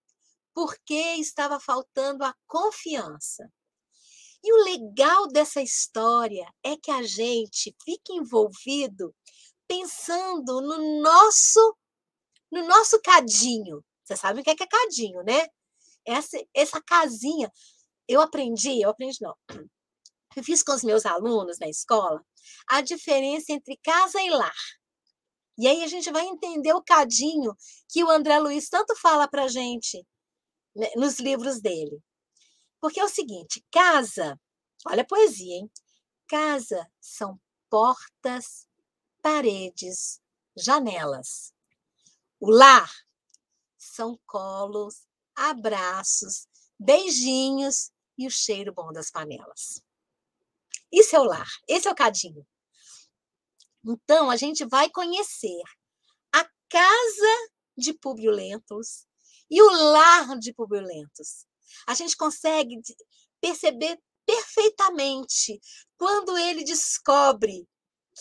porque 0.53 1.15
estava 1.15 1.59
faltando 1.59 2.23
a 2.23 2.35
confiança. 2.47 3.51
E 4.43 4.53
o 4.53 4.63
legal 4.63 5.27
dessa 5.27 5.61
história 5.61 6.45
é 6.63 6.75
que 6.75 6.91
a 6.91 7.01
gente 7.03 7.75
fica 7.83 8.11
envolvido 8.11 9.15
pensando 9.67 10.61
no 10.61 11.01
nosso 11.01 11.77
no 12.51 12.67
nosso 12.67 13.01
cadinho. 13.01 13.83
Você 14.03 14.15
sabe 14.15 14.41
o 14.41 14.43
que 14.43 14.49
é, 14.51 14.55
que 14.55 14.63
é 14.63 14.67
cadinho, 14.67 15.23
né? 15.23 15.47
Essa, 16.05 16.37
essa 16.53 16.81
casinha. 16.81 17.51
Eu 18.07 18.21
aprendi, 18.21 18.81
eu 18.81 18.89
aprendi 18.89 19.17
não. 19.21 19.35
Eu 20.35 20.43
fiz 20.43 20.61
com 20.61 20.73
os 20.73 20.83
meus 20.83 21.05
alunos 21.05 21.57
na 21.59 21.67
escola 21.67 22.23
a 22.67 22.81
diferença 22.81 23.51
entre 23.51 23.77
casa 23.77 24.21
e 24.21 24.29
lar. 24.29 24.53
E 25.57 25.67
aí 25.67 25.83
a 25.83 25.87
gente 25.87 26.11
vai 26.11 26.25
entender 26.25 26.73
o 26.73 26.83
cadinho 26.83 27.55
que 27.89 28.03
o 28.03 28.09
André 28.09 28.39
Luiz 28.39 28.69
tanto 28.69 28.95
fala 28.95 29.27
para 29.27 29.47
gente 29.47 30.05
né, 30.75 30.89
nos 30.95 31.19
livros 31.19 31.61
dele. 31.61 31.99
Porque 32.83 32.99
é 32.99 33.05
o 33.05 33.07
seguinte: 33.07 33.65
casa, 33.71 34.37
olha 34.85 35.03
a 35.03 35.07
poesia, 35.07 35.55
hein? 35.55 35.71
Casa 36.27 36.85
são 36.99 37.39
portas, 37.69 38.67
paredes, 39.21 40.19
janelas. 40.53 41.53
O 42.41 42.51
lar 42.51 42.91
são 43.77 44.19
colos, 44.25 45.07
abraços, 45.33 46.45
beijinhos 46.77 47.89
e 48.17 48.27
o 48.27 48.29
cheiro 48.29 48.73
bom 48.73 48.91
das 48.91 49.09
panelas. 49.09 49.81
Isso 50.91 51.15
é 51.15 51.19
o 51.21 51.23
lar, 51.23 51.47
esse 51.69 51.87
é 51.87 51.91
o 51.91 51.95
cadinho. 51.95 52.45
Então, 53.81 54.29
a 54.29 54.35
gente 54.35 54.65
vai 54.65 54.89
conhecer 54.89 55.63
a 56.33 56.43
casa 56.67 57.49
de 57.77 57.93
Publio 57.93 58.31
Lentus 58.31 59.07
e 59.49 59.61
o 59.61 59.71
lar 59.71 60.37
de 60.37 60.53
Publio 60.53 60.81
Lentus 60.81 61.45
a 61.87 61.93
gente 61.93 62.15
consegue 62.15 62.81
perceber 63.41 63.99
perfeitamente 64.25 65.59
quando 65.97 66.37
ele 66.37 66.63
descobre 66.63 67.67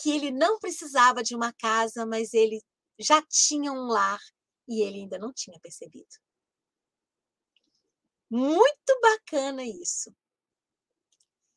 que 0.01 0.11
ele 0.11 0.31
não 0.31 0.59
precisava 0.59 1.23
de 1.23 1.35
uma 1.35 1.53
casa, 1.53 2.05
mas 2.05 2.33
ele 2.33 2.61
já 2.99 3.21
tinha 3.21 3.71
um 3.71 3.87
lar 3.87 4.19
e 4.67 4.81
ele 4.81 4.99
ainda 4.99 5.17
não 5.17 5.31
tinha 5.33 5.59
percebido. 5.59 6.07
Muito 8.29 8.99
bacana 9.01 9.63
isso. 9.63 10.13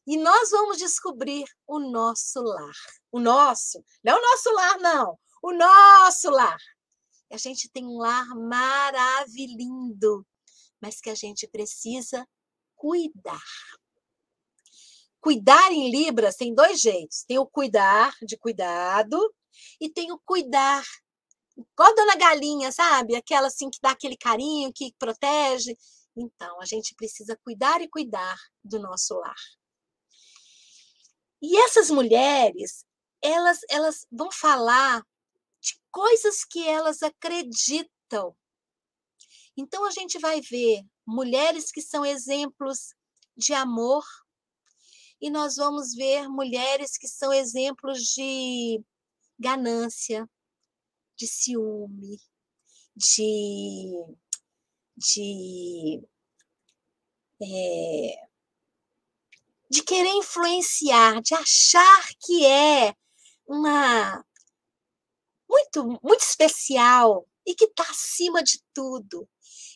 E 0.07 0.17
nós 0.17 0.51
vamos 0.51 0.79
descobrir 0.79 1.45
o 1.67 1.81
nosso 1.81 2.41
lar. 2.41 2.75
O 3.11 3.19
nosso, 3.19 3.83
não 4.05 4.13
é 4.13 4.17
o 4.19 4.23
nosso 4.23 4.53
lar, 4.53 4.79
não. 4.79 5.19
O 5.43 5.53
nosso 5.53 6.31
lar. 6.31 6.61
A 7.33 7.37
gente 7.37 7.69
tem 7.71 7.85
um 7.85 7.99
lar 7.99 8.27
maravilhoso 8.37 10.25
mas 10.81 11.01
que 11.01 11.11
a 11.11 11.15
gente 11.15 11.47
precisa 11.49 12.27
cuidar. 12.75 13.43
Cuidar 15.21 15.73
em 15.73 15.91
Libras 15.91 16.37
tem 16.37 16.55
dois 16.55 16.81
jeitos: 16.81 17.25
tem 17.25 17.39
o 17.39 17.47
cuidar 17.47 18.15
de 18.23 18.37
cuidado 18.37 19.19
e 19.81 19.89
tem 19.91 20.13
o 20.13 20.21
cuidar. 20.25 20.85
Igual 21.57 21.91
a 21.91 21.95
dona 21.95 22.17
galinha, 22.17 22.71
sabe? 22.71 23.17
Aquela 23.17 23.49
assim 23.49 23.71
que 23.71 23.79
dá 23.81 23.91
aquele 23.91 24.17
carinho, 24.17 24.73
que 24.73 24.95
protege. 24.99 25.77
Então, 26.17 26.61
a 26.61 26.65
gente 26.67 26.95
precisa 26.95 27.39
cuidar 27.43 27.81
e 27.81 27.89
cuidar 27.89 28.37
do 28.63 28.79
nosso 28.79 29.15
lar. 29.15 29.35
E 31.43 31.57
essas 31.59 31.91
mulheres, 31.91 32.85
elas, 33.23 33.61
elas 33.69 34.07
vão 34.11 34.31
falar 34.33 35.03
de 35.61 35.79
coisas 35.91 36.45
que 36.45 36.67
elas 36.67 37.03
acreditam 37.03 38.35
Então 39.57 39.85
a 39.85 39.91
gente 39.91 40.19
vai 40.19 40.41
ver 40.41 40.83
mulheres 41.07 41.71
que 41.71 41.81
são 41.81 42.05
exemplos 42.05 42.95
de 43.37 43.55
amor 43.55 44.05
e 45.21 45.31
nós 45.31 45.57
vamos 45.57 45.95
ver 45.95 46.29
mulheres 46.29 46.99
que 46.99 47.09
são 47.09 47.33
exemplos 47.33 48.01
de 48.15 48.83
ganância, 49.39 50.29
de 51.17 51.27
ciúme, 51.27 52.19
de, 52.95 53.93
de, 54.97 56.03
é, 57.43 58.29
de 59.71 59.83
querer 59.83 60.13
influenciar, 60.13 61.23
de 61.23 61.35
achar 61.35 62.09
que 62.21 62.45
é 62.45 62.95
uma 63.47 64.25
muito 65.49 66.01
muito 66.03 66.21
especial 66.21 67.27
e 67.47 67.55
que 67.55 67.65
está 67.65 67.85
acima 67.85 68.43
de 68.43 68.63
tudo. 68.75 69.29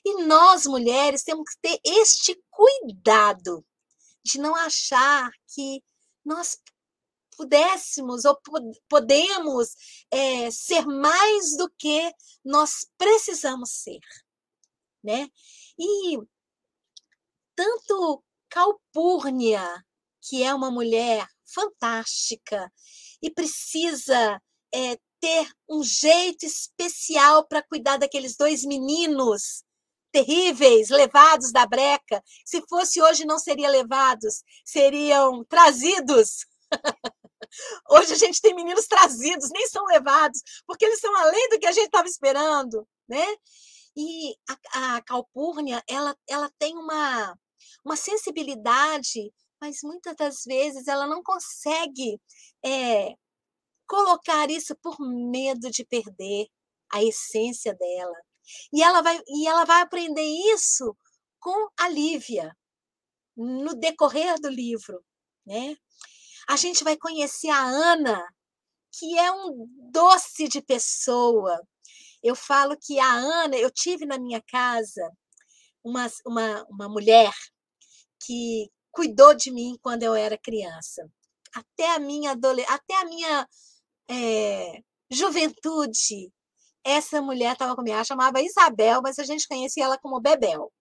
E 0.04 0.24
nós 0.24 0.66
mulheres 0.66 1.22
temos 1.22 1.50
que 1.50 1.60
ter 1.60 1.80
este 1.84 2.40
cuidado 2.50 3.64
de 4.24 4.38
não 4.38 4.54
achar 4.54 5.30
que 5.54 5.82
nós 6.24 6.58
pudéssemos 7.36 8.24
ou 8.24 8.38
podemos 8.88 9.74
é, 10.10 10.50
ser 10.50 10.86
mais 10.86 11.56
do 11.56 11.70
que 11.78 12.12
nós 12.44 12.86
precisamos 12.98 13.70
ser, 13.70 14.00
né? 15.02 15.28
E 15.78 16.18
tanto 17.56 18.22
Calpurnia, 18.48 19.84
que 20.20 20.42
é 20.42 20.54
uma 20.54 20.70
mulher 20.70 21.26
fantástica 21.46 22.70
e 23.22 23.30
precisa 23.30 24.40
é, 24.74 24.98
ter 25.20 25.50
um 25.68 25.82
jeito 25.82 26.44
especial 26.44 27.46
para 27.46 27.62
cuidar 27.62 27.98
daqueles 27.98 28.36
dois 28.36 28.64
meninos 28.64 29.62
terríveis, 30.10 30.90
levados 30.90 31.52
da 31.52 31.66
breca. 31.66 32.22
Se 32.44 32.62
fosse 32.68 33.00
hoje, 33.00 33.24
não 33.24 33.38
seriam 33.38 33.70
levados, 33.70 34.42
seriam 34.64 35.44
trazidos. 35.44 36.46
hoje 37.90 38.12
a 38.12 38.16
gente 38.16 38.40
tem 38.40 38.54
meninos 38.54 38.86
trazidos, 38.86 39.50
nem 39.50 39.66
são 39.68 39.84
levados, 39.86 40.40
porque 40.66 40.84
eles 40.84 41.00
são 41.00 41.14
além 41.16 41.48
do 41.48 41.58
que 41.58 41.66
a 41.66 41.72
gente 41.72 41.86
estava 41.86 42.06
esperando, 42.06 42.86
né? 43.08 43.26
E 43.96 44.34
a, 44.48 44.96
a 44.96 45.02
Calpurnia, 45.02 45.82
ela, 45.88 46.16
ela 46.28 46.50
tem 46.58 46.76
uma, 46.76 47.36
uma 47.84 47.96
sensibilidade, 47.96 49.32
mas 49.60 49.80
muitas 49.82 50.14
das 50.16 50.44
vezes 50.44 50.86
ela 50.86 51.06
não 51.06 51.22
consegue 51.22 52.20
é, 52.64 53.14
colocar 53.86 54.48
isso 54.50 54.76
por 54.76 54.96
medo 55.00 55.70
de 55.70 55.84
perder 55.84 56.46
a 56.92 57.02
essência 57.02 57.74
dela. 57.74 58.16
E 58.72 58.82
ela 58.82 59.02
vai, 59.02 59.20
e 59.26 59.46
ela 59.46 59.64
vai 59.64 59.82
aprender 59.82 60.22
isso 60.54 60.96
com 61.38 61.68
a 61.78 61.88
Lívia, 61.88 62.56
no 63.36 63.74
decorrer 63.74 64.38
do 64.40 64.48
livro. 64.48 65.02
Né? 65.46 65.76
A 66.48 66.56
gente 66.56 66.84
vai 66.84 66.96
conhecer 66.96 67.48
a 67.48 67.62
Ana, 67.62 68.22
que 68.92 69.18
é 69.18 69.32
um 69.32 69.66
doce 69.90 70.48
de 70.48 70.60
pessoa. 70.60 71.60
Eu 72.22 72.34
falo 72.34 72.76
que 72.76 72.98
a 72.98 73.12
Ana, 73.12 73.56
eu 73.56 73.70
tive 73.70 74.04
na 74.04 74.18
minha 74.18 74.42
casa 74.42 75.10
uma, 75.82 76.10
uma, 76.26 76.64
uma 76.68 76.88
mulher 76.88 77.32
que 78.24 78.70
cuidou 78.90 79.34
de 79.34 79.50
mim 79.50 79.78
quando 79.82 80.02
eu 80.02 80.14
era 80.14 80.36
criança. 80.36 81.08
Até 81.54 81.94
a 81.94 81.98
minha 81.98 82.32
até 82.68 82.94
a 82.96 83.04
minha 83.04 83.48
é, 84.08 84.82
juventude, 85.10 86.32
essa 86.84 87.20
mulher 87.20 87.52
estava 87.52 87.74
comigo, 87.74 87.94
ela 87.94 88.04
chamava 88.04 88.40
Isabel, 88.40 89.00
mas 89.02 89.18
a 89.18 89.24
gente 89.24 89.46
conhecia 89.46 89.84
ela 89.84 89.98
como 89.98 90.20
Bebel. 90.20 90.72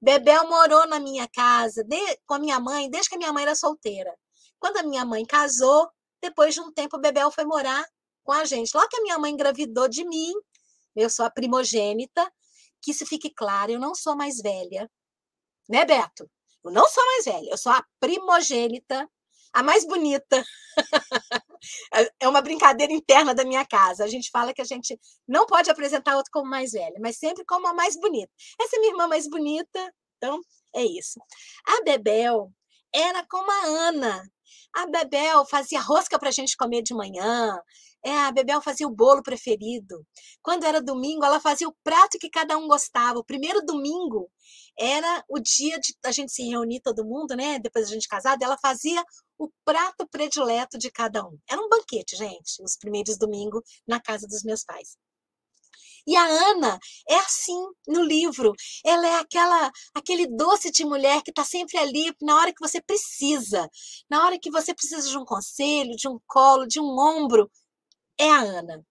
Bebel 0.00 0.48
morou 0.48 0.86
na 0.86 1.00
minha 1.00 1.28
casa 1.28 1.82
de, 1.84 1.96
com 2.26 2.34
a 2.34 2.38
minha 2.38 2.60
mãe 2.60 2.90
desde 2.90 3.08
que 3.08 3.14
a 3.14 3.18
minha 3.18 3.32
mãe 3.32 3.42
era 3.42 3.54
solteira. 3.54 4.14
Quando 4.58 4.78
a 4.78 4.82
minha 4.82 5.04
mãe 5.04 5.24
casou, 5.24 5.88
depois 6.22 6.54
de 6.54 6.60
um 6.60 6.72
tempo, 6.72 6.98
Bebel 6.98 7.30
foi 7.30 7.44
morar 7.44 7.84
com 8.22 8.32
a 8.32 8.44
gente. 8.44 8.74
Logo 8.74 8.88
que 8.88 8.96
a 8.96 9.02
minha 9.02 9.18
mãe 9.18 9.32
engravidou 9.32 9.88
de 9.88 10.04
mim, 10.04 10.32
eu 10.96 11.10
sou 11.10 11.24
a 11.24 11.30
primogênita, 11.30 12.30
que 12.82 12.90
isso 12.90 13.06
fique 13.06 13.30
claro, 13.30 13.72
eu 13.72 13.80
não 13.80 13.94
sou 13.94 14.16
mais 14.16 14.38
velha. 14.40 14.90
Né, 15.68 15.84
Beto? 15.84 16.30
Eu 16.64 16.70
não 16.70 16.88
sou 16.88 17.04
mais 17.06 17.24
velha, 17.24 17.50
eu 17.50 17.58
sou 17.58 17.72
a 17.72 17.84
primogênita 18.00 19.08
a 19.54 19.62
mais 19.62 19.86
bonita. 19.86 20.44
É, 21.94 22.10
é 22.20 22.28
uma 22.28 22.42
brincadeira 22.42 22.92
interna 22.92 23.34
da 23.34 23.42
minha 23.42 23.64
casa. 23.64 24.04
A 24.04 24.06
gente 24.06 24.28
fala 24.30 24.52
que 24.52 24.60
a 24.60 24.66
gente 24.66 25.00
não 25.26 25.46
pode 25.46 25.70
apresentar 25.70 26.14
outro 26.14 26.30
como 26.30 26.50
mais 26.50 26.72
velha, 26.72 26.96
mas 27.00 27.16
sempre 27.16 27.42
como 27.46 27.66
a 27.66 27.72
mais 27.72 27.98
bonita. 27.98 28.30
Essa 28.60 28.76
é 28.76 28.80
minha 28.80 28.92
irmã 28.92 29.08
mais 29.08 29.26
bonita, 29.26 29.94
então 30.18 30.40
é 30.74 30.84
isso. 30.84 31.18
A 31.66 31.82
Bebel 31.82 32.52
era 32.92 33.24
como 33.26 33.50
a 33.50 33.64
Ana. 33.88 34.22
A 34.74 34.86
Bebel 34.86 35.44
fazia 35.46 35.80
rosca 35.80 36.18
para 36.18 36.28
a 36.28 36.32
gente 36.32 36.56
comer 36.56 36.82
de 36.82 36.94
manhã. 36.94 37.58
É, 38.04 38.12
a 38.12 38.32
Bebel 38.32 38.60
fazia 38.60 38.86
o 38.86 38.94
bolo 38.94 39.22
preferido. 39.22 40.06
Quando 40.42 40.64
era 40.64 40.82
domingo, 40.82 41.24
ela 41.24 41.40
fazia 41.40 41.66
o 41.66 41.74
prato 41.82 42.18
que 42.18 42.28
cada 42.28 42.56
um 42.58 42.68
gostava. 42.68 43.18
O 43.18 43.24
primeiro 43.24 43.64
domingo 43.64 44.30
era 44.78 45.24
o 45.28 45.40
dia 45.40 45.78
de 45.80 45.94
a 46.04 46.12
gente 46.12 46.30
se 46.30 46.42
reunir 46.48 46.80
todo 46.80 47.04
mundo, 47.04 47.34
né? 47.34 47.58
Depois 47.58 47.86
da 47.86 47.94
gente 47.94 48.06
casada, 48.06 48.44
ela 48.44 48.58
fazia 48.58 49.02
o 49.38 49.48
prato 49.64 50.06
predileto 50.10 50.76
de 50.76 50.90
cada 50.90 51.24
um. 51.26 51.38
Era 51.48 51.60
um 51.60 51.68
banquete, 51.68 52.14
gente, 52.16 52.62
os 52.62 52.76
primeiros 52.76 53.16
domingos 53.16 53.62
na 53.86 54.00
casa 54.00 54.26
dos 54.26 54.42
meus 54.42 54.62
pais. 54.64 54.98
E 56.06 56.16
a 56.16 56.24
Ana 56.24 56.78
é 57.08 57.16
assim 57.16 57.58
no 57.88 58.02
livro. 58.02 58.52
Ela 58.84 59.06
é 59.06 59.14
aquela 59.16 59.72
aquele 59.94 60.26
doce 60.26 60.70
de 60.70 60.84
mulher 60.84 61.22
que 61.22 61.30
está 61.30 61.44
sempre 61.44 61.78
ali 61.78 62.14
na 62.20 62.36
hora 62.36 62.52
que 62.52 62.60
você 62.60 62.80
precisa. 62.80 63.68
Na 64.08 64.24
hora 64.24 64.38
que 64.38 64.50
você 64.50 64.74
precisa 64.74 65.08
de 65.08 65.16
um 65.16 65.24
conselho, 65.24 65.96
de 65.96 66.08
um 66.08 66.18
colo, 66.26 66.66
de 66.66 66.80
um 66.80 66.98
ombro. 66.98 67.50
É 68.18 68.30
a 68.30 68.40
Ana. 68.40 68.84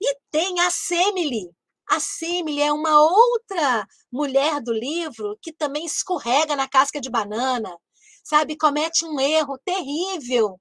E 0.00 0.16
tem 0.30 0.60
a 0.60 0.70
Semile. 0.70 1.50
A 1.88 1.98
Semile 2.00 2.62
é 2.62 2.72
uma 2.72 3.00
outra 3.00 3.86
mulher 4.12 4.60
do 4.60 4.72
livro 4.72 5.36
que 5.42 5.52
também 5.52 5.84
escorrega 5.84 6.54
na 6.54 6.68
casca 6.68 7.00
de 7.00 7.10
banana, 7.10 7.76
sabe? 8.22 8.56
Comete 8.56 9.04
um 9.04 9.18
erro 9.18 9.58
terrível. 9.64 10.60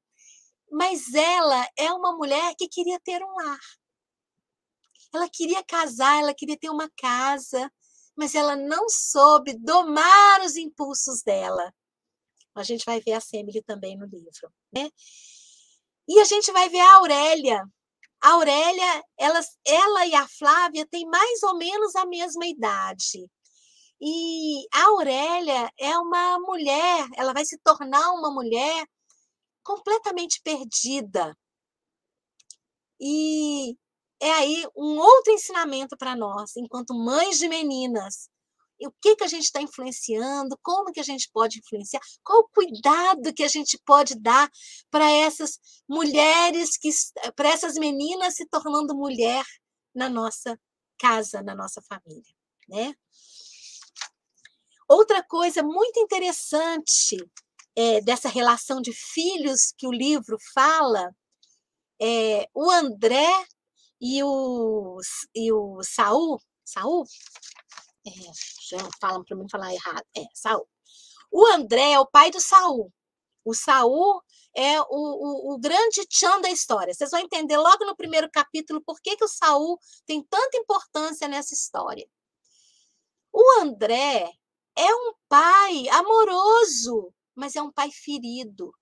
Mas 0.71 1.13
ela 1.13 1.67
é 1.77 1.91
uma 1.93 2.15
mulher 2.15 2.55
que 2.57 2.67
queria 2.67 2.99
ter 2.99 3.21
um 3.23 3.35
lar. 3.35 3.59
Ela 5.13 5.29
queria 5.29 5.63
casar, 5.63 6.19
ela 6.19 6.33
queria 6.33 6.57
ter 6.57 6.69
uma 6.69 6.89
casa, 6.97 7.71
mas 8.15 8.35
ela 8.35 8.55
não 8.55 8.87
soube 8.89 9.57
domar 9.57 10.41
os 10.41 10.55
impulsos 10.55 11.23
dela. 11.23 11.73
A 12.55 12.63
gente 12.63 12.83
vai 12.85 12.99
ver 12.99 13.13
a 13.13 13.21
Semile 13.21 13.63
também 13.63 13.97
no 13.97 14.05
livro, 14.05 14.51
né? 14.73 14.89
E 16.07 16.19
a 16.19 16.23
gente 16.25 16.51
vai 16.51 16.69
ver 16.69 16.79
a 16.79 16.95
Aurélia. 16.95 17.63
A 18.21 18.31
Aurélia, 18.31 19.03
ela, 19.17 19.39
ela 19.65 20.05
e 20.05 20.15
a 20.15 20.27
Flávia 20.27 20.85
têm 20.87 21.05
mais 21.05 21.41
ou 21.43 21.57
menos 21.57 21.95
a 21.95 22.05
mesma 22.05 22.45
idade. 22.45 23.29
E 24.01 24.67
a 24.73 24.85
Aurélia 24.87 25.71
é 25.77 25.97
uma 25.97 26.39
mulher, 26.39 27.07
ela 27.15 27.33
vai 27.33 27.45
se 27.45 27.57
tornar 27.59 28.11
uma 28.13 28.31
mulher 28.31 28.85
completamente 29.63 30.41
perdida. 30.43 31.37
E 32.99 33.77
é 34.21 34.31
aí 34.31 34.65
um 34.75 34.97
outro 34.97 35.31
ensinamento 35.33 35.97
para 35.97 36.15
nós, 36.15 36.55
enquanto 36.57 36.93
mães 36.93 37.37
de 37.39 37.47
meninas. 37.47 38.29
E 38.79 38.87
o 38.87 38.93
que, 39.01 39.15
que 39.17 39.23
a 39.25 39.27
gente 39.27 39.43
está 39.43 39.61
influenciando, 39.61 40.57
como 40.63 40.91
que 40.91 41.01
a 41.01 41.03
gente 41.03 41.29
pode 41.33 41.59
influenciar, 41.59 41.99
qual 42.23 42.39
o 42.39 42.47
cuidado 42.47 43.33
que 43.33 43.43
a 43.43 43.47
gente 43.47 43.77
pode 43.85 44.15
dar 44.17 44.49
para 44.89 45.09
essas 45.11 45.59
mulheres, 45.87 46.77
que 46.77 46.89
para 47.35 47.49
essas 47.49 47.73
meninas 47.75 48.35
se 48.35 48.45
tornando 48.45 48.95
mulher 48.95 49.43
na 49.93 50.09
nossa 50.09 50.57
casa, 50.97 51.41
na 51.41 51.53
nossa 51.55 51.81
família. 51.81 52.33
Né? 52.69 52.93
Outra 54.87 55.21
coisa 55.23 55.61
muito 55.61 55.99
interessante 55.99 57.17
é, 57.75 58.01
dessa 58.01 58.29
relação 58.29 58.81
de 58.81 58.93
filhos 58.93 59.73
que 59.77 59.87
o 59.87 59.91
livro 59.91 60.37
fala, 60.53 61.13
é, 62.01 62.47
o 62.53 62.71
André 62.71 63.45
e 64.01 64.23
o, 64.23 64.99
e 65.35 65.51
o 65.51 65.83
Saul, 65.83 66.41
Saul? 66.65 67.05
É, 68.05 68.11
já 68.69 68.89
falam 68.99 69.23
para 69.23 69.35
mim 69.35 69.47
falar 69.49 69.73
errado. 69.73 70.03
É, 70.15 70.23
Saul. 70.33 70.67
O 71.31 71.45
André 71.47 71.91
é 71.91 71.99
o 71.99 72.07
pai 72.07 72.31
do 72.31 72.39
Saul. 72.39 72.91
O 73.45 73.53
Saul 73.53 74.21
é 74.55 74.79
o, 74.81 74.85
o, 74.89 75.53
o, 75.53 75.59
grande 75.59 76.05
tchan 76.07 76.41
da 76.41 76.49
história. 76.49 76.93
Vocês 76.93 77.11
vão 77.11 77.19
entender 77.19 77.57
logo 77.57 77.85
no 77.85 77.95
primeiro 77.95 78.29
capítulo 78.31 78.81
por 78.81 78.99
que, 79.01 79.15
que 79.15 79.23
o 79.23 79.27
Saul 79.29 79.79
tem 80.05 80.23
tanta 80.23 80.57
importância 80.57 81.27
nessa 81.27 81.53
história. 81.53 82.07
O 83.31 83.61
André 83.61 84.31
é 84.75 84.93
um 84.93 85.13
pai 85.27 85.87
amoroso, 85.89 87.13
mas 87.35 87.55
é 87.55 87.61
um 87.61 87.71
pai 87.71 87.91
ferido. 87.91 88.73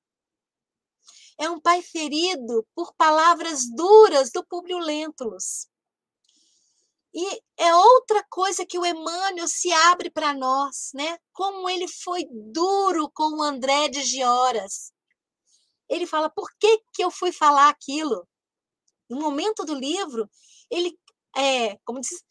É 1.40 1.50
um 1.50 1.60
pai 1.60 1.82
ferido 1.82 2.66
por 2.76 2.94
palavras 2.96 3.64
duras 3.76 4.32
do 4.32 4.46
Publio 4.46 4.80
Lentulus. 4.80 5.68
E 7.14 7.42
é 7.58 7.74
outra 7.74 8.24
coisa 8.30 8.66
que 8.66 8.78
o 8.78 8.86
Emmanuel 8.86 9.48
se 9.48 9.72
abre 9.72 10.10
para 10.10 10.34
nós, 10.34 10.92
né? 10.94 11.18
Como 11.34 11.70
ele 11.70 11.88
foi 11.88 12.26
duro 12.32 13.10
com 13.14 13.40
o 13.40 13.44
André 13.44 13.88
de 13.88 14.04
Gioras. 14.04 14.92
Ele 15.90 16.06
fala: 16.06 16.30
por 16.30 16.50
que, 16.60 16.80
que 16.94 17.04
eu 17.04 17.10
fui 17.10 17.32
falar 17.32 17.70
aquilo? 17.70 18.28
No 19.10 19.20
momento 19.20 19.64
do 19.66 19.74
livro, 19.74 20.30
ele, 20.70 20.98
é, 21.36 21.78
como 21.86 22.02
diz, 22.02 22.24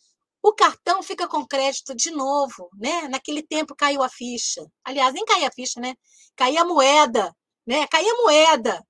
o 0.42 0.52
cartão 0.52 1.02
fica 1.02 1.26
com 1.26 1.46
crédito 1.46 1.94
de 1.94 2.10
novo, 2.10 2.68
né? 2.78 3.08
Naquele 3.08 3.42
tempo 3.42 3.74
caiu 3.74 4.02
a 4.02 4.08
ficha. 4.08 4.64
Aliás, 4.84 5.12
nem 5.12 5.24
caía 5.24 5.48
a 5.48 5.52
ficha, 5.52 5.80
né? 5.80 5.94
Caía 6.36 6.62
a 6.62 6.64
moeda, 6.64 7.34
né? 7.66 7.86
Caía 7.88 8.12
a 8.12 8.22
moeda. 8.22 8.86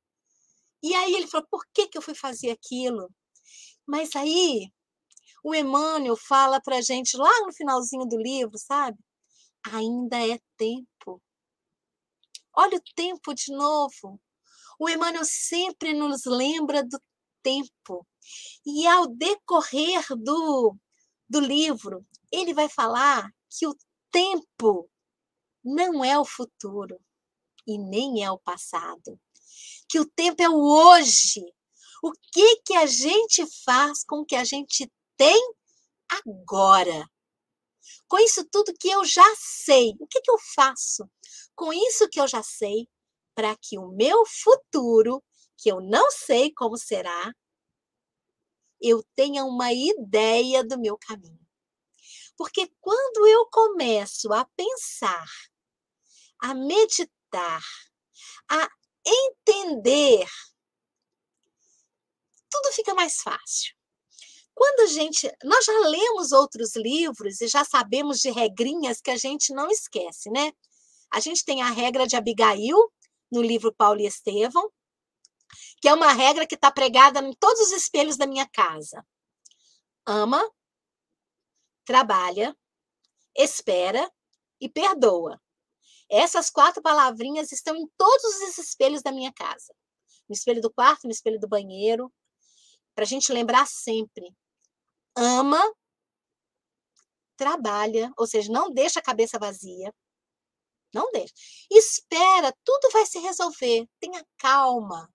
E 0.82 0.94
aí 0.94 1.14
ele 1.14 1.26
falou: 1.26 1.46
por 1.50 1.66
que, 1.72 1.88
que 1.88 1.98
eu 1.98 2.02
fui 2.02 2.14
fazer 2.14 2.50
aquilo? 2.50 3.10
Mas 3.86 4.14
aí 4.16 4.70
o 5.44 5.54
Emmanuel 5.54 6.16
fala 6.16 6.60
para 6.60 6.80
gente 6.82 7.16
lá 7.16 7.40
no 7.46 7.52
finalzinho 7.52 8.06
do 8.06 8.16
livro, 8.16 8.58
sabe? 8.58 8.98
Ainda 9.72 10.16
é 10.16 10.38
tempo. 10.56 11.22
Olha 12.54 12.78
o 12.78 12.94
tempo 12.94 13.34
de 13.34 13.52
novo. 13.52 14.20
O 14.78 14.88
Emmanuel 14.88 15.24
sempre 15.24 15.92
nos 15.92 16.24
lembra 16.24 16.82
do 16.82 17.00
tempo. 17.42 18.06
E 18.64 18.86
ao 18.86 19.06
decorrer 19.06 20.04
do, 20.16 20.76
do 21.28 21.40
livro, 21.40 22.04
ele 22.32 22.52
vai 22.52 22.68
falar 22.68 23.30
que 23.48 23.66
o 23.66 23.76
tempo 24.10 24.90
não 25.64 26.04
é 26.04 26.18
o 26.18 26.24
futuro 26.24 27.00
e 27.66 27.78
nem 27.78 28.24
é 28.24 28.30
o 28.30 28.38
passado. 28.38 29.20
Que 29.88 30.00
o 30.00 30.06
tempo 30.06 30.42
é 30.42 30.48
o 30.48 30.58
hoje. 30.58 31.42
O 32.02 32.12
que 32.32 32.56
que 32.58 32.74
a 32.74 32.86
gente 32.86 33.44
faz 33.64 34.04
com 34.04 34.20
o 34.20 34.24
que 34.24 34.36
a 34.36 34.44
gente 34.44 34.90
tem 35.16 35.40
agora. 36.08 37.08
Com 38.08 38.18
isso 38.18 38.44
tudo 38.50 38.74
que 38.78 38.88
eu 38.88 39.04
já 39.04 39.34
sei, 39.36 39.94
o 39.98 40.06
que, 40.06 40.20
que 40.20 40.30
eu 40.30 40.38
faço 40.54 41.08
com 41.56 41.72
isso 41.72 42.08
que 42.08 42.20
eu 42.20 42.28
já 42.28 42.42
sei 42.42 42.86
para 43.34 43.56
que 43.56 43.78
o 43.78 43.88
meu 43.88 44.24
futuro, 44.26 45.24
que 45.56 45.70
eu 45.70 45.80
não 45.80 46.10
sei 46.10 46.52
como 46.52 46.76
será, 46.76 47.32
eu 48.80 49.02
tenha 49.14 49.42
uma 49.44 49.72
ideia 49.72 50.62
do 50.62 50.78
meu 50.78 50.98
caminho. 50.98 51.44
Porque 52.36 52.70
quando 52.80 53.26
eu 53.26 53.46
começo 53.50 54.32
a 54.32 54.44
pensar, 54.54 55.26
a 56.38 56.54
meditar, 56.54 57.62
a 58.50 58.68
entender, 59.06 60.26
tudo 62.50 62.72
fica 62.72 62.94
mais 62.94 63.20
fácil. 63.20 63.74
Quando 64.54 64.80
a 64.80 64.86
gente. 64.86 65.30
Nós 65.44 65.64
já 65.64 65.78
lemos 65.80 66.32
outros 66.32 66.74
livros 66.76 67.40
e 67.42 67.48
já 67.48 67.62
sabemos 67.62 68.20
de 68.20 68.30
regrinhas 68.30 69.02
que 69.02 69.10
a 69.10 69.16
gente 69.16 69.52
não 69.52 69.70
esquece, 69.70 70.30
né? 70.30 70.52
A 71.12 71.20
gente 71.20 71.44
tem 71.44 71.62
a 71.62 71.70
regra 71.70 72.06
de 72.06 72.16
Abigail, 72.16 72.76
no 73.30 73.42
livro 73.42 73.74
Paulo 73.74 74.00
e 74.00 74.06
Estevão, 74.06 74.70
que 75.80 75.88
é 75.88 75.94
uma 75.94 76.12
regra 76.12 76.46
que 76.46 76.54
está 76.54 76.70
pregada 76.70 77.20
em 77.20 77.32
todos 77.34 77.60
os 77.60 77.72
espelhos 77.72 78.16
da 78.16 78.26
minha 78.26 78.48
casa. 78.48 79.06
Ama, 80.06 80.42
trabalha, 81.84 82.56
espera 83.36 84.10
e 84.60 84.68
perdoa. 84.68 85.40
Essas 86.10 86.50
quatro 86.50 86.82
palavrinhas 86.82 87.52
estão 87.52 87.76
em 87.76 87.86
todos 87.96 88.24
os 88.24 88.58
espelhos 88.58 89.02
da 89.02 89.12
minha 89.12 89.32
casa. 89.32 89.74
No 90.28 90.34
espelho 90.34 90.60
do 90.60 90.72
quarto, 90.72 91.04
no 91.04 91.12
espelho 91.12 91.38
do 91.38 91.48
banheiro, 91.48 92.12
para 92.94 93.04
a 93.04 93.06
gente 93.06 93.32
lembrar 93.32 93.66
sempre 93.66 94.34
ama, 95.16 95.62
trabalha, 97.36 98.12
ou 98.16 98.26
seja, 98.26 98.52
não 98.52 98.70
deixa 98.70 99.00
a 99.00 99.02
cabeça 99.02 99.38
vazia. 99.38 99.92
Não 100.92 101.10
deixa. 101.10 101.34
Espera, 101.70 102.54
tudo 102.64 102.90
vai 102.92 103.06
se 103.06 103.18
resolver. 103.18 103.88
Tenha 104.00 104.24
calma. 104.38 105.12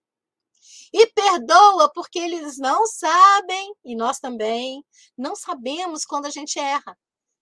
E 0.93 1.07
perdoa, 1.07 1.91
porque 1.93 2.19
eles 2.19 2.57
não 2.57 2.85
sabem, 2.85 3.73
e 3.83 3.95
nós 3.95 4.19
também, 4.19 4.85
não 5.17 5.35
sabemos 5.35 6.05
quando 6.05 6.25
a 6.25 6.29
gente 6.29 6.59
erra. 6.59 6.97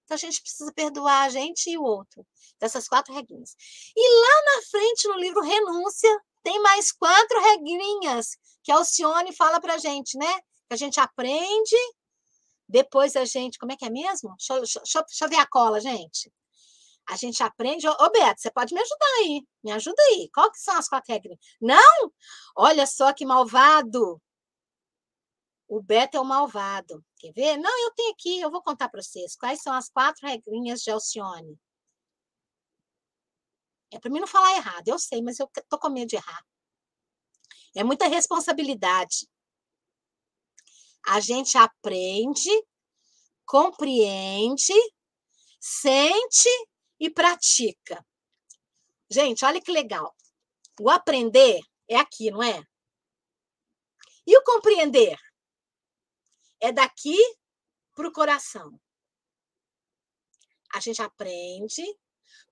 Então 0.09 0.15
a 0.15 0.17
gente 0.17 0.41
precisa 0.41 0.73
perdoar 0.73 1.25
a 1.25 1.29
gente 1.29 1.69
e 1.69 1.77
o 1.77 1.83
outro. 1.83 2.25
Dessas 2.59 2.87
quatro 2.87 3.13
regrinhas. 3.13 3.55
E 3.95 4.21
lá 4.21 4.55
na 4.55 4.61
frente, 4.63 5.07
no 5.07 5.19
livro 5.19 5.39
Renúncia, 5.39 6.09
tem 6.41 6.59
mais 6.63 6.91
quatro 6.91 7.39
regrinhas 7.39 8.35
que 8.63 8.71
a 8.71 8.77
Alcione 8.77 9.35
fala 9.35 9.61
pra 9.61 9.77
gente, 9.77 10.17
né? 10.17 10.39
Que 10.67 10.73
a 10.73 10.75
gente 10.75 10.99
aprende 10.99 11.75
depois 12.67 13.15
a 13.15 13.23
gente. 13.23 13.59
Como 13.59 13.71
é 13.71 13.75
que 13.77 13.85
é 13.85 13.89
mesmo? 13.91 14.35
Deixa, 14.35 14.81
deixa, 14.81 15.01
deixa 15.03 15.25
eu 15.25 15.29
ver 15.29 15.35
a 15.35 15.45
cola, 15.45 15.79
gente. 15.79 16.33
A 17.07 17.15
gente 17.15 17.43
aprende. 17.43 17.87
Ô, 17.87 18.09
Beto, 18.09 18.41
você 18.41 18.49
pode 18.49 18.73
me 18.73 18.81
ajudar 18.81 19.13
aí. 19.19 19.43
Me 19.63 19.71
ajuda 19.71 20.01
aí. 20.09 20.27
Qual 20.33 20.51
que 20.51 20.57
são 20.57 20.75
as 20.75 20.89
quatro 20.89 21.13
regras? 21.13 21.37
Não? 21.61 22.11
Olha 22.55 22.87
só 22.87 23.13
que 23.13 23.27
malvado. 23.27 24.19
O 25.67 25.79
Beto 25.79 26.17
é 26.17 26.19
o 26.19 26.25
malvado. 26.25 27.05
Quer 27.19 27.31
ver? 27.33 27.57
Não, 27.57 27.85
eu 27.85 27.91
tenho 27.93 28.11
aqui, 28.11 28.39
eu 28.39 28.49
vou 28.49 28.63
contar 28.63 28.89
para 28.89 29.01
vocês. 29.01 29.35
Quais 29.35 29.61
são 29.61 29.73
as 29.73 29.89
quatro 29.89 30.27
regrinhas 30.27 30.81
de 30.81 30.89
Alcione? 30.89 31.59
É 33.91 33.99
para 33.99 34.09
mim 34.09 34.19
não 34.19 34.27
falar 34.27 34.55
errado, 34.55 34.87
eu 34.87 34.97
sei, 34.97 35.21
mas 35.21 35.39
eu 35.39 35.49
tô 35.67 35.77
com 35.77 35.89
medo 35.89 36.07
de 36.09 36.15
errar. 36.15 36.43
É 37.75 37.83
muita 37.83 38.07
responsabilidade 38.07 39.27
a 41.05 41.19
gente 41.19 41.57
aprende, 41.57 42.49
compreende, 43.45 44.73
sente 45.59 46.49
e 46.99 47.09
pratica. 47.09 48.05
Gente, 49.09 49.43
olha 49.43 49.61
que 49.61 49.71
legal. 49.71 50.15
O 50.79 50.89
aprender 50.89 51.59
é 51.87 51.95
aqui, 51.95 52.29
não 52.29 52.43
é? 52.43 52.63
E 54.25 54.37
o 54.37 54.43
compreender? 54.43 55.17
É 56.61 56.71
daqui 56.71 57.17
para 57.95 58.07
o 58.07 58.11
coração. 58.11 58.79
A 60.73 60.79
gente 60.79 61.01
aprende, 61.01 61.83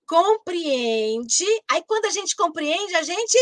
compreende, 0.06 1.44
aí 1.70 1.82
quando 1.86 2.06
a 2.06 2.10
gente 2.10 2.34
compreende, 2.34 2.94
a 2.94 3.02
gente 3.02 3.38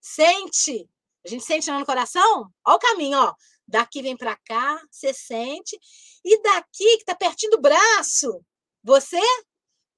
sente. 0.00 0.88
A 1.24 1.28
gente 1.28 1.44
sente 1.44 1.70
no 1.70 1.86
coração? 1.86 2.52
Olha 2.64 2.76
o 2.76 2.78
caminho, 2.78 3.18
ó. 3.18 3.34
Daqui 3.66 4.02
vem 4.02 4.16
para 4.16 4.36
cá, 4.36 4.80
você 4.90 5.14
sente. 5.14 5.78
E 6.22 6.42
daqui, 6.42 6.96
que 6.96 7.02
está 7.02 7.14
pertinho 7.14 7.52
do 7.52 7.60
braço, 7.60 8.44
você 8.82 9.20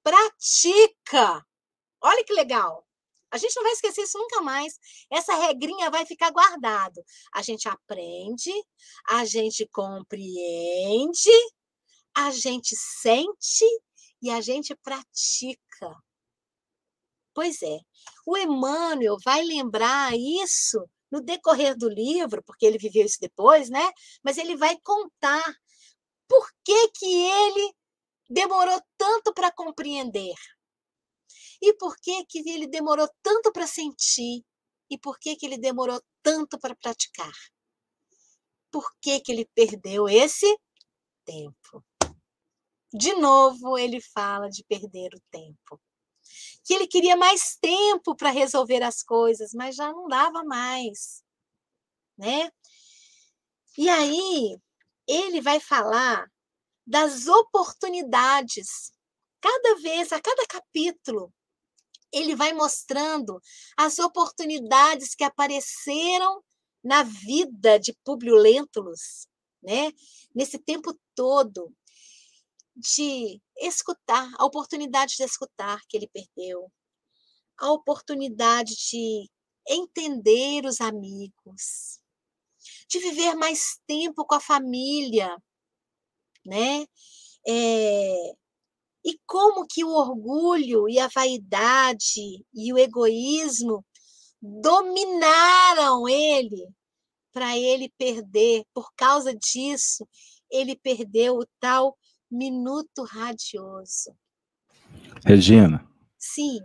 pratica. 0.01 1.45
Olha 2.01 2.23
que 2.23 2.33
legal. 2.33 2.86
A 3.31 3.37
gente 3.37 3.55
não 3.55 3.63
vai 3.63 3.73
esquecer 3.73 4.03
isso 4.03 4.17
nunca 4.17 4.41
mais. 4.41 4.79
Essa 5.11 5.35
regrinha 5.35 5.89
vai 5.89 6.05
ficar 6.05 6.31
guardado. 6.31 7.03
A 7.33 7.41
gente 7.41 7.67
aprende, 7.67 8.51
a 9.09 9.25
gente 9.25 9.67
compreende, 9.71 11.29
a 12.15 12.31
gente 12.31 12.75
sente 12.75 13.65
e 14.21 14.29
a 14.29 14.41
gente 14.41 14.75
pratica. 14.75 15.95
Pois 17.33 17.61
é. 17.61 17.79
O 18.25 18.37
Emmanuel 18.37 19.17
vai 19.23 19.43
lembrar 19.43 20.11
isso 20.17 20.83
no 21.11 21.21
decorrer 21.21 21.77
do 21.77 21.87
livro, 21.87 22.43
porque 22.43 22.65
ele 22.65 22.77
viveu 22.77 23.05
isso 23.05 23.19
depois, 23.21 23.69
né? 23.69 23.91
Mas 24.23 24.37
ele 24.37 24.55
vai 24.57 24.77
contar 24.81 25.43
por 26.27 26.49
que, 26.63 26.89
que 26.89 27.05
ele 27.05 27.73
demorou 28.29 28.81
tanto 28.97 29.33
para 29.33 29.51
compreender. 29.51 30.33
E 31.61 31.73
por 31.73 31.95
que, 31.97 32.25
que 32.25 32.39
ele 32.49 32.67
demorou 32.67 33.09
tanto 33.21 33.51
para 33.51 33.67
sentir? 33.67 34.43
E 34.89 34.97
por 34.97 35.19
que, 35.19 35.35
que 35.35 35.45
ele 35.45 35.57
demorou 35.57 36.01
tanto 36.21 36.59
para 36.59 36.75
praticar? 36.75 37.33
Por 38.71 38.89
que, 39.01 39.19
que 39.19 39.31
ele 39.31 39.49
perdeu 39.55 40.07
esse 40.07 40.57
tempo? 41.25 41.83
De 42.93 43.13
novo, 43.15 43.77
ele 43.77 43.99
fala 44.01 44.49
de 44.49 44.63
perder 44.63 45.09
o 45.13 45.21
tempo 45.29 45.79
que 46.63 46.73
ele 46.73 46.85
queria 46.85 47.15
mais 47.15 47.55
tempo 47.61 48.13
para 48.13 48.29
resolver 48.29 48.83
as 48.83 49.01
coisas, 49.01 49.53
mas 49.53 49.75
já 49.75 49.91
não 49.91 50.07
dava 50.07 50.43
mais, 50.43 51.23
né? 52.17 52.51
E 53.77 53.87
aí 53.87 54.59
ele 55.07 55.39
vai 55.39 55.61
falar 55.61 56.29
das 56.85 57.27
oportunidades. 57.27 58.91
Cada 59.39 59.75
vez, 59.75 60.11
a 60.11 60.19
cada 60.19 60.45
capítulo, 60.45 61.33
ele 62.11 62.35
vai 62.35 62.53
mostrando 62.53 63.39
as 63.77 63.99
oportunidades 63.99 65.13
que 65.15 65.23
apareceram 65.23 66.41
na 66.83 67.03
vida 67.03 67.77
de 67.79 67.93
Publio 68.03 68.35
Lentulus, 68.35 69.27
né? 69.61 69.91
Nesse 70.33 70.57
tempo 70.57 70.97
todo 71.15 71.73
de 72.75 73.41
escutar, 73.57 74.31
a 74.37 74.45
oportunidade 74.45 75.15
de 75.17 75.23
escutar 75.23 75.81
que 75.89 75.97
ele 75.97 76.07
perdeu, 76.07 76.71
a 77.57 77.71
oportunidade 77.71 78.75
de 78.75 79.29
entender 79.67 80.65
os 80.65 80.79
amigos, 80.79 81.99
de 82.87 82.99
viver 82.99 83.35
mais 83.35 83.79
tempo 83.87 84.25
com 84.25 84.35
a 84.35 84.39
família, 84.39 85.35
né? 86.45 86.85
É, 87.47 88.33
e 89.07 89.17
como 89.25 89.65
que 89.65 89.85
o 89.85 89.93
orgulho 89.93 90.89
e 90.89 90.99
a 90.99 91.07
vaidade 91.07 92.45
e 92.53 92.73
o 92.73 92.77
egoísmo 92.77 93.85
dominaram 94.41 96.09
ele 96.09 96.67
para 97.31 97.57
ele 97.57 97.89
perder. 97.97 98.65
Por 98.73 98.91
causa 98.97 99.33
disso, 99.33 100.05
ele 100.51 100.75
perdeu 100.75 101.37
o 101.37 101.47
tal 101.57 101.97
minuto 102.29 103.05
radioso. 103.05 104.13
Regina. 105.25 105.87
Sim. 106.17 106.59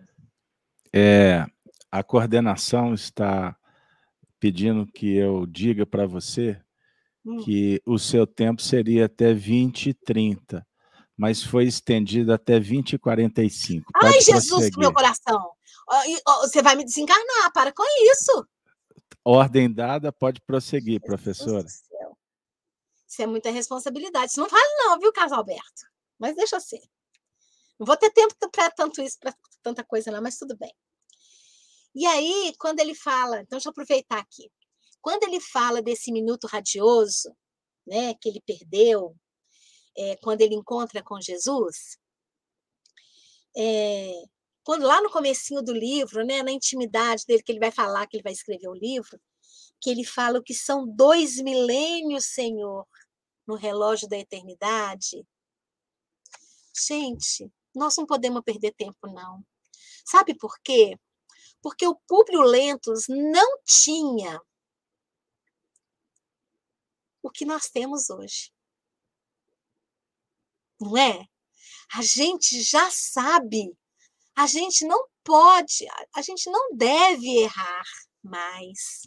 É, 0.93 1.47
a 1.93 2.03
coordenação 2.03 2.93
está 2.93 3.57
pedindo 4.41 4.85
que 4.85 5.15
eu 5.15 5.47
diga 5.47 5.87
para 5.87 6.07
você 6.07 6.61
hum. 7.25 7.37
que 7.45 7.81
o 7.87 8.01
seu 8.01 8.27
tempo 8.27 8.61
seria 8.61 9.07
até 9.07 9.33
20 9.33 9.91
e 9.91 9.95
30, 9.95 10.67
mas 11.23 11.41
foi 11.41 11.67
estendido 11.67 12.33
até 12.33 12.59
20 12.59 12.95
e 12.95 12.99
45. 12.99 13.93
Pode 13.93 14.07
Ai, 14.07 14.21
Jesus 14.21 14.49
prosseguir. 14.49 14.79
meu 14.81 14.93
coração! 14.93 15.53
Você 16.41 16.61
vai 16.61 16.75
me 16.75 16.85
desencarnar, 16.85 17.53
para 17.53 17.73
com 17.73 17.85
isso! 18.11 18.45
Ordem 19.25 19.73
dada, 19.73 20.11
pode 20.11 20.41
prosseguir, 20.41 20.95
Jesus 20.95 21.07
professora. 21.07 21.65
Isso 21.65 23.23
é 23.23 23.27
muita 23.29 23.53
responsabilidade. 23.53 24.33
Isso 24.33 24.41
não 24.41 24.49
vale, 24.49 24.75
não, 24.79 24.99
viu, 24.99 25.13
Carlos 25.13 25.33
Alberto? 25.33 25.87
Mas 26.19 26.35
deixa 26.35 26.59
ser. 26.59 26.83
Não 27.79 27.87
vou 27.87 27.97
ter 27.97 28.11
tempo 28.11 28.35
para 28.51 28.69
tanto 28.73 29.01
isso, 29.01 29.17
para 29.21 29.33
tanta 29.63 29.85
coisa, 29.85 30.11
não, 30.11 30.21
mas 30.21 30.37
tudo 30.37 30.57
bem. 30.57 30.75
E 31.95 32.05
aí, 32.05 32.53
quando 32.59 32.81
ele 32.81 32.97
fala, 32.97 33.43
então 33.43 33.59
deixa 33.59 33.69
eu 33.69 33.71
aproveitar 33.71 34.19
aqui. 34.19 34.51
Quando 35.01 35.23
ele 35.23 35.41
fala 35.41 35.81
desse 35.81 36.11
minuto 36.11 36.49
radioso, 36.49 37.33
né, 37.87 38.13
que 38.15 38.29
ele 38.29 38.43
perdeu, 38.45 39.15
é, 39.97 40.17
quando 40.17 40.41
ele 40.41 40.55
encontra 40.55 41.03
com 41.03 41.21
Jesus, 41.21 41.99
é, 43.57 44.13
quando 44.65 44.87
lá 44.87 45.03
no 45.03 45.11
comecinho 45.11 45.63
do 45.63 45.73
livro, 45.73 46.25
né, 46.25 46.43
na 46.43 46.53
intimidade 46.53 47.25
dele, 47.27 47.43
que 47.43 47.53
ele 47.53 47.59
vai 47.59 47.71
falar, 47.71 48.07
que 48.07 48.17
ele 48.17 48.23
vai 48.23 48.33
escrever 48.33 48.69
o 48.69 48.75
livro, 48.75 49.21
que 49.81 49.91
ele 49.91 50.05
fala 50.05 50.43
que 50.43 50.55
são 50.55 50.87
dois 50.87 51.37
milênios, 51.37 52.27
Senhor, 52.27 52.87
no 53.47 53.57
relógio 53.57 54.09
da 54.09 54.17
eternidade. 54.17 55.27
Gente, 56.75 57.53
nós 57.75 57.97
não 57.97 58.07
podemos 58.07 58.43
perder 58.43 58.73
tempo, 58.73 59.09
não. 59.09 59.45
Sabe 60.05 60.35
por 60.35 60.59
quê? 60.63 60.97
Porque 61.61 61.87
o 61.87 61.97
Públio 62.07 62.43
Lentos 62.43 63.07
não 63.09 63.59
tinha 63.65 64.41
o 67.23 67.31
que 67.31 67.45
nós 67.45 67.69
temos 67.69 68.11
hoje. 68.11 68.53
Não 70.83 70.97
é? 70.97 71.25
A 71.95 72.03
gente 72.03 72.61
já 72.63 72.91
sabe. 72.91 73.77
A 74.37 74.47
gente 74.47 74.85
não 74.87 75.07
pode, 75.23 75.87
a 76.17 76.23
gente 76.23 76.51
não 76.51 76.75
deve 76.75 77.43
errar 77.43 77.85
mais. 78.23 79.03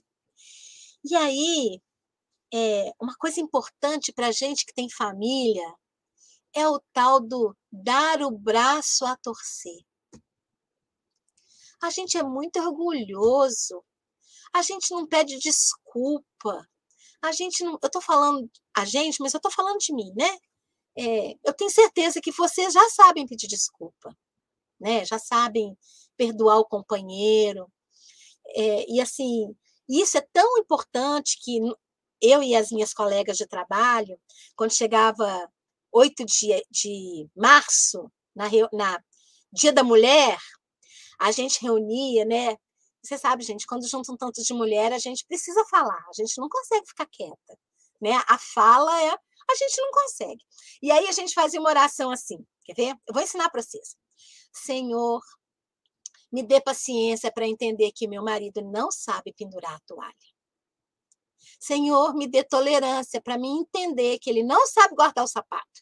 E 1.04 1.16
aí, 1.16 1.82
é, 2.54 2.92
uma 3.02 3.16
coisa 3.16 3.42
importante 3.42 4.14
para 4.14 4.28
a 4.28 4.32
gente 4.32 4.66
que 4.66 4.74
tem 4.74 4.90
família 4.90 5.76
é 6.54 6.68
o 6.70 6.80
tal 6.94 7.20
do 7.20 7.56
dar 7.72 8.22
o 8.22 8.32
braço 8.32 9.06
a 9.06 9.18
torcer. 9.18 9.82
A 11.82 11.90
gente 11.90 12.18
é 12.18 12.24
muito 12.24 12.60
orgulhoso. 12.60 13.84
A 14.54 14.62
gente 14.62 14.92
não 14.92 15.06
pede 15.06 15.38
desculpa. 15.40 16.68
A 17.22 17.32
gente 17.32 17.64
não. 17.64 17.74
Eu 17.82 17.88
estou 17.88 18.02
falando 18.02 18.50
a 18.76 18.86
gente, 18.86 19.20
mas 19.20 19.34
eu 19.34 19.40
estou 19.40 19.52
falando 19.52 19.80
de 19.80 19.94
mim, 19.94 20.14
né? 20.16 20.38
É, 20.98 21.36
eu 21.44 21.54
tenho 21.54 21.70
certeza 21.70 22.22
que 22.22 22.32
vocês 22.32 22.74
já 22.74 22.90
sabem 22.90 23.28
pedir 23.28 23.48
desculpa, 23.48 24.16
né? 24.80 25.06
Já 25.06 25.20
sabem 25.20 25.78
perdoar 26.18 26.60
o 26.60 26.66
companheiro. 26.66 27.72
É, 28.56 28.86
e 28.90 29.02
assim, 29.02 29.56
isso 29.90 30.18
é 30.18 30.22
tão 30.34 30.58
importante 30.58 31.38
que 31.42 31.60
eu 32.22 32.42
e 32.42 32.56
as 32.56 32.72
minhas 32.72 32.94
colegas 32.94 33.38
de 33.38 33.46
trabalho, 33.48 34.20
quando 34.56 34.74
chegava 34.74 35.50
8 35.92 36.26
de, 36.26 36.66
de 36.72 37.30
março, 37.36 38.12
na, 38.36 38.46
na 38.74 39.04
Dia 39.54 39.72
da 39.72 39.84
Mulher, 39.84 40.38
a 41.20 41.32
gente 41.32 41.62
reunia, 41.62 42.26
né? 42.26 42.58
Você 43.02 43.18
sabe, 43.18 43.44
gente, 43.44 43.68
quando 43.68 43.88
juntam 43.88 44.18
tanto 44.18 44.42
de 44.42 44.54
mulher, 44.54 44.92
a 44.92 44.98
gente 44.98 45.26
precisa 45.28 45.64
falar, 45.66 46.04
a 46.10 46.14
gente 46.14 46.40
não 46.40 46.50
consegue 46.50 46.88
ficar 46.88 47.06
quieta, 47.06 47.58
né? 48.02 48.22
A 48.28 48.38
fala 48.38 49.04
é, 49.04 49.18
a 49.50 49.56
gente 49.56 49.82
não 49.82 49.92
consegue. 49.92 50.44
E 50.82 50.92
aí 50.92 51.08
a 51.08 51.12
gente 51.12 51.34
fazia 51.34 51.60
uma 51.60 51.70
oração 51.70 52.12
assim, 52.12 52.46
quer 52.64 52.74
ver? 52.74 52.96
Eu 53.08 53.14
vou 53.14 53.22
ensinar 53.22 53.50
para 53.50 53.62
vocês. 53.62 53.96
Senhor, 54.54 55.22
me 56.32 56.44
dê 56.44 56.60
paciência 56.62 57.32
para 57.32 57.48
entender 57.48 57.92
que 57.92 58.08
meu 58.08 58.24
marido 58.24 58.62
não 58.62 58.92
sabe 58.92 59.34
pendurar 59.34 59.76
a 59.76 59.80
toalha. 59.88 60.14
Senhor, 61.60 62.14
me 62.14 62.28
dê 62.28 62.44
tolerância 62.44 63.22
para 63.22 63.38
me 63.38 63.48
entender 63.48 64.20
que 64.20 64.30
ele 64.30 64.44
não 64.44 64.68
sabe 64.68 64.96
guardar 64.96 65.24
o 65.24 65.28
sapato. 65.28 65.82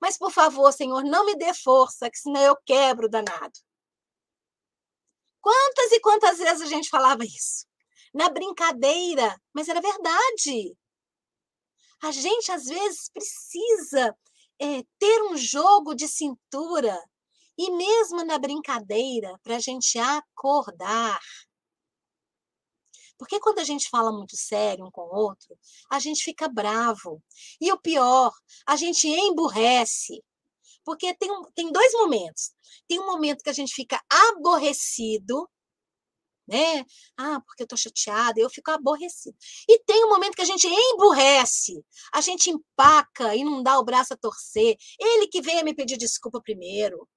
Mas, 0.00 0.18
por 0.18 0.30
favor, 0.30 0.72
Senhor, 0.72 1.02
não 1.04 1.24
me 1.24 1.36
dê 1.36 1.52
força, 1.54 2.10
que 2.10 2.18
senão 2.18 2.40
eu 2.40 2.56
quebro 2.64 3.08
danado. 3.08 3.58
Quantas 5.40 5.92
e 5.92 6.00
quantas 6.00 6.38
vezes 6.38 6.62
a 6.62 6.66
gente 6.66 6.90
falava 6.90 7.24
isso? 7.24 7.66
Na 8.12 8.28
brincadeira, 8.28 9.40
mas 9.52 9.68
era 9.68 9.80
verdade. 9.80 10.76
A 12.02 12.10
gente, 12.10 12.50
às 12.50 12.64
vezes, 12.64 13.10
precisa 13.12 14.16
é, 14.60 14.82
ter 14.98 15.22
um 15.24 15.36
jogo 15.36 15.94
de 15.94 16.08
cintura, 16.08 16.98
e 17.58 17.70
mesmo 17.72 18.24
na 18.24 18.38
brincadeira, 18.38 19.38
para 19.42 19.56
a 19.56 19.60
gente 19.60 19.98
acordar. 19.98 21.20
Porque 23.18 23.38
quando 23.38 23.58
a 23.58 23.64
gente 23.64 23.90
fala 23.90 24.10
muito 24.10 24.34
sério 24.34 24.86
um 24.86 24.90
com 24.90 25.02
o 25.02 25.14
outro, 25.14 25.54
a 25.90 25.98
gente 25.98 26.22
fica 26.22 26.48
bravo. 26.48 27.22
E 27.60 27.70
o 27.70 27.78
pior, 27.78 28.32
a 28.66 28.76
gente 28.76 29.06
emburrece. 29.06 30.24
Porque 30.82 31.14
tem, 31.16 31.30
tem 31.54 31.70
dois 31.70 31.92
momentos. 31.92 32.52
Tem 32.88 32.98
um 32.98 33.06
momento 33.06 33.42
que 33.42 33.50
a 33.50 33.54
gente 33.54 33.74
fica 33.74 34.02
aborrecido, 34.08 35.46
né? 36.50 36.84
Ah, 37.16 37.40
porque 37.46 37.62
eu 37.62 37.66
tô 37.66 37.76
chateada, 37.76 38.40
eu 38.40 38.50
fico 38.50 38.70
aborrecido. 38.72 39.36
E 39.68 39.78
tem 39.84 40.04
um 40.04 40.08
momento 40.08 40.34
que 40.34 40.42
a 40.42 40.46
gente 40.46 40.66
emburrece, 40.66 41.84
a 42.12 42.20
gente 42.20 42.50
empaca 42.50 43.34
e 43.36 43.44
não 43.44 43.62
dá 43.62 43.78
o 43.78 43.84
braço 43.84 44.12
a 44.12 44.16
torcer. 44.16 44.76
Ele 44.98 45.28
que 45.28 45.40
venha 45.40 45.62
me 45.62 45.74
pedir 45.74 45.96
desculpa 45.96 46.40
primeiro. 46.42 47.08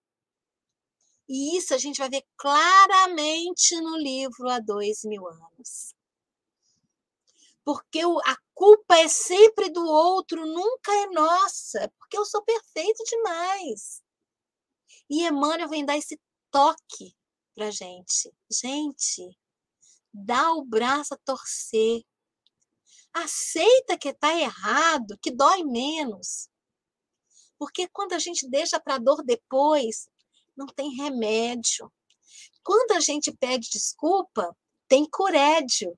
E 1.28 1.58
isso 1.58 1.74
a 1.74 1.78
gente 1.78 1.98
vai 1.98 2.10
ver 2.10 2.24
claramente 2.38 3.76
no 3.82 3.98
livro 3.98 4.50
há 4.50 4.60
dois 4.60 5.04
mil 5.04 5.28
anos. 5.28 5.96
Porque 7.66 8.02
a 8.02 8.38
culpa 8.54 8.98
é 8.98 9.08
sempre 9.08 9.70
do 9.70 9.84
outro, 9.86 10.46
nunca 10.46 10.92
é 10.92 11.08
nossa, 11.08 11.92
porque 11.98 12.18
eu 12.18 12.26
sou 12.26 12.44
perfeito 12.44 13.04
demais. 13.06 14.04
E 15.10 15.26
Emmanuel 15.26 15.70
vem 15.70 15.86
dar 15.86 15.98
esse 15.98 16.20
toque 16.52 17.16
para 17.54 17.72
gente. 17.72 18.34
Gente, 18.52 19.38
dá 20.14 20.54
o 20.54 20.64
braço 20.64 21.14
a 21.14 21.18
torcer. 21.18 22.04
Aceita 23.14 23.98
que 23.98 24.10
está 24.10 24.36
errado, 24.36 25.18
que 25.22 25.32
dói 25.32 25.64
menos. 25.64 26.50
Porque 27.58 27.88
quando 27.88 28.14
a 28.14 28.20
gente 28.20 28.50
deixa 28.50 28.80
para 28.80 28.98
dor 28.98 29.24
depois, 29.24 30.10
não 30.56 30.68
tem 30.68 30.96
remédio. 30.96 31.92
Quando 32.64 32.92
a 32.92 33.00
gente 33.00 33.32
pede 33.32 33.70
desculpa, 33.70 34.56
tem 34.88 35.08
curédio. 35.10 35.98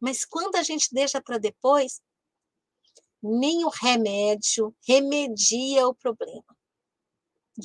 Mas 0.00 0.24
quando 0.24 0.56
a 0.56 0.62
gente 0.62 0.88
deixa 0.92 1.20
para 1.20 1.38
depois, 1.38 2.00
nem 3.22 3.64
o 3.64 3.68
remédio 3.68 4.74
remedia 4.86 5.86
o 5.86 5.94
problema. 5.94 6.56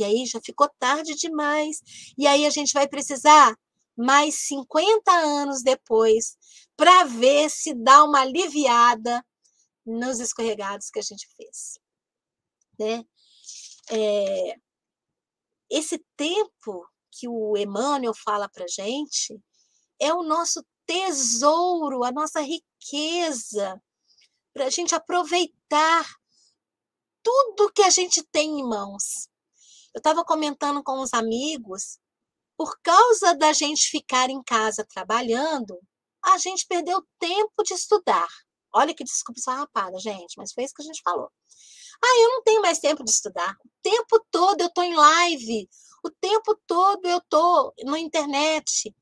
E 0.02 0.04
aí 0.04 0.26
já 0.26 0.40
ficou 0.42 0.70
tarde 0.80 1.16
demais. 1.16 1.82
E 2.18 2.28
aí 2.28 2.46
a 2.46 2.50
gente 2.50 2.74
vai 2.74 2.88
precisar 2.88 3.58
mais 3.98 4.36
50 4.48 5.12
anos 5.12 5.64
depois 5.64 6.38
para 6.76 7.06
ver 7.06 7.50
se 7.50 7.74
dá 7.74 8.04
uma 8.04 8.22
aliviada 8.22 9.26
nos 9.86 10.20
escorregados 10.20 10.90
que 10.90 11.00
a 11.00 11.04
gente 11.04 11.28
fez. 11.36 11.80
Né? 12.78 13.06
É, 13.90 14.56
esse 15.70 16.04
tempo 16.18 16.86
que 17.12 17.28
o 17.28 17.56
Emmanuel 17.56 18.14
fala 18.14 18.50
para 18.50 18.68
gente 18.68 19.40
é 20.00 20.14
o 20.14 20.24
nosso 20.24 20.66
tesouro, 20.86 22.04
a 22.04 22.12
nossa 22.12 22.42
riqueza, 22.42 23.82
para 24.54 24.66
a 24.66 24.70
gente 24.70 24.94
aproveitar 24.94 26.06
tudo 27.24 27.72
que 27.74 27.82
a 27.82 27.90
gente 27.90 28.24
tem 28.32 28.60
em 28.60 28.64
mãos. 28.64 29.28
Eu 29.96 30.00
estava 30.00 30.26
comentando 30.26 30.84
com 30.84 31.00
os 31.00 31.14
amigos, 31.14 32.00
por 32.58 32.78
causa 32.84 33.34
da 33.34 33.54
gente 33.54 33.90
ficar 33.90 34.30
em 34.30 34.44
casa 34.44 34.86
trabalhando, 34.86 35.80
a 36.22 36.38
gente 36.38 36.68
perdeu 36.68 37.02
tempo 37.18 37.64
de 37.64 37.74
estudar. 37.74 38.28
Olha 38.74 38.94
que 38.94 39.06
desculpa 39.06 39.40
esfarrapada, 39.40 39.98
gente, 39.98 40.34
mas 40.36 40.52
foi 40.52 40.66
isso 40.66 40.74
que 40.76 40.82
a 40.82 40.86
gente 40.86 41.02
falou. 41.02 41.32
Ah, 42.04 42.20
eu 42.24 42.30
não 42.30 42.44
tenho 42.44 42.62
mais 42.62 42.80
tempo 42.80 43.06
de 43.06 43.10
estudar. 43.10 43.56
O 43.64 43.70
tempo 43.82 44.26
todo 44.30 44.60
eu 44.60 44.68
estou 44.68 44.84
em 44.84 44.94
live. 44.94 45.70
O 46.04 46.12
tempo 46.12 46.60
todo 46.68 47.06
eu 47.06 47.20
estou 47.20 47.74
na 47.86 47.98
internet. 47.98 48.94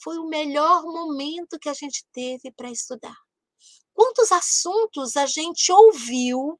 Foi 0.00 0.16
o 0.18 0.28
melhor 0.28 0.84
momento 0.84 1.58
que 1.58 1.68
a 1.68 1.74
gente 1.74 2.06
teve 2.12 2.52
para 2.52 2.70
estudar. 2.70 3.16
Quantos 3.92 4.30
assuntos 4.30 5.16
a 5.16 5.26
gente 5.26 5.72
ouviu 5.72 6.56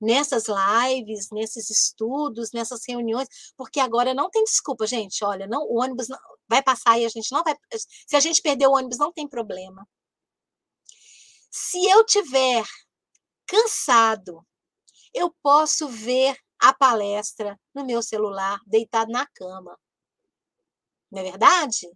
nessas 0.00 0.44
lives, 0.48 1.28
nesses 1.32 1.70
estudos, 1.70 2.50
nessas 2.52 2.80
reuniões, 2.86 3.28
porque 3.56 3.80
agora 3.80 4.14
não 4.14 4.30
tem 4.30 4.44
desculpa, 4.44 4.86
gente. 4.86 5.24
Olha, 5.24 5.46
não, 5.46 5.62
o 5.62 5.80
ônibus 5.80 6.08
não, 6.08 6.18
vai 6.48 6.62
passar 6.62 6.98
e 6.98 7.04
a 7.04 7.08
gente 7.08 7.32
não 7.32 7.42
vai. 7.42 7.54
Se 8.06 8.16
a 8.16 8.20
gente 8.20 8.42
perder 8.42 8.66
o 8.66 8.72
ônibus, 8.72 8.98
não 8.98 9.12
tem 9.12 9.28
problema. 9.28 9.86
Se 11.50 11.84
eu 11.88 12.04
tiver 12.04 12.64
cansado, 13.46 14.46
eu 15.14 15.34
posso 15.42 15.88
ver 15.88 16.36
a 16.60 16.74
palestra 16.74 17.58
no 17.74 17.84
meu 17.84 18.02
celular, 18.02 18.60
deitado 18.66 19.10
na 19.10 19.26
cama. 19.26 19.78
Não 21.10 21.20
é 21.20 21.24
verdade? 21.24 21.86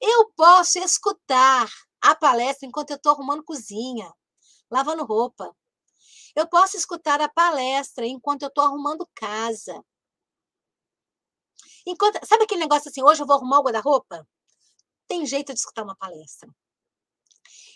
Eu 0.00 0.30
posso 0.36 0.78
escutar 0.78 1.68
a 2.00 2.14
palestra 2.14 2.68
enquanto 2.68 2.90
eu 2.90 2.96
estou 2.96 3.12
arrumando 3.12 3.44
cozinha, 3.44 4.12
lavando 4.70 5.04
roupa. 5.04 5.54
Eu 6.34 6.48
posso 6.48 6.76
escutar 6.76 7.20
a 7.20 7.28
palestra 7.28 8.06
enquanto 8.06 8.42
eu 8.42 8.48
estou 8.48 8.64
arrumando 8.64 9.08
casa. 9.14 9.84
Enquanto, 11.86 12.18
sabe 12.26 12.44
aquele 12.44 12.60
negócio 12.60 12.88
assim, 12.88 13.02
hoje 13.02 13.22
eu 13.22 13.26
vou 13.26 13.36
arrumar 13.36 13.60
o 13.60 13.62
guarda-roupa? 13.62 14.26
Tem 15.06 15.24
jeito 15.26 15.52
de 15.52 15.58
escutar 15.58 15.84
uma 15.84 15.96
palestra. 15.96 16.48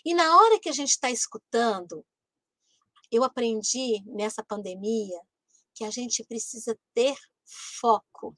E 0.03 0.13
na 0.13 0.37
hora 0.37 0.59
que 0.59 0.69
a 0.69 0.73
gente 0.73 0.89
está 0.89 1.09
escutando, 1.11 2.05
eu 3.11 3.23
aprendi 3.23 4.03
nessa 4.05 4.43
pandemia 4.43 5.19
que 5.73 5.83
a 5.83 5.91
gente 5.91 6.23
precisa 6.25 6.77
ter 6.93 7.15
foco. 7.79 8.35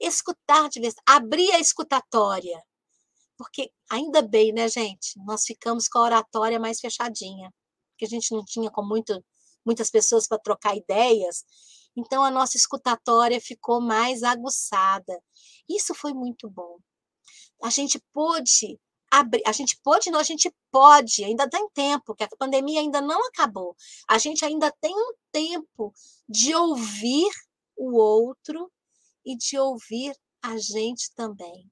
Escutar 0.00 0.68
de 0.68 0.80
vez, 0.80 0.94
abrir 1.06 1.50
a 1.52 1.60
escutatória. 1.60 2.62
Porque 3.36 3.72
ainda 3.90 4.22
bem, 4.22 4.52
né, 4.52 4.68
gente? 4.68 5.18
Nós 5.24 5.44
ficamos 5.44 5.88
com 5.88 5.98
a 5.98 6.04
oratória 6.04 6.58
mais 6.58 6.80
fechadinha, 6.80 7.52
porque 7.96 8.04
a 8.04 8.08
gente 8.08 8.30
não 8.32 8.44
tinha 8.44 8.70
com 8.70 8.84
muito, 8.84 9.24
muitas 9.64 9.90
pessoas 9.90 10.28
para 10.28 10.38
trocar 10.38 10.76
ideias. 10.76 11.44
Então 11.96 12.22
a 12.22 12.30
nossa 12.30 12.58
escutatória 12.58 13.40
ficou 13.40 13.80
mais 13.80 14.22
aguçada. 14.22 15.18
Isso 15.66 15.94
foi 15.94 16.12
muito 16.12 16.50
bom. 16.50 16.78
A 17.62 17.70
gente 17.70 17.98
pôde 18.12 18.78
abrir, 19.10 19.42
a 19.46 19.52
gente 19.52 19.80
pode, 19.82 20.10
não, 20.10 20.20
a 20.20 20.22
gente 20.22 20.54
pode, 20.70 21.24
ainda 21.24 21.48
tem 21.48 21.66
tempo, 21.70 22.14
que 22.14 22.22
a 22.22 22.28
pandemia 22.38 22.80
ainda 22.80 23.00
não 23.00 23.26
acabou. 23.28 23.74
A 24.06 24.18
gente 24.18 24.44
ainda 24.44 24.70
tem 24.78 24.94
um 24.94 25.14
tempo 25.32 25.94
de 26.28 26.54
ouvir 26.54 27.30
o 27.78 27.96
outro 27.96 28.70
e 29.24 29.34
de 29.36 29.58
ouvir 29.58 30.14
a 30.42 30.58
gente 30.58 31.10
também. 31.14 31.70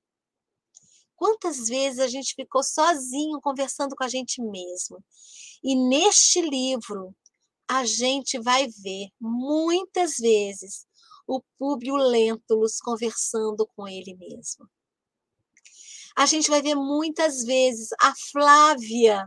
Quantas 1.17 1.69
vezes 1.69 1.99
a 2.01 2.09
gente 2.09 2.35
ficou 2.35 2.63
sozinho 2.63 3.41
conversando 3.41 3.95
com 3.97 4.05
a 4.05 4.09
gente 4.09 4.43
mesmo? 4.43 5.03
E 5.63 5.75
neste 5.75 6.41
livro, 6.41 7.15
a 7.69 7.85
gente 7.85 8.39
vai 8.39 8.69
ver 8.69 9.09
muitas 9.21 10.17
vezes 10.17 10.87
o 11.27 11.43
Públio 11.59 11.97
Lentulus 11.97 12.79
conversando 12.79 13.67
com 13.75 13.89
ele 13.89 14.15
mesmo 14.15 14.69
a 16.17 16.27
gente 16.27 16.49
vai 16.49 16.63
ver 16.63 16.75
muitas 16.75 17.43
vezes 17.43 17.89
a 18.01 18.13
Flávia 18.31 19.27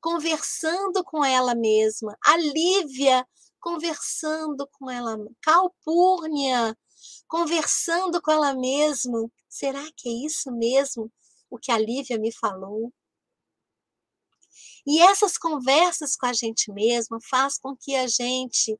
conversando 0.00 1.02
com 1.04 1.24
ela 1.24 1.54
mesma, 1.54 2.16
a 2.22 2.36
Lívia 2.36 3.26
conversando 3.60 4.68
com 4.72 4.90
ela, 4.90 5.16
Calpurnia 5.40 6.76
conversando 7.26 8.20
com 8.20 8.30
ela 8.30 8.54
mesma. 8.54 9.30
Será 9.48 9.82
que 9.96 10.08
é 10.08 10.26
isso 10.26 10.50
mesmo 10.52 11.10
o 11.50 11.58
que 11.58 11.70
a 11.70 11.78
Lívia 11.78 12.18
me 12.18 12.32
falou? 12.32 12.92
E 14.86 15.00
essas 15.00 15.38
conversas 15.38 16.16
com 16.16 16.26
a 16.26 16.32
gente 16.32 16.70
mesma 16.72 17.18
faz 17.28 17.58
com 17.58 17.76
que 17.76 17.96
a 17.96 18.06
gente 18.06 18.78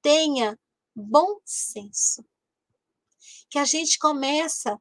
tenha 0.00 0.58
bom 0.94 1.40
senso. 1.44 2.24
Que 3.50 3.58
a 3.58 3.64
gente 3.64 3.98
começa 3.98 4.80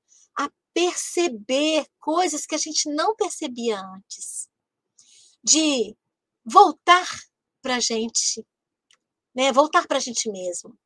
perceber 0.74 1.86
coisas 2.00 2.46
que 2.46 2.56
a 2.56 2.58
gente 2.58 2.90
não 2.90 3.16
percebia 3.16 3.80
antes, 3.80 4.50
de 5.44 5.96
voltar 6.46 7.08
para 7.62 7.76
a 7.76 7.80
gente, 7.80 8.46
né? 9.36 9.52
voltar 9.52 9.88
para 9.88 9.98
a 9.98 10.02
gente 10.02 10.30
mesmo. 10.30 10.78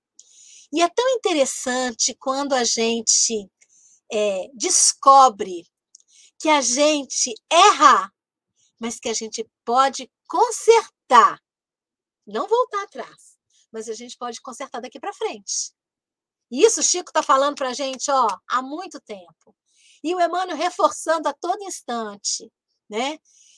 E 0.73 0.81
é 0.81 0.89
tão 0.89 1.07
interessante 1.11 2.15
quando 2.15 2.53
a 2.53 2.63
gente 2.63 3.49
é, 4.11 4.49
descobre 4.53 5.65
que 6.39 6.49
a 6.49 6.61
gente 6.61 7.33
erra, 7.49 8.11
mas 8.79 8.99
que 8.99 9.09
a 9.09 9.13
gente 9.13 9.47
pode 9.63 10.11
consertar, 10.27 11.41
não 12.25 12.47
voltar 12.47 12.83
atrás, 12.83 13.37
mas 13.71 13.89
a 13.89 13.93
gente 13.93 14.17
pode 14.17 14.41
consertar 14.41 14.81
daqui 14.81 14.99
para 14.99 15.13
frente. 15.13 15.73
Isso 16.51 16.79
o 16.79 16.83
Chico 16.83 17.09
está 17.09 17.23
falando 17.23 17.55
para 17.55 17.69
a 17.69 17.73
gente 17.73 18.09
ó, 18.11 18.27
há 18.47 18.61
muito 18.61 18.99
tempo. 19.01 19.55
E 20.03 20.13
o 20.13 20.21
Emmanuel 20.21 20.55
reforçando 20.55 21.27
a 21.27 21.33
todo 21.33 21.63
instante, 21.63 22.51
né? 22.89 23.17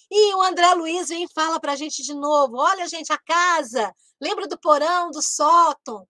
E 0.09 0.33
o 0.35 0.41
André 0.41 0.73
Luiz 0.73 1.09
vem 1.09 1.25
e 1.25 1.33
fala 1.33 1.59
para 1.59 1.73
a 1.73 1.75
gente 1.75 2.01
de 2.01 2.13
novo: 2.13 2.57
olha, 2.57 2.87
gente, 2.87 3.11
a 3.11 3.17
casa, 3.17 3.93
lembra 4.21 4.47
do 4.47 4.57
porão, 4.57 5.11
do 5.11 5.21
sótão? 5.21 6.07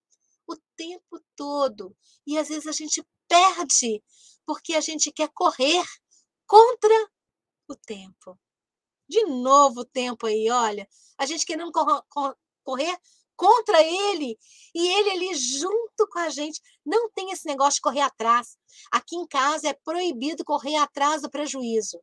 O 0.47 0.55
tempo 0.75 1.19
todo. 1.35 1.95
E 2.25 2.37
às 2.37 2.49
vezes 2.49 2.67
a 2.67 2.71
gente 2.71 3.03
perde 3.27 4.03
porque 4.45 4.75
a 4.75 4.81
gente 4.81 5.11
quer 5.11 5.29
correr 5.33 5.83
contra 6.47 7.11
o 7.67 7.75
tempo. 7.75 8.39
De 9.07 9.23
novo 9.25 9.81
o 9.81 9.85
tempo 9.85 10.25
aí, 10.25 10.49
olha. 10.49 10.87
A 11.17 11.25
gente 11.25 11.45
querendo 11.45 11.71
correr 12.63 12.99
contra 13.35 13.81
ele 13.81 14.37
e 14.73 14.87
ele 14.87 15.11
ali 15.11 15.35
junto 15.35 16.07
com 16.09 16.19
a 16.19 16.29
gente. 16.29 16.59
Não 16.85 17.09
tem 17.11 17.31
esse 17.31 17.45
negócio 17.45 17.75
de 17.75 17.81
correr 17.81 18.01
atrás. 18.01 18.57
Aqui 18.91 19.15
em 19.15 19.27
casa 19.27 19.69
é 19.69 19.73
proibido 19.73 20.43
correr 20.43 20.75
atrás 20.77 21.21
do 21.21 21.29
prejuízo. 21.29 22.01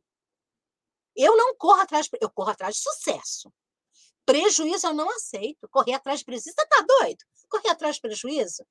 Eu 1.15 1.35
não 1.37 1.55
corro 1.55 1.81
atrás, 1.81 2.09
eu 2.19 2.29
corro 2.29 2.49
atrás 2.49 2.75
de 2.75 2.81
sucesso. 2.81 3.51
Prejuízo 4.25 4.87
eu 4.87 4.93
não 4.93 5.09
aceito. 5.11 5.67
Correr 5.69 5.93
atrás 5.93 6.19
de 6.19 6.25
prejuízo, 6.25 6.55
você 6.55 6.67
tá 6.67 6.85
doido? 6.87 7.23
Correr 7.47 7.69
atrás 7.69 7.95
de 7.95 8.01
prejuízo? 8.01 8.65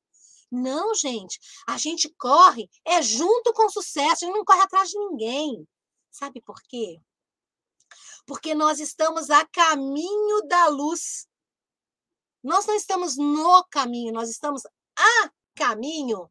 Não, 0.55 0.95
gente. 0.95 1.39
A 1.67 1.77
gente 1.77 2.09
corre 2.17 2.71
é 2.85 3.03
junto 3.03 3.53
com 3.53 3.67
o 3.67 3.71
sucesso, 3.71 4.25
a 4.25 4.27
gente 4.27 4.37
não 4.37 4.45
corre 4.45 4.61
atrás 4.61 4.89
de 4.89 4.99
ninguém. 4.99 5.67
Sabe 6.11 6.41
por 6.41 6.63
quê? 6.69 7.01
Porque 8.25 8.55
nós 8.55 8.79
estamos 8.79 9.31
a 9.31 9.45
caminho 9.47 10.47
da 10.47 10.69
luz. 10.69 11.27
Nós 12.43 12.67
não 12.67 12.75
estamos 12.75 13.17
no 13.17 13.65
caminho, 13.71 14.13
nós 14.13 14.31
estamos 14.31 14.63
a 14.97 15.31
caminho. 15.57 16.31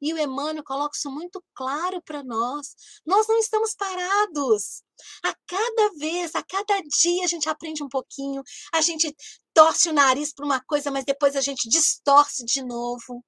E 0.00 0.12
o 0.12 0.18
Emmanuel 0.18 0.64
coloca 0.64 0.96
isso 0.96 1.08
muito 1.08 1.40
claro 1.54 2.02
para 2.02 2.24
nós. 2.24 2.74
Nós 3.06 3.28
não 3.28 3.38
estamos 3.38 3.74
parados. 3.76 4.82
A 5.24 5.32
cada 5.46 5.90
vez, 5.96 6.34
a 6.34 6.42
cada 6.42 6.80
dia, 7.00 7.24
a 7.24 7.28
gente 7.28 7.48
aprende 7.48 7.84
um 7.84 7.88
pouquinho, 7.88 8.42
a 8.72 8.80
gente 8.80 9.14
torce 9.54 9.88
o 9.88 9.92
nariz 9.92 10.32
para 10.34 10.44
uma 10.44 10.60
coisa, 10.60 10.90
mas 10.90 11.04
depois 11.04 11.36
a 11.36 11.40
gente 11.40 11.68
distorce 11.68 12.44
de 12.44 12.64
novo. 12.64 13.24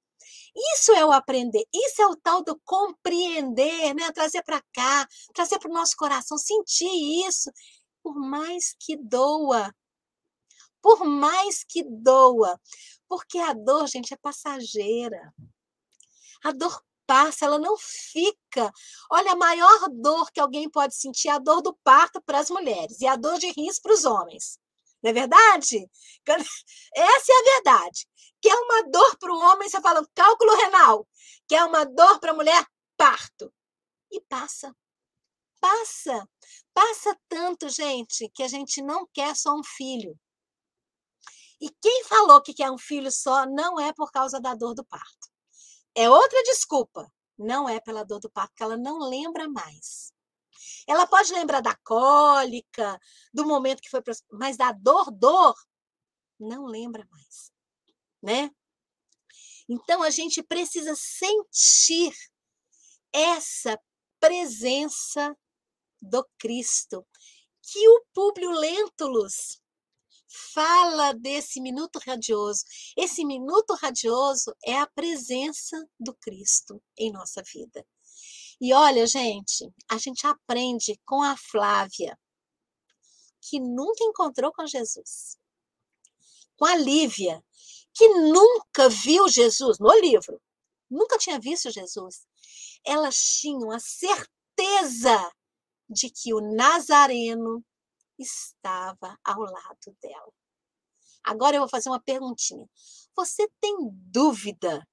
Isso 0.55 0.93
é 0.93 1.05
o 1.05 1.11
aprender, 1.11 1.65
isso 1.73 2.01
é 2.01 2.07
o 2.07 2.15
tal 2.15 2.41
do 2.43 2.59
compreender, 2.63 3.93
né? 3.93 4.11
Trazer 4.11 4.41
para 4.43 4.61
cá, 4.73 5.07
trazer 5.33 5.59
para 5.59 5.69
o 5.69 5.73
nosso 5.73 5.95
coração, 5.97 6.37
sentir 6.37 6.89
isso, 7.27 7.51
por 8.01 8.15
mais 8.15 8.73
que 8.79 8.95
doa, 8.95 9.73
por 10.81 11.03
mais 11.05 11.63
que 11.67 11.83
doa, 11.83 12.59
porque 13.07 13.37
a 13.39 13.53
dor, 13.53 13.87
gente, 13.87 14.13
é 14.13 14.17
passageira. 14.17 15.33
A 16.43 16.51
dor 16.51 16.81
passa, 17.07 17.45
ela 17.45 17.59
não 17.59 17.75
fica. 17.77 18.71
Olha, 19.11 19.33
a 19.33 19.35
maior 19.35 19.89
dor 19.89 20.31
que 20.31 20.39
alguém 20.39 20.69
pode 20.69 20.95
sentir 20.95 21.27
é 21.29 21.31
a 21.31 21.39
dor 21.39 21.61
do 21.61 21.75
parto 21.83 22.21
para 22.21 22.39
as 22.39 22.49
mulheres 22.49 23.01
e 23.01 23.07
a 23.07 23.15
dor 23.15 23.37
de 23.39 23.51
rins 23.51 23.79
para 23.79 23.93
os 23.93 24.05
homens. 24.05 24.59
Não 25.05 25.11
é 25.11 25.13
verdade? 25.13 25.87
Essa 26.95 27.31
é 27.31 27.35
a 27.35 27.53
verdade. 27.55 28.07
Que 28.41 28.49
é 28.49 28.55
uma 28.55 28.89
dor 28.89 29.17
para 29.19 29.31
o 29.31 29.37
homem, 29.37 29.69
você 29.69 29.79
fala 29.79 30.03
cálculo 30.15 30.55
renal. 30.55 31.07
Que 31.47 31.53
é 31.53 31.63
uma 31.63 31.85
dor 31.85 32.19
para 32.19 32.31
a 32.31 32.33
mulher, 32.33 32.65
parto. 32.97 33.53
E 34.11 34.19
passa. 34.21 34.75
Passa. 35.61 36.27
Passa 36.73 37.15
tanto, 37.29 37.69
gente, 37.69 38.27
que 38.33 38.41
a 38.41 38.47
gente 38.47 38.81
não 38.81 39.07
quer 39.13 39.35
só 39.35 39.53
um 39.53 39.63
filho. 39.63 40.19
E 41.61 41.69
quem 41.79 42.03
falou 42.05 42.41
que 42.41 42.55
quer 42.55 42.71
um 42.71 42.77
filho 42.77 43.11
só 43.11 43.45
não 43.45 43.79
é 43.79 43.93
por 43.93 44.11
causa 44.11 44.41
da 44.41 44.55
dor 44.55 44.73
do 44.73 44.83
parto. 44.83 45.29
É 45.93 46.09
outra 46.09 46.41
desculpa. 46.43 47.07
Não 47.37 47.69
é 47.69 47.79
pela 47.79 48.03
dor 48.03 48.19
do 48.19 48.29
parto, 48.31 48.55
que 48.55 48.63
ela 48.63 48.75
não 48.75 48.97
lembra 48.97 49.47
mais. 49.47 50.11
Ela 50.87 51.07
pode 51.07 51.33
lembrar 51.33 51.61
da 51.61 51.75
cólica, 51.77 52.99
do 53.33 53.45
momento 53.45 53.81
que 53.81 53.89
foi, 53.89 54.01
mas 54.31 54.55
da 54.57 54.71
dor, 54.71 55.11
dor, 55.11 55.55
não 56.39 56.65
lembra 56.65 57.07
mais, 57.09 57.51
né? 58.21 58.51
Então 59.67 60.03
a 60.03 60.09
gente 60.09 60.43
precisa 60.43 60.95
sentir 60.95 62.13
essa 63.11 63.79
presença 64.19 65.35
do 66.01 66.27
Cristo, 66.37 67.05
que 67.61 67.87
o 67.89 68.05
Públio 68.13 68.51
Lentulus 68.51 69.59
fala 70.53 71.13
desse 71.13 71.61
minuto 71.61 71.99
radioso. 72.05 72.63
Esse 72.95 73.25
minuto 73.25 73.73
radioso 73.73 74.53
é 74.63 74.77
a 74.77 74.87
presença 74.87 75.87
do 75.99 76.13
Cristo 76.15 76.81
em 76.97 77.11
nossa 77.11 77.41
vida. 77.41 77.85
E 78.59 78.73
olha, 78.73 79.05
gente, 79.05 79.69
a 79.89 79.97
gente 79.97 80.25
aprende 80.25 80.99
com 81.05 81.21
a 81.21 81.35
Flávia, 81.35 82.17
que 83.41 83.59
nunca 83.59 84.03
encontrou 84.03 84.51
com 84.53 84.65
Jesus. 84.65 85.37
Com 86.57 86.65
a 86.65 86.75
Lívia, 86.75 87.43
que 87.93 88.07
nunca 88.07 88.89
viu 88.89 89.27
Jesus 89.27 89.77
no 89.77 89.93
livro, 89.99 90.41
nunca 90.89 91.17
tinha 91.17 91.39
visto 91.39 91.69
Jesus. 91.69 92.25
Elas 92.85 93.17
tinham 93.17 93.71
a 93.71 93.79
certeza 93.79 95.31
de 95.89 96.09
que 96.09 96.33
o 96.33 96.55
Nazareno 96.55 97.63
estava 98.17 99.19
ao 99.23 99.41
lado 99.41 99.97
dela. 100.01 100.33
Agora 101.23 101.57
eu 101.57 101.61
vou 101.61 101.69
fazer 101.69 101.89
uma 101.89 102.01
perguntinha. 102.01 102.69
Você 103.15 103.49
tem 103.59 103.75
dúvida 103.91 104.87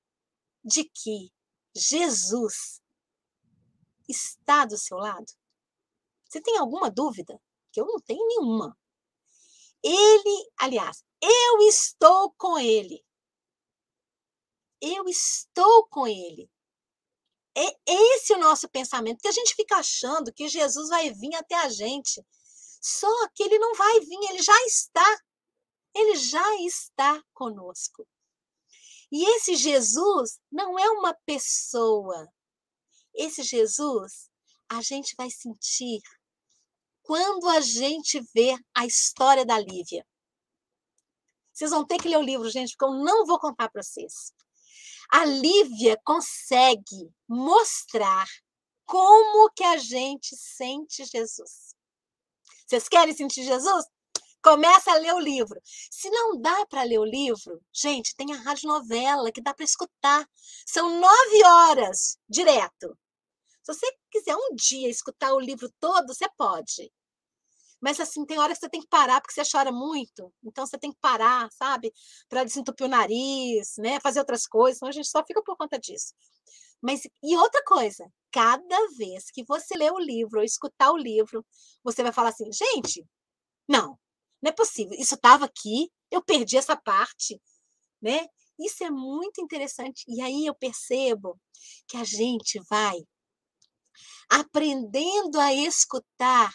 de 0.64 0.84
que 0.84 1.30
Jesus 1.74 2.81
está 4.08 4.64
do 4.64 4.76
seu 4.76 4.96
lado? 4.96 5.26
Você 6.28 6.40
tem 6.40 6.56
alguma 6.58 6.90
dúvida? 6.90 7.40
Que 7.70 7.80
eu 7.80 7.86
não 7.86 8.00
tenho 8.00 8.26
nenhuma. 8.26 8.76
Ele, 9.82 10.50
aliás, 10.58 11.04
eu 11.20 11.58
estou 11.68 12.32
com 12.38 12.58
ele. 12.58 13.04
Eu 14.80 15.08
estou 15.08 15.86
com 15.88 16.06
ele. 16.06 16.50
É 17.54 17.76
esse 17.86 18.32
o 18.32 18.38
nosso 18.38 18.68
pensamento, 18.68 19.20
que 19.20 19.28
a 19.28 19.32
gente 19.32 19.54
fica 19.54 19.76
achando 19.76 20.32
que 20.32 20.48
Jesus 20.48 20.88
vai 20.88 21.10
vir 21.12 21.34
até 21.34 21.54
a 21.56 21.68
gente. 21.68 22.24
Só 22.80 23.28
que 23.34 23.42
ele 23.42 23.58
não 23.58 23.74
vai 23.74 24.00
vir, 24.00 24.30
ele 24.30 24.42
já 24.42 24.58
está. 24.64 25.20
Ele 25.94 26.16
já 26.16 26.54
está 26.62 27.22
conosco. 27.34 28.06
E 29.10 29.24
esse 29.36 29.54
Jesus 29.56 30.40
não 30.50 30.78
é 30.78 30.88
uma 30.88 31.12
pessoa. 31.26 32.26
Esse 33.14 33.42
Jesus 33.42 34.30
a 34.68 34.80
gente 34.80 35.14
vai 35.16 35.30
sentir 35.30 36.00
quando 37.02 37.48
a 37.48 37.60
gente 37.60 38.20
vê 38.34 38.56
a 38.74 38.86
história 38.86 39.44
da 39.44 39.58
Lívia. 39.58 40.06
Vocês 41.52 41.70
vão 41.70 41.84
ter 41.84 41.98
que 41.98 42.08
ler 42.08 42.16
o 42.16 42.22
livro, 42.22 42.48
gente, 42.48 42.74
porque 42.76 42.84
eu 42.92 43.04
não 43.04 43.26
vou 43.26 43.38
contar 43.38 43.68
para 43.68 43.82
vocês. 43.82 44.32
A 45.10 45.24
Lívia 45.24 46.00
consegue 46.04 47.12
mostrar 47.28 48.26
como 48.86 49.50
que 49.50 49.64
a 49.64 49.76
gente 49.76 50.34
sente 50.34 51.04
Jesus. 51.04 51.74
Vocês 52.66 52.88
querem 52.88 53.14
sentir 53.14 53.44
Jesus? 53.44 53.84
Começa 54.42 54.90
a 54.90 54.96
ler 54.96 55.14
o 55.14 55.20
livro. 55.20 55.60
Se 55.64 56.10
não 56.10 56.40
dá 56.40 56.66
para 56.66 56.82
ler 56.82 56.98
o 56.98 57.04
livro, 57.04 57.62
gente, 57.72 58.14
tem 58.16 58.32
a 58.32 58.38
rádio 58.38 58.68
novela 58.68 59.30
que 59.30 59.40
dá 59.40 59.54
para 59.54 59.64
escutar. 59.64 60.28
São 60.66 60.98
nove 61.00 61.44
horas 61.44 62.18
direto. 62.28 62.98
Se 63.62 63.72
você 63.74 63.86
quiser 64.10 64.34
um 64.36 64.54
dia 64.56 64.88
escutar 64.90 65.32
o 65.34 65.40
livro 65.40 65.70
todo, 65.80 66.12
você 66.12 66.28
pode. 66.36 66.92
Mas 67.80 68.00
assim, 68.00 68.24
tem 68.24 68.38
hora 68.38 68.54
que 68.54 68.60
você 68.60 68.68
tem 68.68 68.80
que 68.80 68.88
parar 68.88 69.20
porque 69.20 69.34
você 69.34 69.48
chora 69.50 69.72
muito. 69.72 70.32
Então 70.44 70.66
você 70.66 70.78
tem 70.78 70.92
que 70.92 70.98
parar, 71.00 71.50
sabe? 71.52 71.92
Para 72.28 72.44
desentupir 72.44 72.86
o 72.86 72.90
nariz, 72.90 73.74
né? 73.78 74.00
Fazer 74.00 74.20
outras 74.20 74.46
coisas. 74.46 74.78
Então 74.78 74.88
a 74.88 74.92
gente 74.92 75.08
só 75.08 75.24
fica 75.26 75.42
por 75.42 75.56
conta 75.56 75.78
disso. 75.78 76.14
Mas 76.80 77.02
e 77.22 77.36
outra 77.36 77.62
coisa, 77.64 78.06
cada 78.32 78.88
vez 78.96 79.30
que 79.32 79.44
você 79.44 79.76
ler 79.76 79.92
o 79.92 79.98
livro 80.00 80.40
ou 80.40 80.44
escutar 80.44 80.92
o 80.92 80.96
livro, 80.96 81.44
você 81.84 82.02
vai 82.02 82.12
falar 82.12 82.30
assim: 82.30 82.50
"Gente, 82.52 83.06
não, 83.68 83.98
não 84.42 84.50
é 84.50 84.52
possível. 84.52 84.96
Isso 84.98 85.14
estava 85.14 85.44
aqui, 85.46 85.90
eu 86.10 86.22
perdi 86.22 86.56
essa 86.58 86.76
parte", 86.76 87.40
né? 88.02 88.26
Isso 88.58 88.84
é 88.84 88.90
muito 88.90 89.40
interessante. 89.40 90.04
E 90.08 90.20
aí 90.22 90.46
eu 90.46 90.54
percebo 90.54 91.38
que 91.88 91.96
a 91.96 92.04
gente 92.04 92.60
vai 92.70 92.96
aprendendo 94.30 95.38
a 95.40 95.52
escutar 95.52 96.52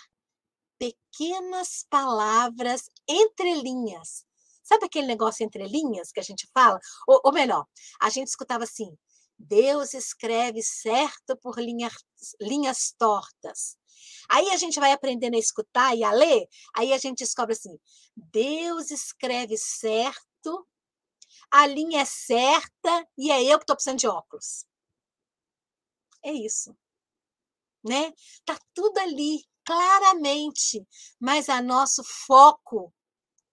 pequenas 0.80 1.86
palavras 1.90 2.84
entre 3.08 3.62
linhas. 3.62 4.26
Sabe 4.64 4.86
aquele 4.86 5.08
negócio 5.08 5.44
entre 5.46 5.66
linhas 5.68 6.12
que 6.12 6.20
a 6.20 6.24
gente 6.24 6.48
fala? 6.54 6.80
Ou, 7.08 7.22
ou 7.26 7.34
melhor, 7.34 7.66
a 8.02 8.10
gente 8.10 8.28
escutava 8.28 8.64
assim: 8.64 8.90
Deus 9.38 9.94
escreve 9.94 10.62
certo 10.62 11.38
por 11.42 11.60
linhas, 11.60 11.94
linhas 12.42 12.94
tortas. 12.98 13.77
Aí 14.30 14.50
a 14.50 14.58
gente 14.58 14.80
vai 14.80 14.91
aprendendo 14.91 15.36
a 15.36 15.39
escutar 15.39 15.95
e 15.95 16.04
a 16.04 16.12
ler, 16.12 16.48
aí 16.76 16.93
a 16.93 16.98
gente 16.98 17.20
descobre 17.20 17.54
assim: 17.54 17.78
Deus 18.16 18.91
escreve 18.91 19.58
certo, 19.58 20.68
a 21.52 21.66
linha 21.66 22.02
é 22.02 22.06
certa 22.06 23.08
e 23.18 23.32
é 23.32 23.43
eu 23.43 23.58
que 23.58 23.64
estou 23.64 23.76
precisando 23.76 24.00
de 24.00 24.08
óculos. 24.08 24.66
É 26.24 26.32
isso. 26.32 26.76
Né? 27.84 28.12
Tá 28.45 28.60
tudo 28.74 28.98
ali 28.98 29.45
claramente, 29.66 30.86
mas 31.20 31.50
a 31.50 31.62
nosso 31.62 32.04
foco, 32.26 32.93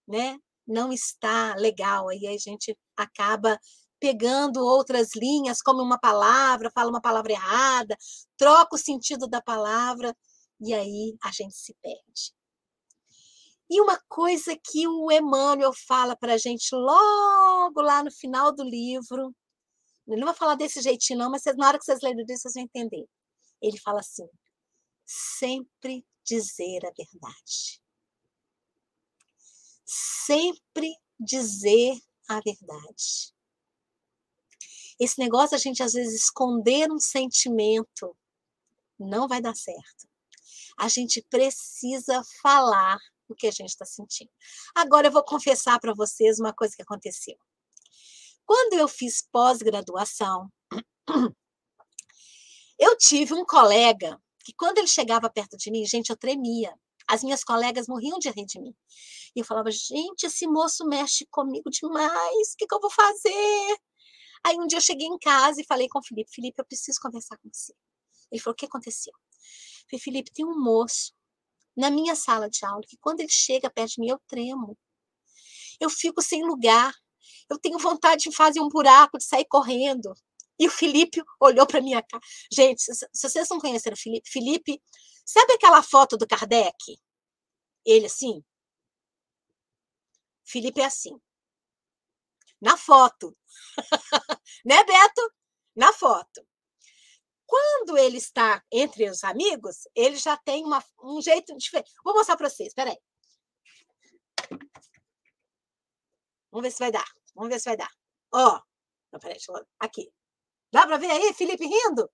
né, 0.07 0.39
não 0.67 0.93
está 0.93 1.55
legal. 1.57 2.09
Aí 2.09 2.27
a 2.27 2.39
gente 2.39 2.77
acaba 2.97 3.59
pegando 4.01 4.65
outras 4.65 5.15
linhas, 5.17 5.63
como 5.63 5.83
uma 5.83 5.99
palavra, 5.99 6.71
fala 6.71 6.91
uma 6.91 7.01
palavra 7.01 7.33
errada, 7.33 7.97
troca 8.37 8.77
o 8.77 8.79
sentido 8.79 9.27
da 9.27 9.41
palavra 9.41 10.15
e 10.65 10.73
aí 10.73 11.17
a 11.23 11.31
gente 11.31 11.55
se 11.55 11.75
perde. 11.83 12.35
E 13.71 13.81
uma 13.81 14.01
coisa 14.09 14.57
que 14.57 14.87
o 14.87 15.11
Emmanuel 15.11 15.73
fala 15.87 16.17
para 16.17 16.35
a 16.35 16.39
gente 16.39 16.75
logo 16.75 17.81
lá 17.81 18.03
no 18.03 18.11
final 18.11 18.55
do 18.55 18.63
livro, 18.63 19.35
ele 20.07 20.21
não 20.21 20.27
vai 20.27 20.35
falar 20.35 20.55
desse 20.55 20.81
jeitinho 20.81 21.19
não, 21.19 21.31
mas 21.31 21.43
na 21.57 21.69
hora 21.69 21.79
que 21.79 21.85
vocês 21.85 22.01
lerem 22.03 22.25
isso, 22.29 22.43
vocês 22.43 22.55
vão 22.55 22.63
entender. 22.63 23.07
Ele 23.61 23.79
fala 23.81 24.01
assim, 24.01 24.29
sempre 25.05 26.05
dizer 26.25 26.85
a 26.85 26.93
verdade. 26.97 27.83
Sempre 29.85 30.95
dizer 31.19 31.99
a 32.29 32.41
verdade. 32.41 33.35
Esse 35.01 35.19
negócio 35.19 35.55
a 35.57 35.59
gente 35.59 35.83
às 35.83 35.93
vezes 35.93 36.23
esconder 36.23 36.91
um 36.91 37.01
sentimento 37.01 38.17
não 38.99 39.27
vai 39.27 39.41
dar 39.41 39.55
certo. 39.55 40.09
A 40.79 40.89
gente 40.89 41.25
precisa 41.31 42.23
falar 42.43 42.99
o 43.29 43.35
que 43.35 43.47
a 43.47 43.51
gente 43.51 43.71
está 43.71 43.85
sentindo. 43.85 44.31
Agora 44.75 45.09
eu 45.09 45.13
vou 45.13 45.25
confessar 45.25 45.79
para 45.81 45.95
vocês 45.95 46.39
uma 46.39 46.53
coisa 46.53 46.75
que 46.77 46.83
aconteceu. 46.83 47.37
Quando 48.45 48.75
eu 48.75 48.87
fiz 48.87 49.27
pós-graduação, 49.33 50.51
eu 52.79 52.97
tive 52.99 53.33
um 53.35 53.45
colega 53.45 54.21
que 54.45 54.53
quando 54.55 54.79
ele 54.79 54.87
chegava 54.87 55.31
perto 55.31 55.57
de 55.57 55.71
mim, 55.71 55.87
gente, 55.87 56.11
eu 56.11 56.17
tremia. 56.17 56.75
As 57.09 57.23
minhas 57.23 57.43
colegas 57.43 57.87
morriam 57.89 58.19
de 58.19 58.31
rir 58.31 58.47
de 58.47 58.61
mim. 58.61 58.75
E 59.35 59.41
eu 59.41 59.45
falava, 59.45 59.71
gente, 59.71 60.25
esse 60.25 60.47
moço 60.47 60.87
mexe 60.87 61.27
comigo 61.31 61.71
demais, 61.71 62.53
o 62.53 62.57
que, 62.57 62.67
que 62.67 62.75
eu 62.75 62.81
vou 62.81 62.91
fazer? 62.91 63.79
Aí 64.45 64.57
um 64.59 64.67
dia 64.67 64.79
eu 64.79 64.83
cheguei 64.83 65.07
em 65.07 65.19
casa 65.19 65.61
e 65.61 65.65
falei 65.65 65.89
com 65.89 65.99
o 65.99 66.03
Felipe, 66.03 66.31
Felipe, 66.31 66.61
eu 66.61 66.65
preciso 66.65 67.01
conversar 67.01 67.39
com 67.39 67.49
você. 67.51 67.75
Ele 68.31 68.41
falou, 68.41 68.53
o 68.53 68.57
que 68.57 68.67
aconteceu? 68.67 69.13
Falei, 69.91 70.03
Felipe, 70.03 70.33
tem 70.33 70.45
um 70.45 70.59
moço 70.61 71.13
na 71.77 71.91
minha 71.91 72.15
sala 72.15 72.49
de 72.49 72.65
aula 72.65 72.83
que 72.87 72.97
quando 72.99 73.21
ele 73.21 73.31
chega 73.31 73.71
perto 73.71 73.95
de 73.95 74.01
mim, 74.01 74.09
eu 74.09 74.21
tremo. 74.27 74.79
Eu 75.81 75.91
fico 75.91 76.23
sem 76.23 76.45
lugar. 76.45 76.95
Eu 77.51 77.59
tenho 77.59 77.79
vontade 77.79 78.25
de 78.25 78.35
fazer 78.35 78.61
um 78.61 78.69
buraco, 78.69 79.19
de 79.19 79.25
sair 79.25 79.45
correndo. 79.45 80.15
E 80.59 80.67
o 80.69 80.71
Felipe 80.71 81.23
olhou 81.41 81.67
para 81.67 81.81
minha 81.81 82.03
cara. 82.03 82.23
Gente, 82.51 82.81
se, 82.81 83.09
vocês 83.13 83.49
não 83.49 83.59
conheceram 83.59 83.95
o 83.95 84.01
Felipe, 84.01 84.31
Felipe, 84.31 84.83
sabe 85.25 85.53
aquela 85.55 85.83
foto 85.83 86.17
do 86.17 86.27
Kardec? 86.27 86.99
Ele 87.85 88.07
assim? 88.07 88.43
Felipe 90.45 90.81
é 90.81 90.87
assim. 90.87 91.19
Na 92.61 92.77
foto. 92.77 93.37
né, 94.65 94.85
Beto? 94.85 95.33
Na 95.75 95.93
foto. 95.93 96.47
Quando 97.47 97.99
ele 97.99 98.17
está 98.17 98.63
entre 98.73 99.09
os 99.09 99.23
amigos, 99.23 99.87
ele 99.95 100.17
já 100.17 100.37
tem 100.37 100.65
uma, 100.65 100.83
um 101.03 101.21
jeito 101.21 101.57
diferente. 101.57 101.93
Vou 102.03 102.15
mostrar 102.15 102.37
para 102.37 102.49
vocês, 102.49 102.73
peraí. 102.75 102.99
Vamos 106.51 106.63
ver 106.63 106.71
se 106.71 106.79
vai 106.79 106.93
dar. 106.93 107.09
Vamos 107.35 107.51
ver 107.51 107.59
se 107.59 107.65
vai 107.65 107.77
dar. 107.77 107.91
Ó, 108.33 108.61
peraí, 109.21 109.39
aqui. 109.79 110.13
Dá 110.73 110.87
para 110.87 110.97
ver 110.97 111.11
aí 111.11 111.33
Felipe 111.35 111.67
rindo? 111.67 112.11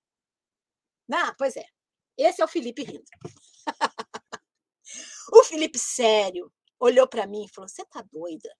Ah, 1.12 1.34
pois 1.38 1.56
é. 1.56 1.64
Esse 2.16 2.42
é 2.42 2.44
o 2.44 2.48
Felipe 2.48 2.82
rindo. 2.82 3.04
o 5.32 5.44
Felipe, 5.44 5.78
sério, 5.78 6.52
olhou 6.78 7.08
para 7.08 7.26
mim 7.26 7.44
e 7.44 7.48
falou: 7.48 7.68
Você 7.68 7.84
tá 7.86 8.02
doida? 8.12 8.54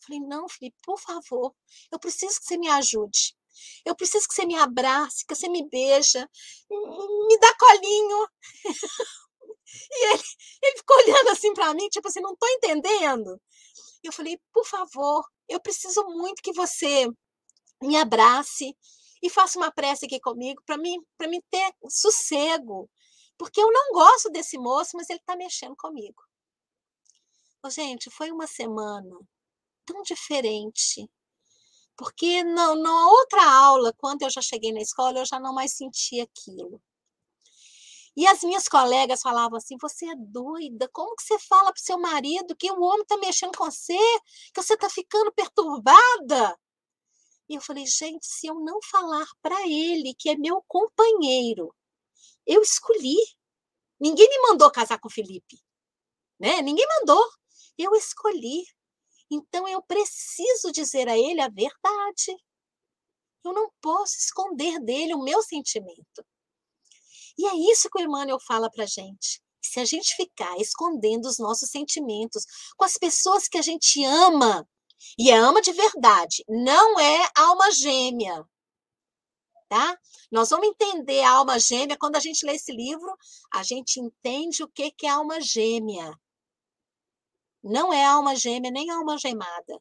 Falei: 0.00 0.20
Não, 0.20 0.48
Felipe, 0.48 0.76
por 0.82 0.98
favor, 0.98 1.54
eu 1.90 1.98
preciso 1.98 2.38
que 2.38 2.46
você 2.46 2.56
me 2.58 2.68
ajude. 2.68 3.37
Eu 3.84 3.94
preciso 3.94 4.26
que 4.28 4.34
você 4.34 4.46
me 4.46 4.56
abrace, 4.56 5.24
que 5.26 5.34
você 5.34 5.48
me 5.48 5.68
beija, 5.68 6.28
me 6.70 7.38
dá 7.38 7.54
colinho. 7.56 8.28
e 9.90 10.12
ele, 10.12 10.22
ele 10.62 10.76
ficou 10.78 10.96
olhando 10.96 11.28
assim 11.30 11.52
para 11.54 11.74
mim, 11.74 11.88
tipo 11.88 12.08
assim, 12.08 12.20
não 12.20 12.36
tô 12.36 12.46
entendendo. 12.48 13.40
Eu 14.02 14.12
falei, 14.12 14.38
por 14.52 14.66
favor, 14.66 15.24
eu 15.48 15.60
preciso 15.60 16.04
muito 16.04 16.42
que 16.42 16.52
você 16.52 17.08
me 17.82 17.96
abrace 17.96 18.76
e 19.22 19.30
faça 19.30 19.58
uma 19.58 19.72
prece 19.72 20.06
aqui 20.06 20.20
comigo 20.20 20.62
para 20.64 20.78
mim, 20.78 20.96
para 21.16 21.28
mim 21.28 21.40
ter 21.50 21.72
sossego, 21.88 22.88
porque 23.36 23.60
eu 23.60 23.70
não 23.72 23.92
gosto 23.92 24.30
desse 24.30 24.58
moço, 24.58 24.92
mas 24.94 25.08
ele 25.10 25.18
está 25.20 25.36
mexendo 25.36 25.76
comigo. 25.76 26.22
Gente, 27.70 28.10
foi 28.10 28.30
uma 28.30 28.46
semana 28.46 29.14
tão 29.84 30.02
diferente. 30.02 31.08
Porque 31.98 32.44
na, 32.44 32.76
na 32.76 33.08
outra 33.08 33.44
aula, 33.44 33.92
quando 33.92 34.22
eu 34.22 34.30
já 34.30 34.40
cheguei 34.40 34.72
na 34.72 34.80
escola, 34.80 35.18
eu 35.18 35.26
já 35.26 35.40
não 35.40 35.52
mais 35.52 35.72
sentia 35.72 36.22
aquilo. 36.22 36.80
E 38.16 38.26
as 38.26 38.42
minhas 38.44 38.68
colegas 38.68 39.20
falavam 39.20 39.58
assim: 39.58 39.76
você 39.80 40.06
é 40.06 40.14
doida, 40.16 40.88
como 40.92 41.16
que 41.16 41.24
você 41.24 41.38
fala 41.40 41.72
para 41.72 41.80
o 41.80 41.84
seu 41.84 41.98
marido 41.98 42.56
que 42.56 42.70
o 42.70 42.80
homem 42.80 43.02
está 43.02 43.16
mexendo 43.16 43.56
com 43.56 43.64
você, 43.64 43.98
que 44.54 44.62
você 44.62 44.74
está 44.74 44.88
ficando 44.88 45.32
perturbada? 45.32 46.58
E 47.48 47.56
eu 47.56 47.60
falei: 47.60 47.84
gente, 47.86 48.26
se 48.26 48.46
eu 48.46 48.54
não 48.60 48.80
falar 48.82 49.26
para 49.42 49.60
ele, 49.68 50.14
que 50.14 50.30
é 50.30 50.36
meu 50.36 50.62
companheiro, 50.68 51.74
eu 52.46 52.62
escolhi. 52.62 53.16
Ninguém 54.00 54.28
me 54.28 54.38
mandou 54.48 54.70
casar 54.70 55.00
com 55.00 55.08
o 55.08 55.12
Felipe, 55.12 55.60
né? 56.38 56.62
Ninguém 56.62 56.86
mandou. 57.00 57.24
Eu 57.76 57.94
escolhi. 57.96 58.64
Então 59.30 59.68
eu 59.68 59.82
preciso 59.82 60.72
dizer 60.72 61.08
a 61.08 61.18
ele 61.18 61.40
a 61.40 61.48
verdade. 61.48 62.36
Eu 63.44 63.52
não 63.52 63.70
posso 63.80 64.18
esconder 64.18 64.80
dele 64.80 65.14
o 65.14 65.22
meu 65.22 65.42
sentimento. 65.42 66.24
E 67.36 67.46
é 67.46 67.72
isso 67.72 67.88
que 67.90 68.00
o 68.00 68.04
Emmanuel 68.04 68.38
fala 68.40 68.70
para 68.70 68.86
gente. 68.86 69.40
Se 69.62 69.80
a 69.80 69.84
gente 69.84 70.16
ficar 70.16 70.56
escondendo 70.58 71.26
os 71.26 71.38
nossos 71.38 71.70
sentimentos 71.70 72.44
com 72.76 72.84
as 72.84 72.96
pessoas 72.96 73.48
que 73.48 73.58
a 73.58 73.62
gente 73.62 74.02
ama, 74.04 74.66
e 75.18 75.30
ama 75.30 75.60
de 75.60 75.72
verdade, 75.72 76.44
não 76.48 76.98
é 76.98 77.30
alma 77.36 77.70
gêmea, 77.70 78.44
tá? 79.68 79.96
Nós 80.30 80.50
vamos 80.50 80.68
entender 80.68 81.22
a 81.22 81.32
alma 81.32 81.58
gêmea 81.58 81.96
quando 81.98 82.16
a 82.16 82.20
gente 82.20 82.44
lê 82.44 82.54
esse 82.54 82.72
livro, 82.72 83.16
a 83.52 83.62
gente 83.62 84.00
entende 84.00 84.62
o 84.62 84.68
que 84.68 84.92
é 85.04 85.08
alma 85.08 85.40
gêmea. 85.40 86.12
Não 87.68 87.92
é 87.92 88.02
alma 88.02 88.34
gêmea 88.34 88.70
nem 88.70 88.90
alma 88.90 89.18
gemada. 89.18 89.78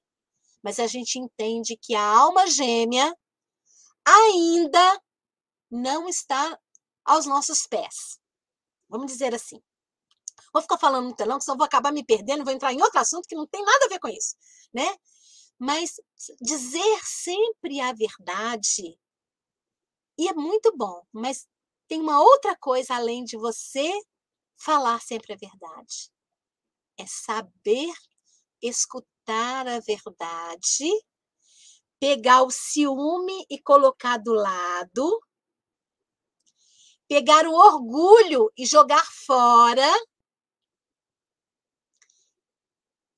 Mas 0.61 0.77
a 0.77 0.87
gente 0.87 1.17
entende 1.17 1.77
que 1.81 1.95
a 1.95 2.03
alma 2.03 2.45
gêmea 2.47 3.15
ainda 4.05 5.01
não 5.71 6.09
está 6.09 6.59
aos 7.05 7.25
nossos 7.25 7.65
pés. 7.65 8.19
Vamos 8.89 9.07
dizer 9.07 9.33
assim. 9.33 9.61
Vou 10.51 10.61
ficar 10.61 10.77
falando 10.77 11.07
no 11.07 11.15
telão, 11.15 11.39
senão 11.39 11.57
vou 11.57 11.65
acabar 11.65 11.93
me 11.93 12.05
perdendo, 12.05 12.43
vou 12.43 12.53
entrar 12.53 12.73
em 12.73 12.81
outro 12.81 12.99
assunto 12.99 13.27
que 13.27 13.35
não 13.35 13.47
tem 13.47 13.63
nada 13.63 13.85
a 13.85 13.89
ver 13.89 13.99
com 13.99 14.09
isso, 14.09 14.35
né? 14.73 14.87
Mas 15.57 15.95
dizer 16.41 16.99
sempre 17.03 17.79
a 17.79 17.93
verdade 17.93 18.99
e 20.17 20.27
é 20.27 20.33
muito 20.33 20.75
bom, 20.75 21.05
mas 21.11 21.47
tem 21.87 22.01
uma 22.01 22.19
outra 22.19 22.55
coisa 22.57 22.95
além 22.95 23.23
de 23.23 23.37
você 23.37 23.91
falar 24.57 24.99
sempre 25.01 25.33
a 25.33 25.37
verdade 25.37 26.11
é 26.97 27.05
saber 27.05 27.93
escutar 28.61 29.67
a 29.67 29.79
verdade, 29.79 30.89
pegar 31.99 32.43
o 32.43 32.51
ciúme 32.51 33.45
e 33.49 33.59
colocar 33.61 34.17
do 34.17 34.33
lado, 34.33 35.21
pegar 37.07 37.45
o 37.45 37.53
orgulho 37.53 38.51
e 38.57 38.65
jogar 38.65 39.05
fora, 39.25 39.91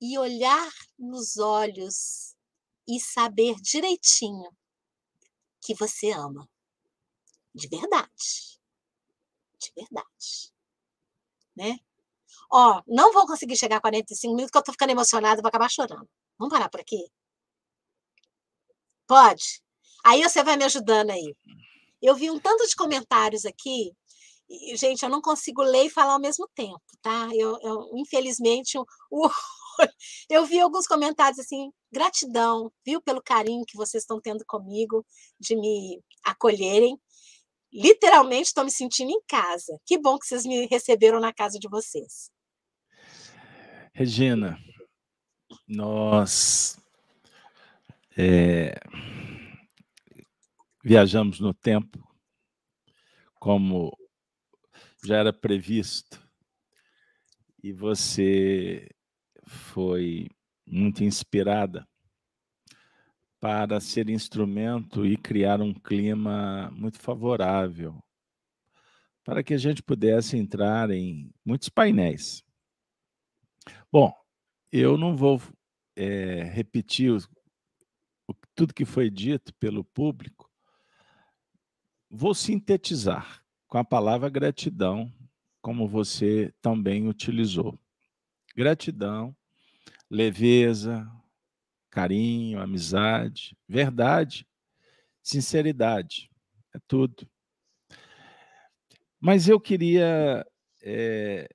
e 0.00 0.18
olhar 0.18 0.72
nos 0.98 1.36
olhos 1.36 2.34
e 2.88 2.98
saber 2.98 3.54
direitinho 3.60 4.50
que 5.60 5.74
você 5.74 6.10
ama. 6.10 6.48
De 7.54 7.68
verdade. 7.68 8.58
De 9.58 9.72
verdade. 9.76 10.52
Né? 11.54 11.78
Ó, 12.52 12.82
não 12.86 13.12
vou 13.12 13.26
conseguir 13.26 13.56
chegar 13.56 13.76
a 13.76 13.80
45 13.80 14.34
minutos, 14.34 14.50
que 14.50 14.58
eu 14.58 14.62
tô 14.62 14.72
ficando 14.72 14.90
emocionada, 14.90 15.42
vou 15.42 15.48
acabar 15.48 15.70
chorando. 15.70 16.08
Vamos 16.38 16.52
parar 16.52 16.68
por 16.68 16.80
aqui? 16.80 17.10
Pode? 19.06 19.62
Aí 20.04 20.22
você 20.22 20.42
vai 20.42 20.56
me 20.56 20.64
ajudando 20.64 21.10
aí. 21.10 21.34
Eu 22.02 22.14
vi 22.14 22.30
um 22.30 22.38
tanto 22.40 22.66
de 22.66 22.74
comentários 22.74 23.44
aqui, 23.44 23.92
e, 24.50 24.76
gente, 24.76 25.02
eu 25.04 25.08
não 25.08 25.20
consigo 25.22 25.62
ler 25.62 25.86
e 25.86 25.90
falar 25.90 26.14
ao 26.14 26.20
mesmo 26.20 26.48
tempo, 26.54 26.82
tá? 27.00 27.28
Eu, 27.34 27.56
eu 27.62 27.90
infelizmente, 27.94 28.76
o, 29.10 29.30
eu 30.28 30.44
vi 30.44 30.58
alguns 30.60 30.86
comentários 30.86 31.38
assim, 31.38 31.70
gratidão, 31.92 32.72
viu, 32.84 33.00
pelo 33.00 33.22
carinho 33.22 33.64
que 33.66 33.76
vocês 33.76 34.02
estão 34.02 34.20
tendo 34.20 34.44
comigo, 34.46 35.06
de 35.38 35.56
me 35.56 36.02
acolherem. 36.24 36.98
Literalmente 37.72 38.48
estou 38.48 38.64
me 38.64 38.70
sentindo 38.70 39.10
em 39.12 39.22
casa. 39.28 39.78
Que 39.86 39.96
bom 39.98 40.18
que 40.18 40.26
vocês 40.26 40.44
me 40.44 40.66
receberam 40.66 41.20
na 41.20 41.32
casa 41.32 41.58
de 41.58 41.68
vocês. 41.68 42.30
Regina, 43.92 44.56
nós 45.66 46.80
é, 48.16 48.74
viajamos 50.82 51.40
no 51.40 51.52
tempo, 51.52 51.98
como 53.34 53.96
já 55.04 55.16
era 55.16 55.32
previsto, 55.32 56.22
e 57.62 57.72
você 57.72 58.88
foi 59.44 60.28
muito 60.64 61.02
inspirada 61.02 61.86
para 63.40 63.80
ser 63.80 64.08
instrumento 64.08 65.04
e 65.04 65.16
criar 65.16 65.60
um 65.60 65.74
clima 65.74 66.70
muito 66.70 67.00
favorável 67.00 68.00
para 69.24 69.42
que 69.42 69.52
a 69.52 69.58
gente 69.58 69.82
pudesse 69.82 70.36
entrar 70.36 70.90
em 70.90 71.34
muitos 71.44 71.68
painéis 71.68 72.44
Bom, 73.92 74.14
eu 74.70 74.96
não 74.96 75.16
vou 75.16 75.42
é, 75.96 76.44
repetir 76.44 77.10
o, 77.10 77.18
o, 78.28 78.34
tudo 78.54 78.72
que 78.72 78.84
foi 78.84 79.10
dito 79.10 79.52
pelo 79.54 79.82
público. 79.82 80.48
Vou 82.08 82.32
sintetizar 82.32 83.44
com 83.66 83.78
a 83.78 83.84
palavra 83.84 84.28
gratidão, 84.28 85.12
como 85.60 85.88
você 85.88 86.54
também 86.62 87.08
utilizou. 87.08 87.76
Gratidão, 88.54 89.36
leveza, 90.08 91.10
carinho, 91.90 92.60
amizade, 92.60 93.56
verdade, 93.68 94.46
sinceridade, 95.20 96.30
é 96.72 96.78
tudo. 96.86 97.28
Mas 99.18 99.48
eu 99.48 99.60
queria 99.60 100.46
é, 100.80 101.48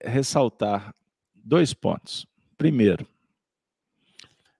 ressaltar 0.00 0.94
dois 1.44 1.74
pontos. 1.74 2.26
Primeiro, 2.56 3.06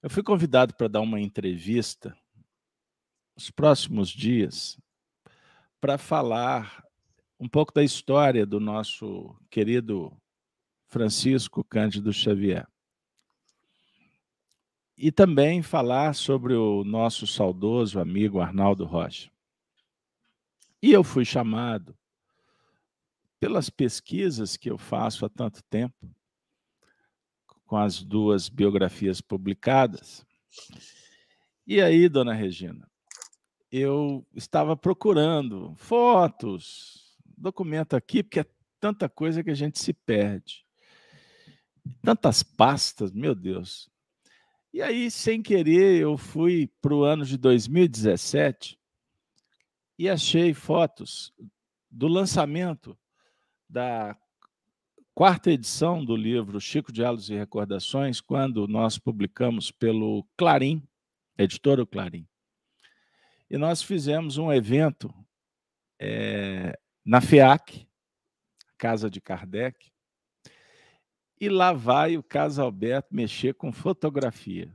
eu 0.03 0.11
fui 0.11 0.23
convidado 0.23 0.75
para 0.75 0.89
dar 0.89 1.01
uma 1.01 1.21
entrevista 1.21 2.17
nos 3.37 3.51
próximos 3.51 4.09
dias 4.09 4.79
para 5.81 5.97
falar 5.97 6.85
um 7.39 7.49
pouco 7.49 7.73
da 7.73 7.83
história 7.83 8.47
do 8.47 8.61
nosso 8.61 9.35
querido 9.51 10.17
Francisco 10.87 11.65
Cândido 11.65 12.13
Xavier. 12.13 12.67
E 14.97 15.11
também 15.11 15.63
falar 15.63 16.15
sobre 16.15 16.55
o 16.55 16.85
nosso 16.85 17.27
saudoso 17.27 17.99
amigo 17.99 18.41
Arnaldo 18.41 18.85
Rocha. 18.85 19.31
E 20.81 20.93
eu 20.93 21.03
fui 21.03 21.25
chamado 21.25 21.97
pelas 23.41 23.71
pesquisas 23.71 24.57
que 24.57 24.71
eu 24.71 24.79
faço 24.79 25.25
há 25.25 25.29
tanto 25.29 25.63
tempo 25.65 26.15
com 27.73 27.79
as 27.79 28.03
duas 28.03 28.51
biografias 28.51 29.23
publicadas. 29.23 30.27
E 31.67 31.81
aí, 31.81 32.07
dona 32.07 32.35
Regina, 32.35 32.87
eu 33.71 34.27
estava 34.35 34.77
procurando 34.77 35.75
fotos, 35.77 37.17
documento 37.35 37.97
aqui, 37.97 38.23
porque 38.23 38.41
é 38.41 38.47
tanta 38.79 39.09
coisa 39.09 39.43
que 39.43 39.49
a 39.49 39.55
gente 39.55 39.79
se 39.79 39.95
perde. 39.95 40.67
Tantas 42.03 42.43
pastas, 42.43 43.11
meu 43.11 43.35
Deus. 43.35 43.91
E 44.71 44.83
aí, 44.83 45.11
sem 45.11 45.41
querer, 45.41 45.99
eu 45.99 46.19
fui 46.19 46.71
para 46.83 46.95
o 46.95 47.05
ano 47.05 47.25
de 47.25 47.39
2017 47.39 48.79
e 49.99 50.11
achei 50.11 50.53
fotos 50.53 51.33
do 51.91 52.07
lançamento 52.07 52.99
da 53.67 54.15
quarta 55.15 55.51
edição 55.51 56.05
do 56.05 56.17
livro 56.17 56.61
Chico 56.61 56.91
Diálogos 56.91 57.29
e 57.29 57.35
Recordações, 57.35 58.21
quando 58.21 58.67
nós 58.67 58.99
publicamos 58.99 59.71
pelo 59.71 60.27
Clarim, 60.37 60.83
editora 61.37 61.85
Clarim. 61.85 62.27
E 63.51 63.59
nós 63.59 63.83
fizemos 63.83 64.39
um 64.39 64.51
evento 64.51 65.13
é, 66.01 66.79
na 67.05 67.21
FEAC, 67.21 67.87
Casa 68.79 69.11
de 69.11 69.21
Kardec, 69.21 69.93
e 71.39 71.49
lá 71.49 71.73
vai 71.73 72.17
o 72.17 72.23
Caso 72.23 72.63
Alberto 72.63 73.15
mexer 73.15 73.55
com 73.55 73.73
fotografia. 73.73 74.75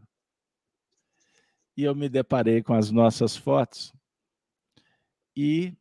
E 1.76 1.84
eu 1.84 1.96
me 1.96 2.10
deparei 2.10 2.62
com 2.62 2.74
as 2.74 2.92
nossas 2.92 3.36
fotos 3.36 3.94
e 5.36 5.74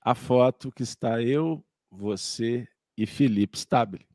a 0.00 0.14
foto 0.14 0.70
que 0.72 0.82
está 0.82 1.22
eu, 1.22 1.64
você 1.90 2.68
e 2.96 3.06
Felipe 3.06 3.58
Stabile. 3.58 4.06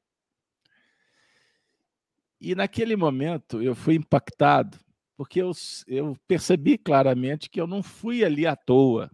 E 2.40 2.56
naquele 2.56 2.96
momento 2.96 3.62
eu 3.62 3.76
fui 3.76 3.96
impactado, 3.96 4.80
porque 5.18 5.42
eu, 5.42 5.52
eu 5.88 6.16
percebi 6.28 6.78
claramente 6.78 7.50
que 7.50 7.60
eu 7.60 7.68
não 7.68 7.84
fui 7.84 8.24
ali 8.24 8.48
à 8.48 8.56
toa. 8.56 9.12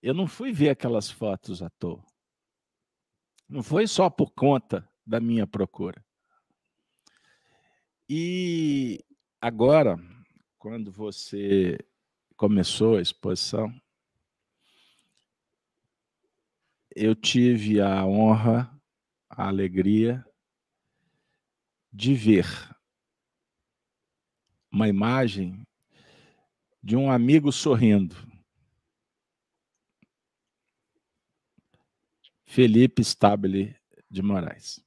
Eu 0.00 0.14
não 0.14 0.26
fui 0.26 0.52
ver 0.52 0.70
aquelas 0.70 1.10
fotos 1.10 1.62
à 1.62 1.70
toa. 1.70 2.04
Não 3.48 3.62
foi 3.62 3.86
só 3.86 4.08
por 4.08 4.30
conta 4.30 4.88
da 5.04 5.18
minha 5.18 5.46
procura. 5.46 6.04
E 8.08 9.04
agora, 9.40 9.98
quando 10.58 10.92
você 10.92 11.78
começou 12.36 12.96
a 12.96 13.02
exposição, 13.02 13.74
eu 16.94 17.14
tive 17.14 17.80
a 17.80 18.06
honra, 18.06 18.70
a 19.28 19.48
alegria 19.48 20.24
de 21.92 22.14
ver 22.14 22.46
uma 24.70 24.88
imagem 24.88 25.66
de 26.82 26.96
um 26.96 27.10
amigo 27.10 27.50
sorrindo. 27.50 28.14
Felipe 32.44 33.02
Stabile 33.02 33.76
de 34.08 34.22
Moraes. 34.22 34.84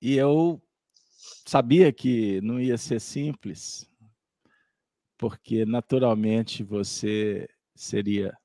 E 0.00 0.14
eu 0.14 0.62
sabia 1.46 1.92
que 1.92 2.40
não 2.40 2.60
ia 2.60 2.78
ser 2.78 3.00
simples, 3.00 3.90
porque 5.16 5.64
naturalmente 5.64 6.62
você 6.62 7.48
seria 7.74 8.36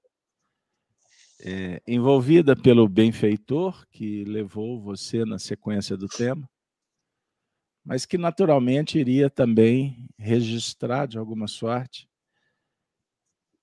é, 1.42 1.82
envolvida 1.88 2.56
pelo 2.56 2.88
benfeitor 2.88 3.86
que 3.90 4.24
levou 4.26 4.82
você 4.82 5.24
na 5.26 5.38
sequência 5.38 5.96
do 5.96 6.08
tema, 6.08 6.50
mas 7.86 8.06
que 8.06 8.18
naturalmente 8.18 9.00
iria 9.00 9.30
também 9.30 10.10
registrar 10.18 11.06
de 11.06 11.18
alguma 11.18 11.48
sorte 11.48 12.10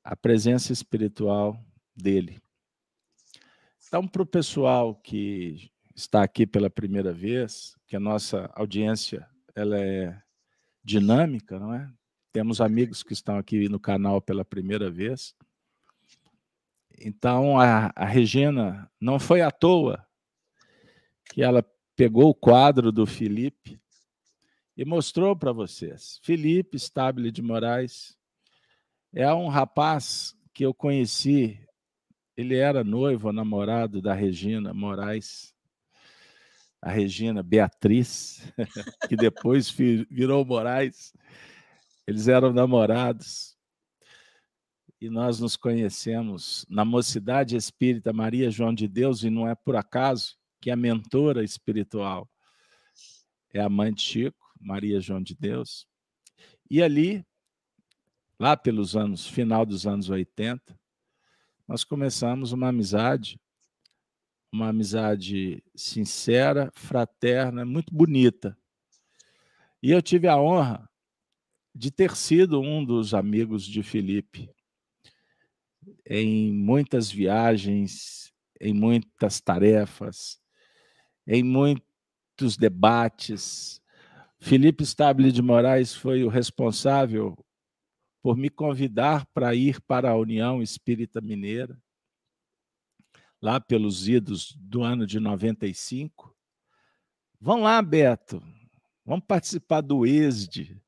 a 0.02 0.14
presença 0.14 0.72
espiritual 0.72 1.58
dele. 1.96 2.40
Então, 3.86 4.06
para 4.06 4.22
o 4.22 4.26
pessoal 4.26 4.94
que 4.94 5.70
está 5.94 6.22
aqui 6.22 6.46
pela 6.46 6.68
primeira 6.68 7.12
vez, 7.12 7.76
que 7.86 7.96
a 7.96 8.00
nossa 8.00 8.50
audiência 8.54 9.26
ela 9.54 9.78
é 9.78 10.20
dinâmica, 10.82 11.58
não 11.58 11.72
é? 11.72 11.90
Temos 12.32 12.60
amigos 12.60 13.02
que 13.02 13.12
estão 13.12 13.38
aqui 13.38 13.68
no 13.68 13.78
canal 13.78 14.20
pela 14.20 14.44
primeira 14.44 14.90
vez. 14.90 15.34
Então, 17.00 17.58
a, 17.58 17.92
a 17.94 18.04
Regina 18.04 18.90
não 19.00 19.18
foi 19.18 19.40
à 19.40 19.50
toa 19.50 20.06
que 21.32 21.42
ela 21.42 21.64
pegou 21.96 22.30
o 22.30 22.34
quadro 22.34 22.92
do 22.92 23.06
Felipe 23.06 23.80
e 24.76 24.84
mostrou 24.84 25.36
para 25.36 25.52
vocês. 25.52 26.20
Felipe 26.22 26.76
Stabile 26.76 27.30
de 27.30 27.42
Moraes 27.42 28.16
é 29.12 29.32
um 29.32 29.48
rapaz 29.48 30.34
que 30.52 30.64
eu 30.64 30.74
conheci, 30.74 31.60
ele 32.36 32.56
era 32.56 32.84
noivo, 32.84 33.32
namorado 33.32 34.00
da 34.00 34.12
Regina 34.12 34.72
Moraes, 34.72 35.54
a 36.80 36.90
Regina 36.90 37.42
Beatriz, 37.42 38.42
que 39.08 39.16
depois 39.16 39.70
virou 39.70 40.44
Moraes. 40.44 41.12
Eles 42.06 42.28
eram 42.28 42.52
namorados 42.52 43.53
e 45.00 45.10
nós 45.10 45.40
nos 45.40 45.56
conhecemos 45.56 46.64
na 46.68 46.84
Mocidade 46.84 47.56
Espírita 47.56 48.12
Maria 48.12 48.50
João 48.50 48.72
de 48.72 48.88
Deus, 48.88 49.22
e 49.22 49.30
não 49.30 49.48
é 49.48 49.54
por 49.54 49.76
acaso 49.76 50.36
que 50.60 50.70
a 50.70 50.76
mentora 50.76 51.44
espiritual 51.44 52.28
é 53.52 53.60
a 53.60 53.68
mãe 53.68 53.92
de 53.92 54.02
Chico, 54.02 54.52
Maria 54.58 55.00
João 55.00 55.22
de 55.22 55.34
Deus. 55.34 55.86
E 56.70 56.82
ali, 56.82 57.24
lá 58.38 58.56
pelos 58.56 58.96
anos, 58.96 59.26
final 59.26 59.66
dos 59.66 59.86
anos 59.86 60.08
80, 60.08 60.78
nós 61.66 61.84
começamos 61.84 62.52
uma 62.52 62.68
amizade, 62.68 63.38
uma 64.52 64.68
amizade 64.68 65.62
sincera, 65.74 66.70
fraterna, 66.74 67.64
muito 67.64 67.92
bonita. 67.94 68.56
E 69.82 69.90
eu 69.90 70.00
tive 70.00 70.28
a 70.28 70.40
honra 70.40 70.88
de 71.74 71.90
ter 71.90 72.14
sido 72.14 72.60
um 72.60 72.84
dos 72.84 73.12
amigos 73.12 73.64
de 73.64 73.82
Felipe 73.82 74.53
em 76.06 76.52
muitas 76.52 77.10
viagens, 77.10 78.32
em 78.60 78.72
muitas 78.72 79.40
tarefas, 79.40 80.40
em 81.26 81.42
muitos 81.42 82.56
debates. 82.58 83.80
Felipe 84.38 84.84
Stabile 84.84 85.32
de 85.32 85.42
Moraes 85.42 85.94
foi 85.94 86.22
o 86.24 86.28
responsável 86.28 87.36
por 88.22 88.36
me 88.36 88.48
convidar 88.48 89.26
para 89.34 89.54
ir 89.54 89.80
para 89.82 90.10
a 90.10 90.16
União 90.16 90.62
Espírita 90.62 91.20
Mineira, 91.20 91.78
lá 93.40 93.60
pelos 93.60 94.08
idos 94.08 94.56
do 94.58 94.82
ano 94.82 95.06
de 95.06 95.20
95. 95.20 96.34
Vão 97.38 97.60
lá, 97.60 97.82
Beto, 97.82 98.42
vamos 99.04 99.26
participar 99.26 99.82
do 99.82 100.06
ESD. 100.06 100.80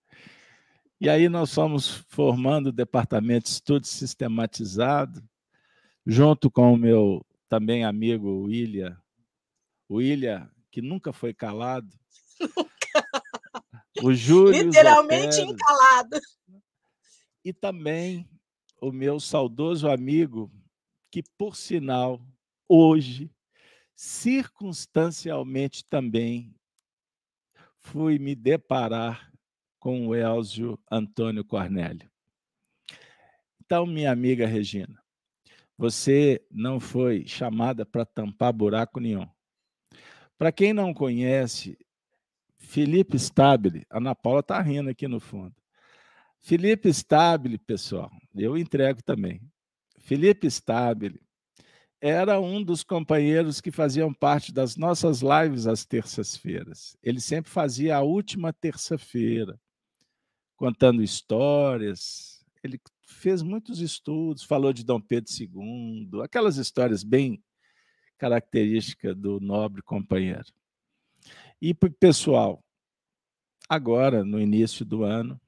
E 1.00 1.10
aí 1.10 1.28
nós 1.28 1.52
fomos 1.52 2.04
formando 2.08 2.68
o 2.68 2.72
departamento 2.72 3.44
de 3.44 3.50
estudo 3.50 3.86
sistematizado, 3.86 5.22
junto 6.06 6.50
com 6.50 6.72
o 6.72 6.76
meu 6.76 7.24
também 7.48 7.84
amigo 7.84 8.44
William, 8.44 8.98
William, 9.90 10.50
que 10.70 10.80
nunca 10.80 11.12
foi 11.12 11.34
calado. 11.34 11.94
O 14.02 14.12
Júlio 14.12 14.64
Literalmente 14.64 15.36
Zotero, 15.36 15.50
encalado. 15.52 16.20
E 17.44 17.52
também 17.52 18.28
o 18.80 18.90
meu 18.92 19.20
saudoso 19.20 19.88
amigo, 19.88 20.50
que 21.10 21.22
por 21.38 21.56
sinal, 21.56 22.20
hoje, 22.68 23.30
circunstancialmente 23.94 25.84
também, 25.84 26.54
fui 27.78 28.18
me 28.18 28.34
deparar 28.34 29.32
com 29.78 30.08
o 30.08 30.14
Elzio 30.14 30.78
Antônio 30.90 31.44
Cornélio. 31.44 32.10
Então, 33.64 33.84
minha 33.84 34.12
amiga 34.12 34.46
Regina, 34.46 35.02
você 35.76 36.40
não 36.50 36.78
foi 36.78 37.26
chamada 37.26 37.84
para 37.84 38.04
tampar 38.04 38.52
buraco 38.52 39.00
nenhum. 39.00 39.28
Para 40.38 40.52
quem 40.52 40.72
não 40.72 40.94
conhece, 40.94 41.76
Felipe 42.56 43.16
Stabile, 43.16 43.84
a 43.90 43.98
Ana 43.98 44.14
Paula 44.14 44.40
está 44.40 44.60
rindo 44.60 44.90
aqui 44.90 45.08
no 45.08 45.20
fundo. 45.20 45.54
Felipe 46.38 46.88
Stabile, 46.88 47.58
pessoal, 47.58 48.10
eu 48.34 48.56
entrego 48.56 49.02
também. 49.02 49.40
Felipe 49.98 50.46
Stabile 50.46 51.20
era 52.00 52.38
um 52.38 52.62
dos 52.62 52.84
companheiros 52.84 53.60
que 53.60 53.70
faziam 53.70 54.12
parte 54.12 54.52
das 54.52 54.76
nossas 54.76 55.22
lives 55.22 55.66
às 55.66 55.84
terças-feiras. 55.84 56.96
Ele 57.02 57.20
sempre 57.20 57.50
fazia 57.50 57.96
a 57.96 58.02
última 58.02 58.52
terça-feira 58.52 59.58
contando 60.56 61.02
histórias. 61.02 62.44
Ele 62.62 62.80
fez 63.02 63.42
muitos 63.42 63.80
estudos, 63.80 64.42
falou 64.42 64.72
de 64.72 64.84
Dom 64.84 65.00
Pedro 65.00 65.30
II, 65.38 66.22
aquelas 66.22 66.56
histórias 66.56 67.04
bem 67.04 67.42
características 68.18 69.14
do 69.14 69.38
nobre 69.38 69.82
companheiro. 69.82 70.52
E 71.60 71.74
pessoal, 71.74 72.64
agora 73.68 74.24
no 74.24 74.40
início 74.40 74.84
do 74.84 75.04
ano, 75.04 75.40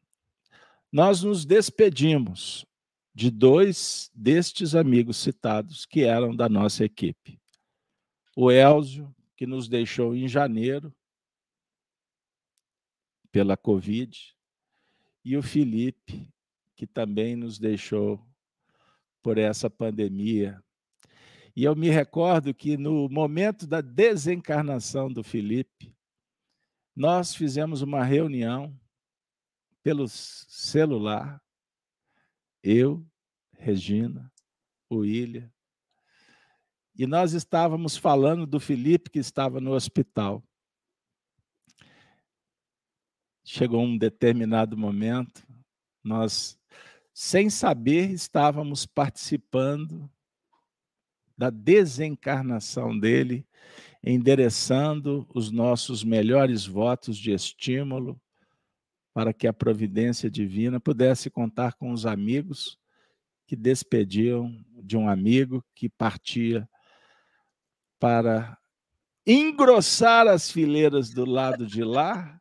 nós 0.90 1.22
nos 1.22 1.44
despedimos 1.44 2.66
de 3.14 3.30
dois 3.30 4.10
destes 4.14 4.74
amigos 4.74 5.16
citados 5.16 5.84
que 5.84 6.04
eram 6.04 6.34
da 6.34 6.48
nossa 6.48 6.84
equipe. 6.84 7.40
O 8.36 8.50
Elzio, 8.50 9.14
que 9.36 9.46
nos 9.46 9.68
deixou 9.68 10.14
em 10.14 10.28
janeiro 10.28 10.94
pela 13.30 13.56
Covid, 13.56 14.37
e 15.24 15.36
o 15.36 15.42
Felipe, 15.42 16.32
que 16.74 16.86
também 16.86 17.36
nos 17.36 17.58
deixou 17.58 18.24
por 19.22 19.38
essa 19.38 19.68
pandemia. 19.68 20.62
E 21.54 21.64
eu 21.64 21.74
me 21.74 21.90
recordo 21.90 22.54
que 22.54 22.76
no 22.76 23.08
momento 23.08 23.66
da 23.66 23.80
desencarnação 23.80 25.12
do 25.12 25.24
Felipe, 25.24 25.94
nós 26.94 27.34
fizemos 27.34 27.82
uma 27.82 28.04
reunião 28.04 28.78
pelo 29.82 30.06
celular, 30.08 31.42
eu, 32.62 33.06
Regina, 33.56 34.32
o 34.88 34.98
William, 34.98 35.50
e 36.96 37.06
nós 37.06 37.32
estávamos 37.32 37.96
falando 37.96 38.44
do 38.44 38.58
Felipe 38.58 39.10
que 39.10 39.20
estava 39.20 39.60
no 39.60 39.72
hospital. 39.72 40.42
Chegou 43.50 43.82
um 43.82 43.96
determinado 43.96 44.76
momento, 44.76 45.42
nós, 46.04 46.60
sem 47.14 47.48
saber, 47.48 48.10
estávamos 48.10 48.84
participando 48.84 50.06
da 51.34 51.48
desencarnação 51.48 52.96
dele, 52.96 53.48
endereçando 54.04 55.26
os 55.34 55.50
nossos 55.50 56.04
melhores 56.04 56.66
votos 56.66 57.16
de 57.16 57.32
estímulo 57.32 58.20
para 59.14 59.32
que 59.32 59.46
a 59.46 59.52
providência 59.52 60.30
divina 60.30 60.78
pudesse 60.78 61.30
contar 61.30 61.72
com 61.72 61.90
os 61.90 62.04
amigos 62.04 62.78
que 63.46 63.56
despediam 63.56 64.62
de 64.82 64.94
um 64.94 65.08
amigo 65.08 65.64
que 65.74 65.88
partia 65.88 66.68
para 67.98 68.58
engrossar 69.26 70.28
as 70.28 70.50
fileiras 70.50 71.08
do 71.08 71.24
lado 71.24 71.66
de 71.66 71.82
lá 71.82 72.38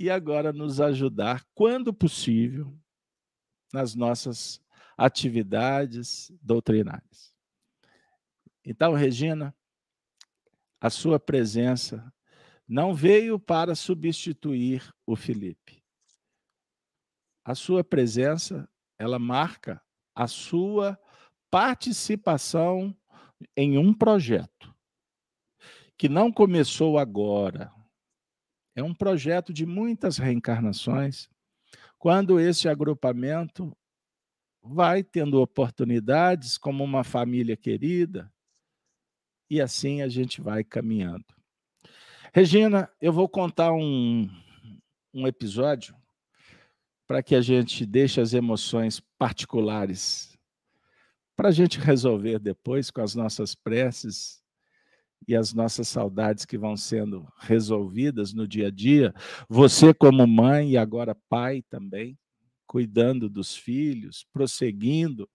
e 0.00 0.08
agora 0.08 0.50
nos 0.50 0.80
ajudar, 0.80 1.44
quando 1.54 1.92
possível, 1.92 2.74
nas 3.70 3.94
nossas 3.94 4.58
atividades 4.96 6.32
doutrinárias. 6.40 7.34
Então, 8.64 8.94
Regina, 8.94 9.54
a 10.80 10.88
sua 10.88 11.20
presença 11.20 12.10
não 12.66 12.94
veio 12.94 13.38
para 13.38 13.74
substituir 13.74 14.90
o 15.04 15.14
Felipe. 15.14 15.84
A 17.44 17.54
sua 17.54 17.84
presença, 17.84 18.66
ela 18.98 19.18
marca 19.18 19.82
a 20.14 20.26
sua 20.26 20.98
participação 21.50 22.96
em 23.54 23.76
um 23.76 23.92
projeto 23.92 24.74
que 25.98 26.08
não 26.08 26.32
começou 26.32 26.96
agora. 26.96 27.70
É 28.80 28.82
um 28.82 28.94
projeto 28.94 29.52
de 29.52 29.66
muitas 29.66 30.16
reencarnações. 30.16 31.28
Quando 31.98 32.40
esse 32.40 32.66
agrupamento 32.66 33.76
vai 34.62 35.02
tendo 35.02 35.38
oportunidades 35.38 36.56
como 36.56 36.82
uma 36.82 37.04
família 37.04 37.58
querida, 37.58 38.32
e 39.50 39.60
assim 39.60 40.00
a 40.00 40.08
gente 40.08 40.40
vai 40.40 40.64
caminhando. 40.64 41.26
Regina, 42.32 42.90
eu 43.02 43.12
vou 43.12 43.28
contar 43.28 43.70
um, 43.70 44.30
um 45.12 45.26
episódio 45.26 45.94
para 47.06 47.22
que 47.22 47.34
a 47.34 47.42
gente 47.42 47.84
deixe 47.84 48.18
as 48.18 48.32
emoções 48.32 48.98
particulares 49.18 50.38
para 51.36 51.50
a 51.50 51.52
gente 51.52 51.78
resolver 51.78 52.38
depois 52.38 52.90
com 52.90 53.02
as 53.02 53.14
nossas 53.14 53.54
preces 53.54 54.42
e 55.26 55.36
as 55.36 55.52
nossas 55.52 55.88
saudades 55.88 56.44
que 56.44 56.58
vão 56.58 56.76
sendo 56.76 57.26
resolvidas 57.38 58.32
no 58.32 58.48
dia 58.48 58.68
a 58.68 58.70
dia. 58.70 59.14
Você, 59.48 59.92
como 59.92 60.26
mãe 60.26 60.70
e 60.70 60.76
agora 60.76 61.16
pai 61.28 61.62
também, 61.68 62.18
cuidando 62.66 63.28
dos 63.28 63.54
filhos, 63.54 64.26
prosseguindo. 64.32 65.28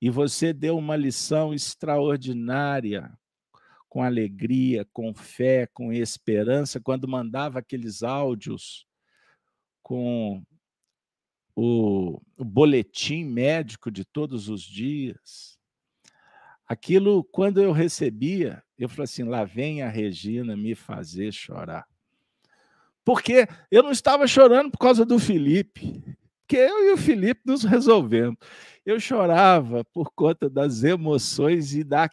E 0.00 0.10
você 0.10 0.52
deu 0.52 0.76
uma 0.76 0.96
lição 0.96 1.54
extraordinária, 1.54 3.12
com 3.88 4.02
alegria, 4.02 4.86
com 4.92 5.14
fé, 5.14 5.66
com 5.72 5.92
esperança, 5.92 6.80
quando 6.80 7.08
mandava 7.08 7.60
aqueles 7.60 8.02
áudios 8.02 8.86
com 9.82 10.42
o, 11.54 12.20
o 12.36 12.44
boletim 12.44 13.24
médico 13.24 13.90
de 13.90 14.04
todos 14.04 14.48
os 14.48 14.62
dias. 14.62 15.58
Aquilo, 16.66 17.24
quando 17.24 17.62
eu 17.62 17.72
recebia, 17.72 18.62
eu 18.84 18.88
falei 18.88 19.04
assim: 19.04 19.24
lá 19.24 19.44
vem 19.44 19.82
a 19.82 19.88
Regina 19.88 20.56
me 20.56 20.74
fazer 20.74 21.32
chorar. 21.32 21.86
Porque 23.04 23.46
eu 23.70 23.82
não 23.82 23.92
estava 23.92 24.26
chorando 24.26 24.70
por 24.70 24.78
causa 24.78 25.04
do 25.04 25.18
Felipe, 25.18 26.02
porque 26.40 26.56
eu 26.56 26.84
e 26.84 26.92
o 26.92 26.96
Felipe 26.96 27.40
nos 27.44 27.62
resolvemos. 27.64 28.36
Eu 28.84 28.98
chorava 28.98 29.84
por 29.84 30.12
conta 30.12 30.50
das 30.50 30.82
emoções 30.82 31.74
e 31.74 31.84
da 31.84 32.10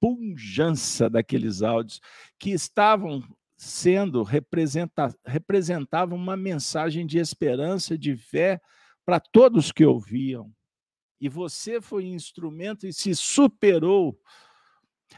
punjança 0.00 1.08
daqueles 1.08 1.62
áudios 1.62 2.00
que 2.38 2.50
estavam 2.50 3.22
sendo 3.56 4.24
representa, 4.24 5.14
representava 5.24 6.16
uma 6.16 6.36
mensagem 6.36 7.06
de 7.06 7.18
esperança, 7.18 7.96
de 7.96 8.16
fé 8.16 8.60
para 9.04 9.20
todos 9.20 9.70
que 9.70 9.84
ouviam. 9.84 10.52
E 11.20 11.28
você 11.28 11.80
foi 11.80 12.06
instrumento 12.06 12.84
e 12.84 12.92
se 12.92 13.14
superou. 13.14 14.18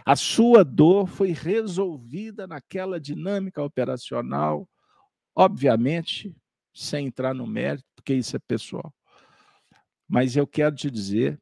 A 0.04 0.16
sua 0.16 0.64
dor 0.64 1.06
foi 1.06 1.32
resolvida 1.32 2.46
naquela 2.46 2.98
dinâmica 3.00 3.62
operacional, 3.62 4.68
obviamente, 5.34 6.34
sem 6.72 7.06
entrar 7.06 7.34
no 7.34 7.46
mérito, 7.46 7.86
porque 7.94 8.14
isso 8.14 8.36
é 8.36 8.38
pessoal. 8.38 8.94
Mas 10.08 10.36
eu 10.36 10.46
quero 10.46 10.74
te 10.74 10.90
dizer 10.90 11.40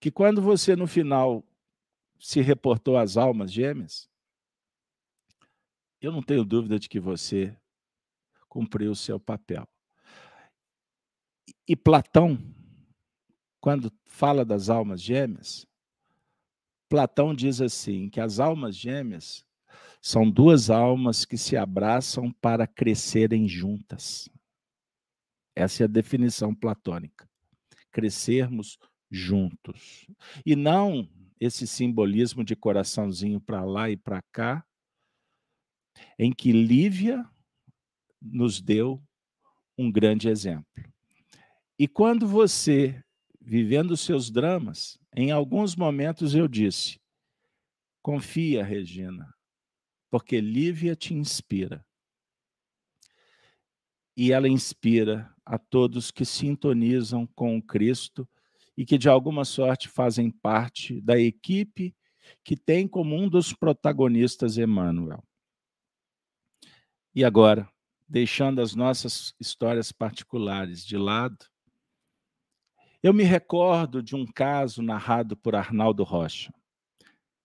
que 0.00 0.10
quando 0.10 0.40
você, 0.40 0.76
no 0.76 0.86
final, 0.86 1.44
se 2.18 2.40
reportou 2.40 2.96
às 2.96 3.16
almas 3.16 3.52
gêmeas, 3.52 4.08
eu 6.00 6.12
não 6.12 6.22
tenho 6.22 6.44
dúvida 6.44 6.78
de 6.78 6.88
que 6.88 7.00
você 7.00 7.56
cumpriu 8.48 8.92
o 8.92 8.96
seu 8.96 9.18
papel. 9.18 9.68
E 11.66 11.76
Platão, 11.76 12.38
quando 13.60 13.92
fala 14.04 14.44
das 14.44 14.68
almas 14.68 15.02
gêmeas, 15.02 15.66
Platão 16.88 17.34
diz 17.34 17.60
assim: 17.60 18.08
que 18.08 18.20
as 18.20 18.38
almas 18.40 18.76
gêmeas 18.76 19.44
são 20.00 20.30
duas 20.30 20.70
almas 20.70 21.24
que 21.24 21.36
se 21.36 21.56
abraçam 21.56 22.32
para 22.32 22.66
crescerem 22.66 23.48
juntas. 23.48 24.28
Essa 25.54 25.82
é 25.82 25.84
a 25.84 25.88
definição 25.88 26.54
platônica. 26.54 27.28
Crescermos 27.90 28.78
juntos. 29.10 30.06
E 30.46 30.54
não 30.54 31.08
esse 31.40 31.66
simbolismo 31.66 32.44
de 32.44 32.56
coraçãozinho 32.56 33.40
para 33.40 33.64
lá 33.64 33.90
e 33.90 33.96
para 33.96 34.22
cá, 34.32 34.64
em 36.18 36.32
que 36.32 36.52
Lívia 36.52 37.28
nos 38.20 38.60
deu 38.60 39.02
um 39.76 39.90
grande 39.90 40.28
exemplo. 40.28 40.66
E 41.78 41.86
quando 41.86 42.26
você, 42.26 43.02
vivendo 43.48 43.96
seus 43.96 44.30
dramas, 44.30 44.98
em 45.16 45.30
alguns 45.30 45.74
momentos 45.74 46.34
eu 46.34 46.46
disse: 46.46 47.00
confia, 48.02 48.62
Regina, 48.62 49.34
porque 50.10 50.38
Lívia 50.38 50.94
te 50.94 51.14
inspira. 51.14 51.82
E 54.14 54.32
ela 54.32 54.48
inspira 54.48 55.34
a 55.46 55.58
todos 55.58 56.10
que 56.10 56.26
sintonizam 56.26 57.26
com 57.34 57.56
o 57.56 57.62
Cristo 57.62 58.28
e 58.76 58.84
que, 58.84 58.98
de 58.98 59.08
alguma 59.08 59.46
sorte, 59.46 59.88
fazem 59.88 60.30
parte 60.30 61.00
da 61.00 61.18
equipe 61.18 61.96
que 62.44 62.54
tem 62.54 62.86
como 62.86 63.16
um 63.16 63.30
dos 63.30 63.54
protagonistas 63.54 64.58
Emmanuel. 64.58 65.24
E 67.14 67.24
agora, 67.24 67.66
deixando 68.06 68.60
as 68.60 68.74
nossas 68.74 69.32
histórias 69.40 69.90
particulares 69.90 70.84
de 70.84 70.98
lado, 70.98 71.46
eu 73.02 73.14
me 73.14 73.22
recordo 73.22 74.02
de 74.02 74.16
um 74.16 74.26
caso 74.26 74.82
narrado 74.82 75.36
por 75.36 75.54
Arnaldo 75.54 76.02
Rocha, 76.02 76.52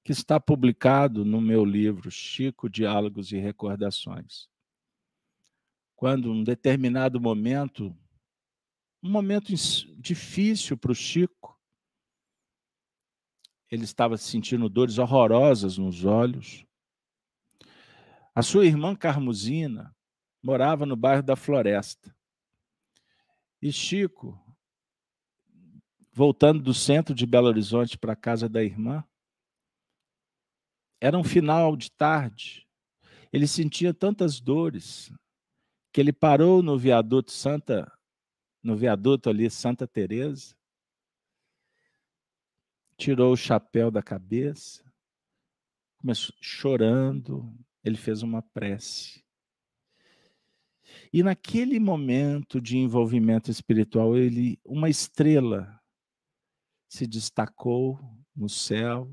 que 0.03 0.11
está 0.11 0.39
publicado 0.39 1.23
no 1.23 1.39
meu 1.39 1.63
livro 1.63 2.09
Chico 2.09 2.69
Diálogos 2.69 3.31
e 3.31 3.37
Recordações. 3.37 4.49
Quando, 5.95 6.31
um 6.31 6.43
determinado 6.43 7.21
momento, 7.21 7.95
um 9.01 9.09
momento 9.09 9.53
difícil 9.97 10.77
para 10.77 10.91
o 10.91 10.95
Chico, 10.95 11.57
ele 13.69 13.83
estava 13.83 14.17
sentindo 14.17 14.67
dores 14.67 14.97
horrorosas 14.97 15.77
nos 15.77 16.03
olhos, 16.03 16.65
a 18.35 18.41
sua 18.41 18.65
irmã 18.65 18.95
Carmuzina 18.95 19.95
morava 20.41 20.85
no 20.85 20.95
bairro 20.95 21.23
da 21.23 21.35
Floresta. 21.35 22.15
E 23.61 23.71
Chico, 23.71 24.42
voltando 26.13 26.61
do 26.61 26.73
centro 26.73 27.15
de 27.15 27.25
Belo 27.25 27.47
Horizonte 27.47 27.97
para 27.97 28.13
a 28.13 28.15
casa 28.15 28.47
da 28.47 28.63
irmã, 28.63 29.03
era 31.01 31.17
um 31.17 31.23
final 31.23 31.75
de 31.75 31.91
tarde. 31.91 32.67
Ele 33.31 33.47
sentia 33.47 33.93
tantas 33.93 34.39
dores 34.39 35.11
que 35.91 35.99
ele 35.99 36.13
parou 36.13 36.61
no 36.61 36.77
viaduto 36.77 37.31
Santa, 37.31 37.91
no 38.61 38.75
viaduto 38.75 39.29
ali 39.29 39.49
Santa 39.49 39.87
Teresa, 39.87 40.55
tirou 42.95 43.33
o 43.33 43.37
chapéu 43.37 43.89
da 43.89 44.01
cabeça, 44.01 44.83
começou 45.97 46.33
chorando, 46.39 47.53
ele 47.83 47.97
fez 47.97 48.21
uma 48.21 48.41
prece. 48.41 49.23
E 51.11 51.23
naquele 51.23 51.79
momento 51.79 52.61
de 52.61 52.77
envolvimento 52.77 53.49
espiritual, 53.49 54.15
ele, 54.15 54.59
uma 54.63 54.89
estrela 54.89 55.82
se 56.93 57.07
destacou 57.07 57.99
no 58.35 58.47
céu 58.47 59.11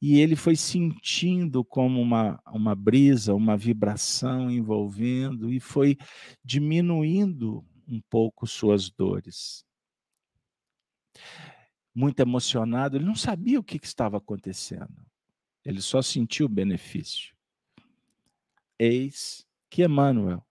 e 0.00 0.20
ele 0.20 0.36
foi 0.36 0.54
sentindo 0.54 1.64
como 1.64 2.00
uma, 2.00 2.40
uma 2.46 2.76
brisa, 2.76 3.34
uma 3.34 3.56
vibração 3.56 4.48
envolvendo 4.48 5.52
e 5.52 5.58
foi 5.58 5.96
diminuindo 6.44 7.66
um 7.88 8.00
pouco 8.08 8.46
suas 8.46 8.88
dores. 8.88 9.64
Muito 11.92 12.20
emocionado, 12.20 12.96
ele 12.96 13.04
não 13.04 13.16
sabia 13.16 13.58
o 13.58 13.64
que, 13.64 13.80
que 13.80 13.86
estava 13.86 14.18
acontecendo, 14.18 15.04
ele 15.64 15.82
só 15.82 16.00
sentiu 16.00 16.46
o 16.46 16.48
benefício. 16.48 17.34
Eis 18.78 19.44
que 19.68 19.82
Emmanuel 19.82 20.46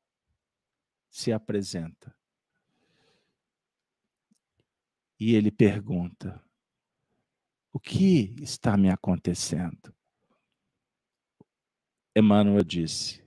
se 1.09 1.31
apresenta. 1.31 2.13
E 5.19 5.33
ele 5.33 5.51
pergunta: 5.51 6.43
o 7.71 7.79
que 7.79 8.35
está 8.41 8.77
me 8.77 8.89
acontecendo? 8.89 9.93
Emmanuel 12.15 12.63
disse: 12.63 13.21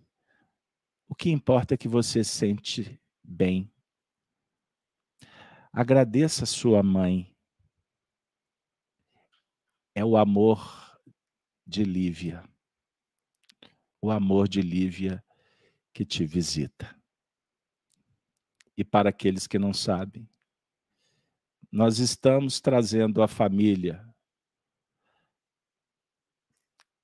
O 1.06 1.15
que 1.15 1.31
importa 1.31 1.74
é 1.74 1.77
que 1.77 1.86
você 1.86 2.24
sente 2.24 2.98
bem. 3.23 3.70
Agradeça 5.70 6.47
sua 6.47 6.82
mãe. 6.82 7.31
É 9.94 10.05
o 10.05 10.16
amor 10.16 10.98
de 11.66 11.85
Lívia. 11.85 12.43
O 14.01 14.10
amor 14.10 14.48
de 14.48 14.62
Lívia 14.62 15.23
que 15.93 16.06
te 16.06 16.24
visita. 16.24 16.98
E 18.77 18.82
para 18.82 19.10
aqueles 19.10 19.47
que 19.47 19.59
não 19.59 19.74
sabem, 19.74 20.27
nós 21.70 21.99
estamos 21.99 22.61
trazendo 22.61 23.23
a 23.23 23.28
família 23.28 24.03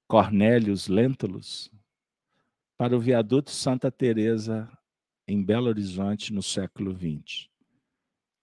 Cornélios 0.07 0.89
Lentulus 0.89 1.71
para 2.77 2.97
o 2.97 3.01
viaduto 3.01 3.51
Santa 3.51 3.91
Teresa 3.91 4.71
em 5.27 5.43
Belo 5.43 5.69
Horizonte 5.69 6.33
no 6.33 6.43
século 6.43 6.95
XX. 6.95 7.49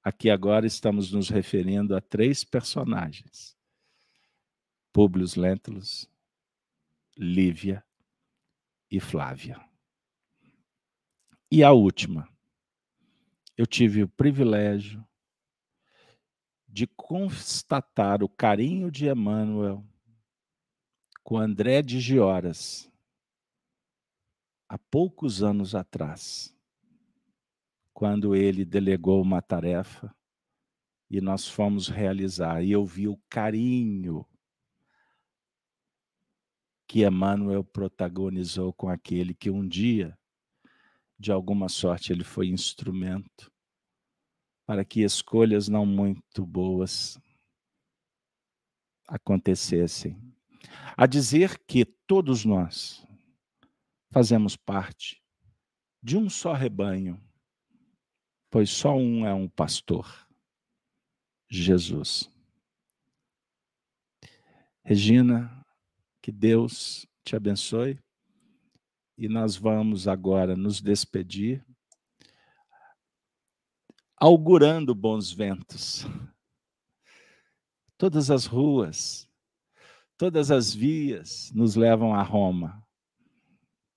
Aqui 0.04 0.30
agora 0.30 0.66
estamos 0.66 1.12
nos 1.12 1.30
referindo 1.30 1.96
a 1.96 2.02
três 2.02 2.44
personagens: 2.44 3.58
Públio 4.92 5.26
Lentulus, 5.38 6.10
Lívia 7.18 7.84
e 8.90 9.00
Flávia. 9.00 9.60
E 11.52 11.64
a 11.64 11.72
última, 11.72 12.28
eu 13.58 13.66
tive 13.66 14.04
o 14.04 14.08
privilégio 14.08 15.06
de 16.72 16.88
constatar 16.88 18.24
o 18.24 18.30
carinho 18.30 18.90
de 18.90 19.10
Emmanuel 19.10 19.86
com 21.22 21.38
André 21.38 21.82
de 21.82 22.00
Gioras, 22.00 22.90
há 24.70 24.78
poucos 24.78 25.44
anos 25.44 25.76
atrás, 25.76 26.56
quando 27.94 28.34
ele 28.34 28.64
delegou 28.64 29.22
uma 29.22 29.42
tarefa 29.42 30.16
e 31.10 31.20
nós 31.20 31.46
fomos 31.46 31.90
realizar, 31.90 32.64
e 32.64 32.72
eu 32.72 32.86
vi 32.86 33.10
o 33.10 33.22
carinho 33.30 34.26
que 36.88 37.06
Emmanuel 37.06 37.66
protagonizou 37.66 38.72
com 38.72 38.88
aquele 38.88 39.34
que 39.34 39.50
um 39.50 39.68
dia, 39.68 40.18
de 41.20 41.34
alguma 41.34 41.68
sorte, 41.68 42.14
ele 42.14 42.24
foi 42.24 42.48
instrumento 42.48 43.51
para 44.72 44.86
que 44.86 45.02
escolhas 45.02 45.68
não 45.68 45.86
muito 45.86 46.46
boas 46.46 47.20
acontecessem 49.06 50.18
a 50.96 51.06
dizer 51.06 51.60
que 51.68 51.84
todos 51.84 52.46
nós 52.46 53.06
fazemos 54.14 54.56
parte 54.56 55.22
de 56.02 56.16
um 56.16 56.30
só 56.30 56.54
rebanho, 56.54 57.22
pois 58.50 58.70
só 58.70 58.96
um 58.96 59.26
é 59.28 59.34
um 59.34 59.50
pastor, 59.50 60.08
Jesus. 61.50 62.32
Regina, 64.86 65.66
que 66.22 66.32
Deus 66.32 67.06
te 67.26 67.36
abençoe. 67.36 68.00
E 69.18 69.28
nós 69.28 69.58
vamos 69.58 70.08
agora 70.08 70.56
nos 70.56 70.80
despedir, 70.80 71.62
augurando 74.22 74.96
bons 74.96 75.32
ventos. 75.32 76.06
Todas 77.98 78.32
as 78.32 78.46
ruas, 78.46 79.30
Todas 80.22 80.52
as 80.52 80.72
vias 80.72 81.52
nos 81.52 81.76
levam 81.76 82.14
a 82.14 82.22
Roma, 82.22 82.86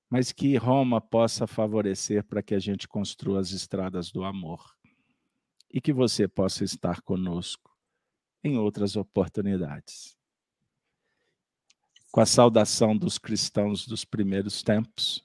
mas 0.08 0.32
que 0.32 0.56
Roma 0.56 0.98
possa 0.98 1.46
favorecer 1.46 2.24
para 2.24 2.42
que 2.42 2.54
a 2.54 2.58
gente 2.58 2.88
construa 2.88 3.40
as 3.40 3.50
estradas 3.50 4.10
do 4.10 4.24
amor 4.24 4.74
e 5.70 5.82
que 5.82 5.92
você 5.92 6.26
possa 6.26 6.64
estar 6.64 7.02
conosco 7.02 7.70
em 8.42 8.56
outras 8.56 8.96
oportunidades. 8.96 10.16
Com 12.10 12.22
a 12.22 12.26
saudação 12.26 12.96
dos 12.96 13.18
cristãos 13.18 13.86
dos 13.86 14.02
primeiros 14.02 14.62
tempos, 14.62 15.22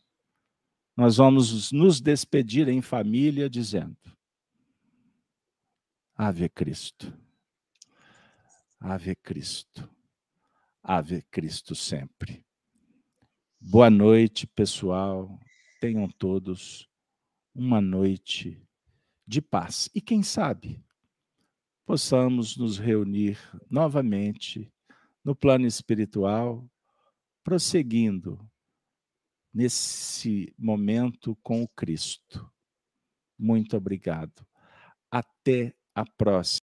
nós 0.97 1.15
vamos 1.15 1.71
nos 1.71 2.01
despedir 2.01 2.67
em 2.67 2.81
família 2.81 3.49
dizendo: 3.49 3.95
Ave 6.21 6.49
Cristo. 6.49 7.17
Ave 8.77 9.15
Cristo. 9.15 9.89
Ave 10.83 11.21
Cristo 11.31 11.73
sempre. 11.73 12.45
Boa 13.57 13.89
noite, 13.89 14.45
pessoal. 14.45 15.39
Tenham 15.79 16.09
todos 16.09 16.89
uma 17.55 17.79
noite 17.79 18.61
de 19.25 19.41
paz. 19.41 19.89
E 19.95 20.01
quem 20.01 20.21
sabe 20.21 20.83
possamos 21.85 22.57
nos 22.57 22.77
reunir 22.77 23.39
novamente 23.69 24.69
no 25.23 25.33
plano 25.33 25.65
espiritual, 25.65 26.69
prosseguindo 27.45 28.37
nesse 29.53 30.53
momento 30.57 31.33
com 31.37 31.63
o 31.63 31.69
Cristo. 31.69 32.51
Muito 33.39 33.77
obrigado. 33.77 34.45
Até 35.09 35.78
a 35.99 36.05
próxima. 36.17 36.49